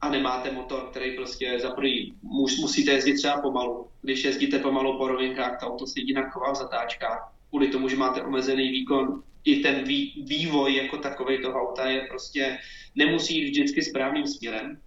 a 0.00 0.08
nemáte 0.08 0.50
motor, 0.50 0.88
který 0.90 1.16
prostě 1.16 1.60
za 1.60 1.70
prvý 1.70 2.14
musíte 2.60 2.90
jezdit 2.90 3.14
třeba 3.14 3.40
pomalu. 3.40 3.86
Když 4.02 4.24
jezdíte 4.24 4.58
pomalu 4.58 4.98
po 4.98 5.08
rovinkách, 5.08 5.60
to 5.60 5.66
auto 5.66 5.86
se 5.86 6.00
jinak 6.00 6.32
chová 6.32 6.52
v 6.52 6.56
zatáčkách. 6.56 7.32
Kvůli 7.48 7.68
tomu, 7.68 7.88
že 7.88 7.96
máte 7.96 8.22
omezený 8.22 8.70
výkon, 8.70 9.22
i 9.44 9.56
ten 9.56 9.84
vý, 9.84 10.24
vývoj 10.26 10.74
jako 10.74 10.96
takový 10.96 11.42
toho 11.42 11.60
auta 11.60 11.90
je 11.90 12.00
prostě, 12.00 12.58
nemusí 12.94 13.38
jít 13.38 13.50
vždycky 13.50 13.82
správným 13.82 14.26
směrem. 14.26 14.80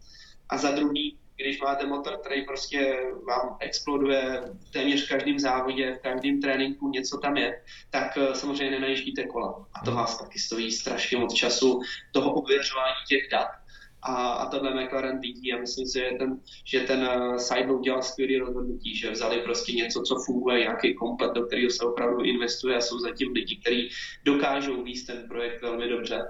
A 0.49 0.57
za 0.57 0.71
druhý, 0.71 1.17
když 1.35 1.61
máte 1.61 1.85
motor, 1.85 2.17
který 2.17 2.45
prostě 2.45 2.97
vám 3.27 3.57
exploduje 3.59 4.41
v 4.67 4.71
téměř 4.71 5.07
každém 5.07 5.39
závodě, 5.39 5.93
v 5.93 6.01
každém 6.01 6.41
tréninku 6.41 6.89
něco 6.89 7.17
tam 7.17 7.37
je, 7.37 7.61
tak 7.89 8.17
eh, 8.17 8.35
samozřejmě 8.35 8.71
nenajíždíte 8.71 9.23
kola. 9.23 9.65
A 9.73 9.85
to 9.85 9.91
vás 9.91 10.17
taky 10.17 10.39
stojí 10.39 10.71
strašně 10.71 11.17
moc 11.17 11.33
času 11.33 11.81
toho 12.11 12.33
ověřování 12.33 13.01
těch 13.07 13.29
dat 13.31 13.60
a, 14.03 14.27
a 14.27 14.49
tohle 14.49 14.83
McLaren 14.83 15.19
vidí 15.19 15.53
a 15.53 15.59
myslím 15.59 15.87
si, 15.87 15.99
že 15.99 16.09
ten, 16.19 16.39
že 16.65 16.79
ten 16.79 16.99
uh, 16.99 17.35
Seidel 17.35 17.75
udělal 17.75 18.01
skvělý 18.01 18.37
rozhodnutí, 18.37 18.95
že 18.95 19.11
vzali 19.11 19.37
prostě 19.37 19.73
něco, 19.73 20.01
co 20.01 20.15
funguje, 20.25 20.59
nějaký 20.59 20.93
komplet, 20.95 21.31
do 21.33 21.45
kterého 21.45 21.69
se 21.69 21.85
opravdu 21.85 22.23
investuje 22.23 22.75
a 22.75 22.81
jsou 22.81 22.99
zatím 22.99 23.31
lidi, 23.31 23.55
kteří 23.55 23.89
dokážou 24.25 24.83
víc 24.83 25.05
ten 25.05 25.27
projekt 25.27 25.61
velmi 25.61 25.89
dobře. 25.89 26.21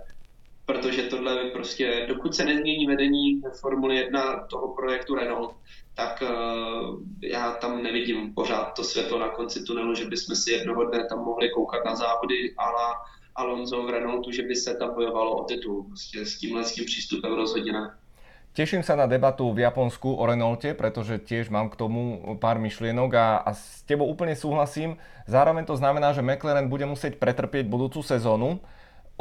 Protože 0.65 1.03
tohle 1.03 1.49
prostě, 1.49 2.05
dokud 2.07 2.36
se 2.36 2.45
nezmění 2.45 2.88
vedení 2.88 3.41
Formule 3.59 3.95
1 3.95 4.47
toho 4.49 4.76
projektu 4.76 5.15
Renault, 5.15 5.55
tak 5.95 6.24
uh, 6.24 6.99
já 7.24 7.51
tam 7.51 7.84
nevidím 7.84 8.34
pořád 8.34 8.74
to 8.76 8.84
světlo 8.84 9.19
na 9.19 9.30
konci 9.30 9.63
tunelu, 9.63 9.95
že 9.95 10.05
bychom 10.05 10.36
si 10.36 10.51
jednoho 10.51 10.84
dne 10.84 11.05
tam 11.09 11.19
mohli 11.19 11.49
koukat 11.49 11.86
na 11.86 11.95
závody 11.95 12.53
ale 12.57 12.95
Alonso 13.36 13.84
v 13.84 13.89
Renaultu, 13.89 14.32
že 14.32 14.43
by 14.43 14.55
se 14.55 14.75
tam 14.75 14.93
bojovalo 14.93 15.38
o 15.38 15.43
titul. 15.43 15.84
Prostě 15.84 16.25
s 16.25 16.38
tímhle 16.38 16.63
s 16.63 16.73
tím 16.73 16.86
přístupem 16.86 17.34
rozhodně 17.34 17.71
ne. 17.71 17.91
Teším 18.51 18.84
sa 18.84 18.99
na 18.99 19.07
debatu 19.07 19.47
v 19.55 19.63
Japonsku 19.63 20.11
o 20.11 20.27
Renaulte, 20.27 20.75
pretože 20.75 21.23
tiež 21.23 21.47
mám 21.47 21.71
k 21.71 21.79
tomu 21.79 22.19
pár 22.36 22.59
myšlienok 22.59 23.11
a, 23.15 23.47
a 23.47 23.55
s 23.55 23.79
tebou 23.88 24.11
úplne 24.11 24.36
súhlasím. 24.36 24.99
Zároveň 25.23 25.63
to 25.63 25.79
znamená, 25.79 26.11
že 26.11 26.19
McLaren 26.19 26.67
bude 26.67 26.84
musieť 26.84 27.15
pretrpieť 27.15 27.71
budúcu 27.71 28.03
sezónu. 28.03 28.59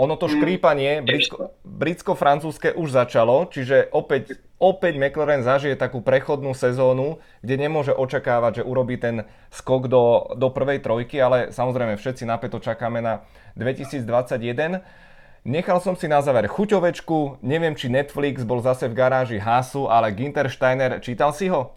Ono 0.00 0.16
to 0.16 0.26
mm. 0.26 0.32
škrípanie 0.32 0.92
britsko, 1.04 1.52
britsko-francúzske 1.60 2.72
už 2.72 2.88
začalo, 2.88 3.44
čiže 3.52 3.92
opäť, 3.92 4.40
opäť 4.56 4.96
McLaren 4.96 5.44
zažije 5.44 5.76
takú 5.76 6.00
prechodnú 6.00 6.56
sezónu, 6.56 7.20
kde 7.44 7.68
nemôže 7.68 7.92
očakávať, 7.92 8.64
že 8.64 8.68
urobí 8.68 8.96
ten 8.96 9.28
skok 9.52 9.92
do, 9.92 10.32
do 10.40 10.48
prvej 10.48 10.80
trojky, 10.80 11.20
ale 11.20 11.52
samozrejme 11.52 12.00
všetci 12.00 12.24
napäto 12.24 12.56
čakáme 12.56 13.04
na 13.04 13.28
2021. 13.60 14.80
Nechal 15.44 15.78
som 15.84 15.92
si 15.92 16.08
na 16.08 16.24
záver 16.24 16.48
chuťovečku, 16.48 17.44
neviem 17.44 17.76
či 17.76 17.92
Netflix 17.92 18.40
bol 18.44 18.64
zase 18.64 18.88
v 18.88 18.96
garáži 18.96 19.36
Hasu, 19.36 19.84
ale 19.84 20.16
Ginter 20.16 20.48
Steiner, 20.48 21.00
čítal 21.04 21.36
si 21.36 21.52
ho? 21.52 21.76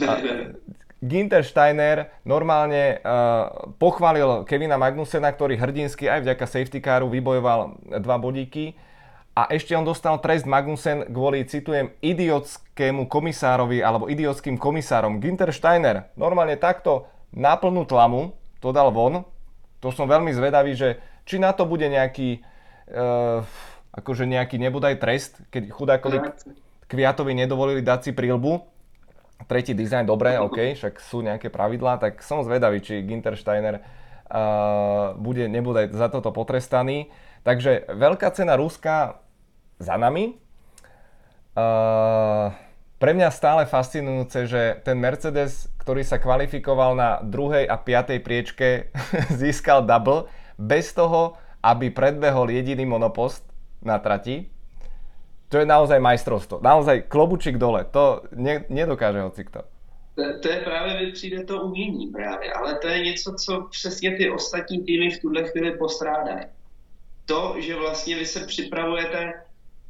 Ne. 0.00 0.54
Ginter 1.00 1.40
Steiner 1.40 2.12
normálne 2.28 3.00
uh, 3.00 3.72
pochválil 3.80 4.44
Kevina 4.44 4.76
Magnusena, 4.76 5.32
ktorý 5.32 5.56
hrdinsky 5.56 6.04
aj 6.04 6.28
vďaka 6.28 6.44
safety 6.44 6.84
caru 6.84 7.08
vybojoval 7.08 7.80
dva 8.04 8.16
bodíky. 8.20 8.76
A 9.32 9.48
ešte 9.48 9.72
on 9.72 9.88
dostal 9.88 10.20
trest 10.20 10.44
Magnussen 10.44 11.08
kvôli, 11.08 11.48
citujem, 11.48 11.96
idiotskému 12.04 13.08
komisárovi 13.08 13.80
alebo 13.80 14.12
idiotským 14.12 14.60
komisárom. 14.60 15.24
Ginter 15.24 15.48
Steiner 15.56 16.12
normálne 16.20 16.60
takto 16.60 17.08
naplnú 17.32 17.88
tlamu, 17.88 18.36
to 18.60 18.68
dal 18.68 18.92
von. 18.92 19.24
To 19.80 19.88
som 19.88 20.04
veľmi 20.04 20.36
zvedavý, 20.36 20.76
že 20.76 21.00
či 21.24 21.40
na 21.40 21.56
to 21.56 21.64
bude 21.64 21.88
nejaký, 21.88 22.44
uh, 22.92 23.40
akože 23.96 24.28
nejaký 24.28 24.60
nebudaj 24.60 25.00
trest, 25.00 25.40
keď 25.48 25.72
chudákovi 25.72 26.18
Kviatovi 26.90 27.32
nedovolili 27.38 27.86
dať 27.86 28.10
si 28.10 28.12
prílbu 28.12 28.79
tretí 29.48 29.72
dizajn, 29.72 30.04
dobre, 30.04 30.36
OK, 30.36 30.76
však 30.76 31.00
sú 31.00 31.24
nejaké 31.24 31.48
pravidlá, 31.48 32.00
tak 32.00 32.20
som 32.20 32.44
zvedavý, 32.44 32.82
či 32.82 33.04
Ginter 33.04 33.38
Steiner 33.38 33.80
uh, 33.80 35.14
bude, 35.16 35.48
nebude 35.48 35.88
za 35.92 36.12
toto 36.12 36.34
potrestaný. 36.34 37.08
Takže 37.40 37.88
veľká 37.88 38.28
cena 38.36 38.58
Ruska 38.58 39.20
za 39.80 39.96
nami. 39.96 40.36
Uh, 41.56 42.52
pre 43.00 43.16
mňa 43.16 43.32
stále 43.32 43.62
fascinujúce, 43.64 44.44
že 44.44 44.76
ten 44.84 45.00
Mercedes, 45.00 45.72
ktorý 45.80 46.04
sa 46.04 46.20
kvalifikoval 46.20 46.92
na 46.92 47.24
druhej 47.24 47.64
a 47.64 47.80
piatej 47.80 48.20
priečke, 48.20 48.68
získal 49.40 49.88
double 49.88 50.28
bez 50.60 50.92
toho, 50.92 51.40
aby 51.64 51.88
predbehol 51.88 52.52
jediný 52.52 52.84
monopost 52.84 53.44
na 53.80 53.96
trati 53.96 54.52
to 55.50 55.58
je 55.58 55.66
naozaj 55.66 55.98
majstrovstvo. 55.98 56.62
Naozaj 56.62 57.10
klobučík 57.10 57.58
dole. 57.58 57.84
To 57.90 58.22
ne, 58.38 58.64
nedokáže 58.70 59.20
hoci 59.20 59.44
kto. 59.44 59.60
To, 60.14 60.22
to 60.42 60.48
je 60.48 60.60
právě, 60.60 61.12
přijde 61.12 61.44
to 61.44 61.62
umění 61.62 62.06
právě, 62.06 62.52
ale 62.52 62.78
to 62.78 62.88
je 62.88 63.04
něco, 63.04 63.34
co 63.34 63.66
přesně 63.70 64.16
ty 64.16 64.30
ostatní 64.30 64.84
týmy 64.84 65.10
v 65.10 65.20
tuhle 65.20 65.48
chvíli 65.48 65.70
postrádají. 65.78 66.46
To, 67.26 67.54
že 67.58 67.76
vlastně 67.76 68.16
vy 68.16 68.26
se 68.26 68.46
připravujete 68.46 69.32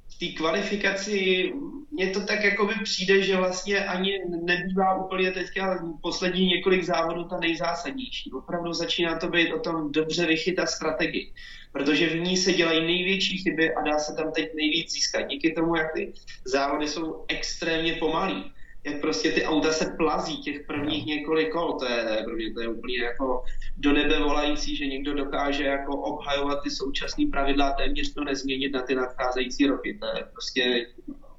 v 0.09 0.19
té 0.19 0.27
kvalifikaci, 0.37 1.53
mně 1.91 2.11
to 2.11 2.21
tak 2.21 2.45
jako 2.45 2.67
by 2.67 2.75
přijde, 2.85 3.23
že 3.23 3.37
vlastně 3.37 3.85
ani 3.85 4.13
nebývá 4.45 5.05
úplně 5.05 5.31
teďka 5.31 5.85
poslední 6.03 6.47
několik 6.47 6.85
závodů 6.85 7.25
ta 7.25 7.39
nejzásadnější. 7.39 8.33
Opravdu 8.33 8.73
začíná 8.73 9.19
to 9.19 9.29
být 9.29 9.53
o 9.53 9.59
tom 9.59 9.93
dobře 9.93 10.27
vychytat 10.27 10.69
strategii 10.69 11.33
protože 11.73 12.09
v 12.09 12.21
ní 12.21 12.37
se 12.37 12.53
dělají 12.53 12.87
největší 12.87 13.39
chyby 13.39 13.75
a 13.75 13.83
dá 13.83 13.99
se 13.99 14.14
tam 14.16 14.33
teď 14.33 14.55
nejvíc 14.55 14.93
získat. 14.93 15.23
Díky 15.23 15.53
tomu, 15.53 15.77
jak 15.77 15.93
ty 15.95 16.12
závody 16.45 16.89
jsou 16.89 17.25
extrémně 17.29 17.93
pomalý, 17.93 18.53
jak 18.85 19.01
prostě 19.01 19.33
ty 19.33 19.45
auta 19.45 19.73
se 19.73 19.95
plazí 19.97 20.43
těch 20.43 20.66
prvních 20.66 21.07
několik 21.07 21.53
kol, 21.53 21.73
to 21.73 21.85
je 21.85 22.23
pro 22.25 22.37
mě 22.37 22.53
to 22.53 22.61
je 22.61 22.68
úplně 22.68 22.99
jako 22.99 23.45
do 23.77 23.93
nebe 23.93 24.18
volající, 24.18 24.77
že 24.77 24.87
někdo 24.87 25.14
dokáže 25.14 25.64
jako 25.64 25.97
obhajovat 25.97 26.62
ty 26.62 26.71
současné 26.71 27.27
pravidla 27.33 27.68
a 27.68 27.73
téměř 27.73 28.14
to 28.14 28.25
nezměnit 28.25 28.73
na 28.73 28.83
ty 28.83 28.95
nadcházející 28.95 29.66
roky. 29.66 29.99
To 30.01 30.07
je 30.07 30.25
prostě 30.33 30.87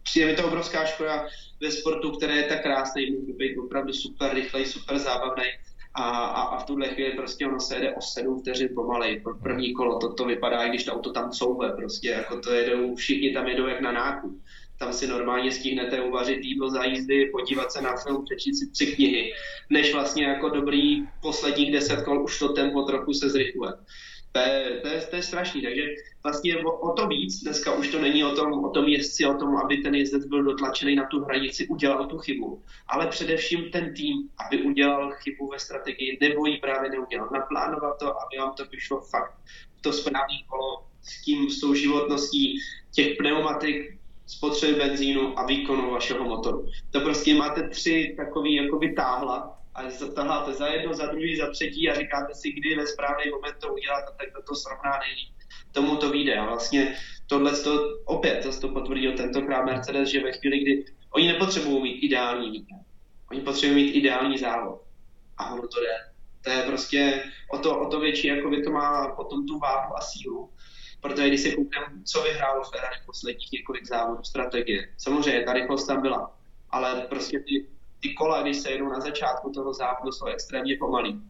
přijde 0.04 0.26
mi 0.26 0.36
to 0.36 0.48
obrovská 0.48 0.86
škoda 0.86 1.28
ve 1.62 1.72
sportu, 1.72 2.12
který 2.12 2.36
je 2.36 2.44
tak 2.44 2.62
krásný, 2.62 3.12
může 3.12 3.34
být 3.34 3.58
opravdu 3.58 3.94
super 3.94 4.34
rychlej, 4.34 4.66
super 4.66 5.00
zábavný 5.00 5.44
a, 5.94 6.04
a, 6.04 6.42
a 6.42 6.60
v 6.60 6.66
tuhle 6.66 6.88
chvíli 6.88 7.12
prostě 7.12 7.48
ono 7.48 7.60
se 7.60 7.76
jede 7.76 7.96
o 7.96 8.02
7 8.02 8.40
vteřin 8.40 8.70
pomalej. 8.76 9.24
První 9.44 9.74
kolo 9.74 10.00
to, 10.00 10.14
to 10.14 10.26
vypadá, 10.26 10.68
když 10.68 10.84
to 10.84 10.94
auto 10.94 11.12
tam 11.12 11.32
couve, 11.32 11.72
prostě 11.72 12.10
jako 12.10 12.40
to 12.40 12.54
jedou, 12.54 12.96
všichni 12.96 13.34
tam 13.34 13.48
jedou 13.48 13.68
jak 13.68 13.82
na 13.82 13.92
nákup. 13.92 14.42
Tam 14.80 14.94
si 14.94 15.08
normálně 15.08 15.52
stihnete 15.52 16.02
uvařit 16.02 16.40
jídlo 16.44 16.70
za 16.70 16.84
jízdy, 16.84 17.26
podívat 17.26 17.72
se 17.72 17.82
na 17.82 17.96
film, 17.96 18.26
přečíst 18.26 18.60
si 18.60 18.72
tři 18.72 18.96
knihy, 18.96 19.32
než 19.70 19.94
vlastně 19.94 20.26
jako 20.26 20.50
dobrý 20.50 21.04
posledních 21.22 21.72
deset 21.72 22.04
kol 22.04 22.24
už 22.24 22.40
to 22.40 22.54
tempo 22.54 22.82
trochu 22.84 23.14
se 23.14 23.30
zrychluje. 23.30 23.72
To 24.32 24.40
je, 24.40 24.80
to, 24.82 24.88
je, 24.88 25.02
to 25.02 25.16
je 25.16 25.24
strašný, 25.24 25.62
takže 25.62 25.82
vlastně 26.24 26.58
o, 26.58 26.72
o 26.72 26.94
to 26.94 27.08
víc, 27.08 27.44
dneska 27.44 27.74
už 27.74 27.88
to 27.88 28.02
není 28.02 28.24
o 28.24 28.36
tom, 28.36 28.66
o 28.66 28.70
tom 28.70 28.86
jezdci, 28.86 29.26
o 29.26 29.34
tom, 29.34 29.58
aby 29.58 29.78
ten 29.78 29.96
jezdec 29.96 30.26
byl 30.26 30.44
dotlačený 30.44 30.96
na 30.96 31.06
tu 31.06 31.24
hranici, 31.24 31.68
udělal 31.68 32.06
tu 32.06 32.18
chybu, 32.18 32.62
ale 32.88 33.08
především 33.08 33.72
ten 33.72 33.94
tým, 33.94 34.30
aby 34.48 34.62
udělal 34.62 35.12
chybu 35.12 35.48
ve 35.48 35.60
strategii, 35.60 36.18
nebo 36.22 36.46
ji 36.46 36.58
právě 36.58 36.90
neudělal. 36.90 37.30
Naplánovat 37.34 38.00
to, 38.00 38.08
aby 38.08 38.38
vám 38.38 38.54
to 38.54 38.66
vyšlo 38.66 39.02
fakt 39.02 39.34
to 39.82 39.94
správné 39.94 40.36
kolo 40.48 40.84
s 41.02 41.22
tím, 41.22 41.50
s 41.50 41.60
tou 41.60 41.74
životností 41.74 42.58
těch 42.92 43.18
pneumatik, 43.18 43.98
spotřeby 44.28 44.80
benzínu 44.80 45.40
a 45.40 45.46
výkonu 45.46 45.92
vašeho 45.92 46.24
motoru. 46.24 46.68
To 46.92 47.00
prostě 47.00 47.36
máte 47.36 47.70
tři 47.70 48.14
takový 48.18 48.56
jako 48.56 48.80
vytáhla 48.80 49.61
a 49.76 49.84
taháte 50.16 50.54
za 50.54 50.68
jedno, 50.68 50.94
za 50.94 51.06
druhý, 51.06 51.36
za 51.38 51.52
třetí 51.52 51.90
a 51.90 51.96
říkáte 51.96 52.36
si, 52.36 52.52
kdy 52.52 52.76
ve 52.76 52.88
správný 52.88 53.32
moment 53.32 53.56
to 53.60 53.74
udělat 53.74 54.04
a 54.08 54.12
tak 54.12 54.46
to 54.48 54.56
srovná 54.56 55.00
nejlíp. 55.00 55.34
Tomu 55.72 55.96
to 55.96 56.10
vyjde. 56.10 56.36
A 56.36 56.46
vlastně 56.46 56.96
tohle 57.28 57.52
to 57.52 58.00
opět 58.06 58.44
to, 58.44 58.60
to 58.60 58.70
potvrdil 58.70 59.14
tentokrát 59.14 59.66
Mercedes, 59.66 60.10
že 60.10 60.24
ve 60.24 60.32
chvíli, 60.32 60.60
kdy 60.60 60.86
oni 61.12 61.28
nepotřebují 61.28 61.84
mít 61.84 62.00
ideální 62.00 62.52
víkend, 62.52 62.82
oni 63.32 63.42
potřebují 63.42 63.86
mít 63.86 63.92
ideální 63.92 64.38
závod. 64.38 64.82
A 65.38 65.54
ono 65.54 65.68
to 65.68 65.80
jde. 65.80 65.96
To 66.44 66.50
je 66.50 66.64
prostě 66.64 67.24
o 67.52 67.58
to, 67.58 67.80
o 67.80 67.90
to 67.90 68.00
větší, 68.00 68.28
jako 68.28 68.50
by 68.50 68.64
to 68.64 68.72
má 68.72 69.08
potom 69.16 69.46
tu 69.46 69.60
váhu 69.60 69.98
a 69.98 70.02
sílu. 70.02 70.50
Protože 71.02 71.28
když 71.28 71.42
se 71.42 71.52
koukneme, 71.52 71.86
co 72.06 72.24
vyhrálo 72.24 72.64
Ferrari 72.64 72.96
posledních 73.06 73.52
několik 73.52 73.88
závodů, 73.88 74.24
strategie. 74.24 74.94
Samozřejmě 74.98 75.44
ta 75.44 75.54
rychlost 75.54 75.88
tam 75.88 76.02
byla, 76.02 76.38
ale 76.70 77.06
prostě 77.10 77.40
ty 77.40 77.68
ty 78.02 78.14
kola, 78.14 78.42
když 78.42 78.58
se 78.58 78.72
jedou 78.72 78.90
na 78.90 79.00
začátku 79.00 79.50
toho 79.50 79.74
závodu, 79.74 80.12
jsou 80.12 80.26
extrémně 80.26 80.78
pomalý. 80.80 81.22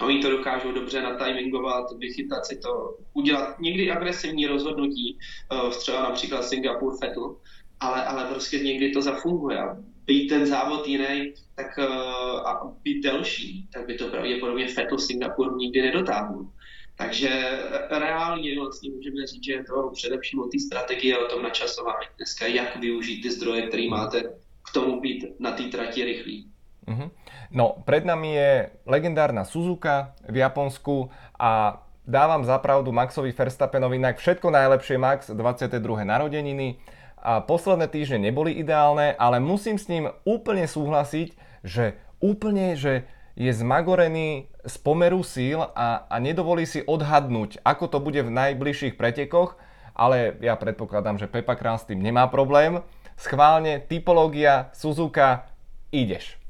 Oni 0.00 0.22
to 0.22 0.30
dokážou 0.30 0.72
dobře 0.72 1.02
natimingovat, 1.02 1.92
vychytat 1.98 2.46
si 2.46 2.58
to, 2.58 2.96
udělat 3.12 3.60
někdy 3.60 3.90
agresivní 3.90 4.46
rozhodnutí, 4.46 5.18
eh, 5.52 5.70
třeba 5.70 6.02
například 6.02 6.44
Singapur 6.44 6.98
Fettel, 6.98 7.36
ale, 7.80 8.04
ale 8.04 8.24
prostě 8.24 8.58
někdy 8.58 8.90
to 8.90 9.02
zafunguje. 9.02 9.58
Být 10.04 10.28
ten 10.28 10.46
závod 10.46 10.86
jiný, 10.88 11.34
tak 11.54 11.78
eh, 11.78 11.86
a 12.44 12.64
být 12.82 13.02
delší, 13.02 13.68
tak 13.72 13.86
by 13.86 13.94
to 13.94 14.08
pravděpodobně 14.08 14.68
Fettel 14.68 14.98
Singapur 14.98 15.56
nikdy 15.56 15.82
nedotáhnul. 15.82 16.50
Takže 16.96 17.28
reálně 17.90 18.58
vlastně 18.58 18.90
můžeme 18.90 19.26
říct, 19.26 19.44
že 19.44 19.52
je 19.52 19.64
to 19.64 19.90
především 19.94 20.40
o 20.40 20.46
té 20.46 20.58
strategii 20.58 21.14
a 21.14 21.24
o 21.24 21.28
tom 21.28 21.42
načasování 21.42 22.06
dneska, 22.16 22.46
jak 22.46 22.76
využít 22.76 23.22
ty 23.22 23.30
zdroje, 23.30 23.62
které 23.62 23.88
máte 23.88 24.22
k 24.64 24.68
tomu 24.70 25.00
byť 25.00 25.40
na 25.40 25.56
tej 25.56 25.72
trati 25.72 26.00
rýchly. 26.04 26.36
Uh-huh. 26.90 27.08
No, 27.50 27.82
pred 27.86 28.02
nami 28.02 28.34
je 28.34 28.52
legendárna 28.86 29.46
Suzuka 29.46 30.14
v 30.26 30.42
Japonsku 30.42 31.10
a 31.38 31.82
dávam 32.06 32.42
zapravdu 32.42 32.90
Maxovi 32.90 33.30
Verstappenovi, 33.30 33.98
inak 33.98 34.18
všetko 34.18 34.50
najlepšie 34.50 34.96
Max, 34.98 35.30
22. 35.30 35.80
narodeniny. 36.02 36.82
A 37.20 37.44
posledné 37.44 37.84
týždne 37.92 38.32
neboli 38.32 38.56
ideálne, 38.56 39.12
ale 39.20 39.44
musím 39.44 39.76
s 39.76 39.92
ním 39.92 40.08
úplne 40.24 40.64
súhlasiť, 40.64 41.36
že 41.60 42.00
úplne, 42.16 42.80
že 42.80 43.04
je 43.36 43.52
zmagorený 43.52 44.48
z 44.64 44.76
pomeru 44.80 45.20
síl 45.20 45.60
a, 45.60 46.08
a 46.08 46.16
nedovolí 46.16 46.64
si 46.64 46.80
odhadnúť, 46.80 47.60
ako 47.60 47.84
to 47.92 47.98
bude 48.00 48.20
v 48.24 48.32
najbližších 48.32 48.96
pretekoch, 48.96 49.56
ale 49.92 50.36
ja 50.40 50.56
predpokladám, 50.56 51.20
že 51.20 51.28
Pepa 51.28 51.60
Král 51.60 51.76
s 51.76 51.84
tým 51.84 52.00
nemá 52.00 52.24
problém 52.32 52.80
schválně 53.20 53.82
typologia 53.88 54.70
Suzuka, 54.72 55.46
ideš. 55.92 56.40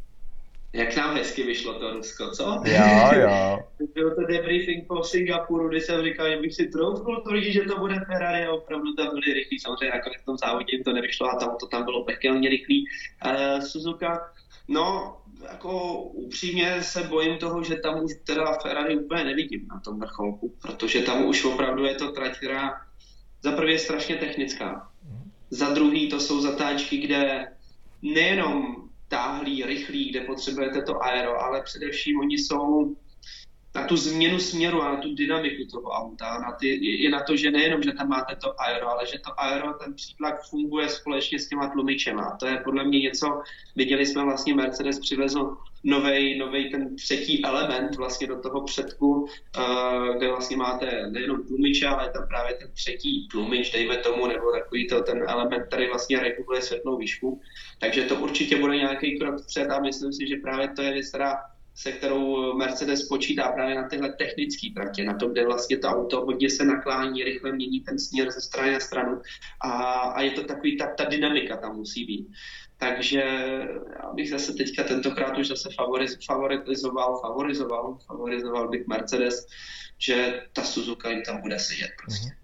Jak 0.72 0.96
nám 0.96 1.16
hezky 1.16 1.42
vyšlo 1.42 1.74
to 1.74 1.90
Rusko, 1.90 2.30
co? 2.30 2.62
Jo, 2.64 3.20
jo. 3.20 3.58
Byl 3.94 4.14
to 4.14 4.26
debriefing 4.26 4.86
po 4.86 5.02
Singapuru, 5.02 5.68
kdy 5.68 5.80
jsem 5.80 6.04
říkal, 6.04 6.30
že 6.30 6.36
bych 6.36 6.54
si 6.54 6.66
troufnul 6.66 7.20
tvrdit, 7.20 7.52
že 7.52 7.60
to 7.60 7.78
bude 7.78 7.94
Ferrari 8.06 8.44
a 8.44 8.52
opravdu 8.52 8.94
tam 8.94 9.08
byli 9.08 9.34
rychlí. 9.34 9.60
Samozřejmě 9.60 9.90
nakonec 9.90 10.22
v 10.22 10.24
tom 10.24 10.36
závodě 10.38 10.76
jim 10.76 10.84
to 10.84 10.92
nevyšlo 10.92 11.30
a 11.30 11.36
tam 11.36 11.56
to 11.60 11.66
tam 11.66 11.84
bylo 11.84 12.04
pekelně 12.04 12.48
rychlý. 12.48 12.84
Uh, 13.26 13.60
Suzuka, 13.60 14.30
no, 14.68 15.16
jako 15.52 16.02
upřímně 16.02 16.82
se 16.82 17.02
bojím 17.02 17.38
toho, 17.38 17.62
že 17.62 17.76
tam 17.76 18.04
už 18.04 18.12
teda 18.26 18.52
Ferrari 18.62 18.96
úplně 18.96 19.24
nevidím 19.24 19.68
na 19.68 19.80
tom 19.80 20.00
vrcholku, 20.00 20.54
protože 20.62 21.02
tam 21.02 21.24
už 21.24 21.44
opravdu 21.44 21.84
je 21.84 21.94
to 21.94 22.12
trať, 22.12 22.36
která 22.36 22.80
za 23.42 23.52
prvé 23.52 23.72
je 23.72 23.78
strašně 23.78 24.16
technická 24.16 24.89
za 25.50 25.70
druhý 25.70 26.08
to 26.08 26.20
jsou 26.20 26.40
zatáčky, 26.40 26.98
kde 26.98 27.46
nejenom 28.02 28.76
táhlý, 29.08 29.64
rychlý, 29.64 30.10
kde 30.10 30.20
potřebujete 30.20 30.82
to 30.82 31.02
aero, 31.02 31.42
ale 31.42 31.62
především 31.62 32.20
oni 32.20 32.38
jsou 32.38 32.96
na 33.74 33.86
tu 33.86 33.96
změnu 33.96 34.38
směru 34.38 34.82
a 34.82 34.92
na 34.92 34.96
tu 34.96 35.14
dynamiku 35.14 35.64
toho 35.70 35.90
auta, 35.90 36.38
na 36.38 36.52
ty, 36.52 36.86
je 37.02 37.10
na 37.10 37.22
to, 37.22 37.36
že 37.36 37.50
nejenom, 37.50 37.82
že 37.82 37.92
tam 37.92 38.08
máte 38.08 38.36
to 38.36 38.60
aero, 38.60 38.90
ale 38.90 39.06
že 39.06 39.18
to 39.18 39.40
aero, 39.40 39.72
ten 39.72 39.94
přítlak 39.94 40.42
funguje 40.50 40.88
společně 40.88 41.38
s 41.38 41.48
těma 41.48 41.68
tlumičema. 41.68 42.36
To 42.40 42.46
je 42.46 42.56
podle 42.64 42.84
mě 42.84 42.98
něco, 42.98 43.42
viděli 43.76 44.06
jsme 44.06 44.24
vlastně 44.24 44.54
Mercedes 44.54 44.98
přivezl 44.98 45.56
novej, 45.84 46.38
novej 46.38 46.70
ten 46.70 46.96
třetí 46.96 47.44
element 47.44 47.96
vlastně 47.96 48.26
do 48.26 48.40
toho 48.40 48.64
předku, 48.64 49.14
uh, 49.14 50.16
kde 50.16 50.28
vlastně 50.28 50.56
máte 50.56 51.10
nejenom 51.10 51.46
tlumiče, 51.46 51.86
ale 51.86 52.10
tam 52.10 52.28
právě 52.28 52.54
ten 52.54 52.72
třetí 52.72 53.28
tlumič, 53.28 53.72
dejme 53.72 53.96
tomu, 53.96 54.26
nebo 54.26 54.52
takový 54.52 54.86
to, 54.86 55.02
ten 55.02 55.24
element, 55.28 55.66
který 55.66 55.86
vlastně 55.88 56.20
reguluje 56.20 56.62
světlou 56.62 56.96
výšku. 56.96 57.40
Takže 57.78 58.02
to 58.02 58.16
určitě 58.16 58.56
bude 58.56 58.76
nějaký 58.76 59.18
krok 59.18 59.46
před 59.46 59.70
a 59.70 59.80
myslím 59.80 60.12
si, 60.12 60.28
že 60.28 60.36
právě 60.36 60.68
to 60.76 60.82
je 60.82 60.92
věc, 60.92 61.08
která 61.08 61.36
se 61.74 61.92
kterou 61.92 62.52
Mercedes 62.56 63.08
počítá 63.08 63.52
právě 63.52 63.74
na 63.74 63.88
tyhle 63.88 64.12
technické 64.12 64.68
tratě, 64.74 65.04
na 65.04 65.14
to, 65.14 65.28
kde 65.28 65.46
vlastně 65.46 65.78
to 65.78 65.88
auto 65.88 66.20
hodně 66.20 66.50
se 66.50 66.64
naklání, 66.64 67.24
rychle 67.24 67.52
mění 67.52 67.80
ten 67.80 67.98
směr 67.98 68.30
ze 68.30 68.40
strany 68.40 68.72
na 68.72 68.80
stranu 68.80 69.20
a, 69.60 69.70
a 69.90 70.20
je 70.20 70.30
to 70.30 70.44
takový, 70.44 70.76
ta, 70.78 70.86
ta 70.86 71.04
dynamika 71.04 71.56
tam 71.56 71.76
musí 71.76 72.04
být. 72.04 72.28
Takže 72.78 73.22
já 74.02 74.12
bych 74.12 74.30
zase 74.30 74.52
teďka 74.52 74.84
tentokrát 74.84 75.38
už 75.38 75.48
zase 75.48 75.68
favoriz, 75.76 76.18
favorizoval, 76.26 77.20
favorizoval, 77.20 77.98
favorizoval 78.06 78.68
bych 78.68 78.86
Mercedes, 78.86 79.46
že 79.98 80.42
ta 80.52 80.62
Suzuka 80.62 81.10
jim 81.10 81.22
tam 81.22 81.40
bude 81.40 81.58
sedět 81.58 81.90
prostě. 82.04 82.28
Mm-hmm. 82.28 82.40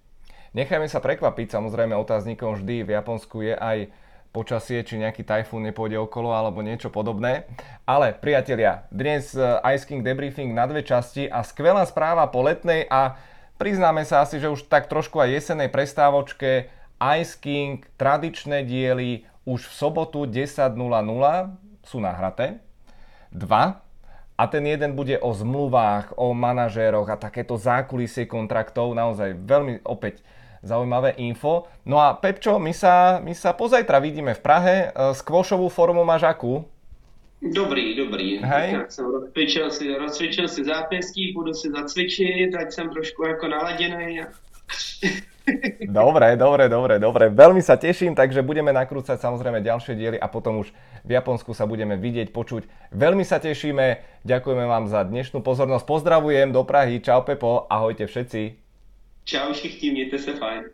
Nechajme 0.57 0.89
sa 0.89 1.05
prekvapiť, 1.05 1.53
samozrejme 1.53 1.93
otáznikom 2.01 2.57
vždy 2.57 2.89
v 2.89 2.91
Japonsku 2.97 3.45
je 3.45 3.53
aj 3.53 3.93
počasie, 4.37 4.84
či 4.84 5.01
nejaký 5.01 5.24
tajfún 5.24 5.64
nepôjde 5.64 5.97
okolo 5.97 6.37
alebo 6.37 6.61
niečo 6.61 6.93
podobné. 6.93 7.49
Ale 7.89 8.12
priatelia, 8.12 8.84
dnes 8.93 9.32
eh, 9.32 9.41
Ice 9.72 9.89
King 9.89 10.05
debriefing 10.05 10.53
na 10.53 10.68
dve 10.68 10.84
časti 10.84 11.24
a 11.24 11.41
skvelá 11.41 11.89
správa 11.89 12.28
po 12.28 12.45
letnej 12.45 12.84
a 12.93 13.16
priznáme 13.57 14.05
sa 14.05 14.20
asi, 14.20 14.37
že 14.37 14.53
už 14.53 14.68
tak 14.68 14.93
trošku 14.93 15.16
aj 15.16 15.32
jesenej 15.41 15.72
prestávočke 15.72 16.68
Ice 17.16 17.34
King 17.41 17.80
tradičné 17.97 18.68
diely 18.68 19.24
už 19.49 19.72
v 19.72 19.72
sobotu 19.72 20.28
10.00 20.28 20.76
sú 21.87 21.97
nahraté. 22.05 22.61
Dva. 23.32 23.80
A 24.37 24.45
ten 24.53 24.68
jeden 24.68 24.93
bude 24.93 25.16
o 25.16 25.32
zmluvách, 25.32 26.12
o 26.20 26.37
manažéroch 26.37 27.09
a 27.09 27.16
takéto 27.16 27.57
zákulisie 27.57 28.28
kontraktov. 28.28 28.93
Naozaj 28.93 29.32
veľmi 29.49 29.80
opäť 29.89 30.20
zaujímavé 30.67 31.14
info. 31.23 31.71
No 31.87 32.03
a 32.03 32.19
Pepčo, 32.19 32.59
my 32.59 32.75
sa, 32.75 33.23
my 33.23 33.33
sa 33.33 33.55
pozajtra 33.55 34.03
vidíme 34.03 34.35
v 34.35 34.43
Prahe. 34.43 34.75
Skvošovú 34.93 35.71
formu 35.71 36.03
máš 36.03 36.27
akú? 36.27 36.67
Dobrý, 37.43 37.95
dobrý. 37.97 38.39
Hej. 38.43 38.73
Tak 38.73 38.93
jsem 38.93 39.07
rozcvičil 39.07 39.71
si, 39.71 39.95
rozcvičil 39.95 40.49
si 40.49 40.64
zápěstí, 40.64 41.33
budu 41.33 41.55
si 41.55 41.71
zacvičit, 41.71 42.55
ať 42.55 42.73
jsem 42.73 42.91
trošku 42.91 43.27
jako 43.27 43.49
naladěný. 43.49 44.21
Dobre, 45.87 46.35
dobre, 46.35 46.67
dobre, 46.67 46.99
dobre. 46.99 47.31
Veľmi 47.31 47.62
sa 47.62 47.79
teším, 47.79 48.19
takže 48.19 48.43
budeme 48.43 48.75
nakrúcať 48.75 49.14
samozrejme 49.23 49.62
ďalšie 49.62 49.95
diely 49.95 50.19
a 50.19 50.27
potom 50.27 50.59
už 50.59 50.75
v 51.07 51.11
Japonsku 51.14 51.55
sa 51.55 51.71
budeme 51.71 51.95
vidieť, 51.95 52.35
počuť. 52.35 52.67
Veľmi 52.91 53.23
sa 53.23 53.39
tešíme, 53.39 54.03
ďakujeme 54.27 54.67
vám 54.67 54.91
za 54.91 55.07
dnešnú 55.07 55.47
pozornosť. 55.47 55.87
Pozdravujem 55.87 56.51
do 56.51 56.67
Prahy, 56.67 56.99
čau 56.99 57.23
Pepo, 57.23 57.62
ahojte 57.71 58.11
všetci. 58.11 58.66
Čau 59.29 59.53
všichni, 59.53 59.91
mějte 59.91 60.18
se 60.18 60.35
fajn. 60.35 60.64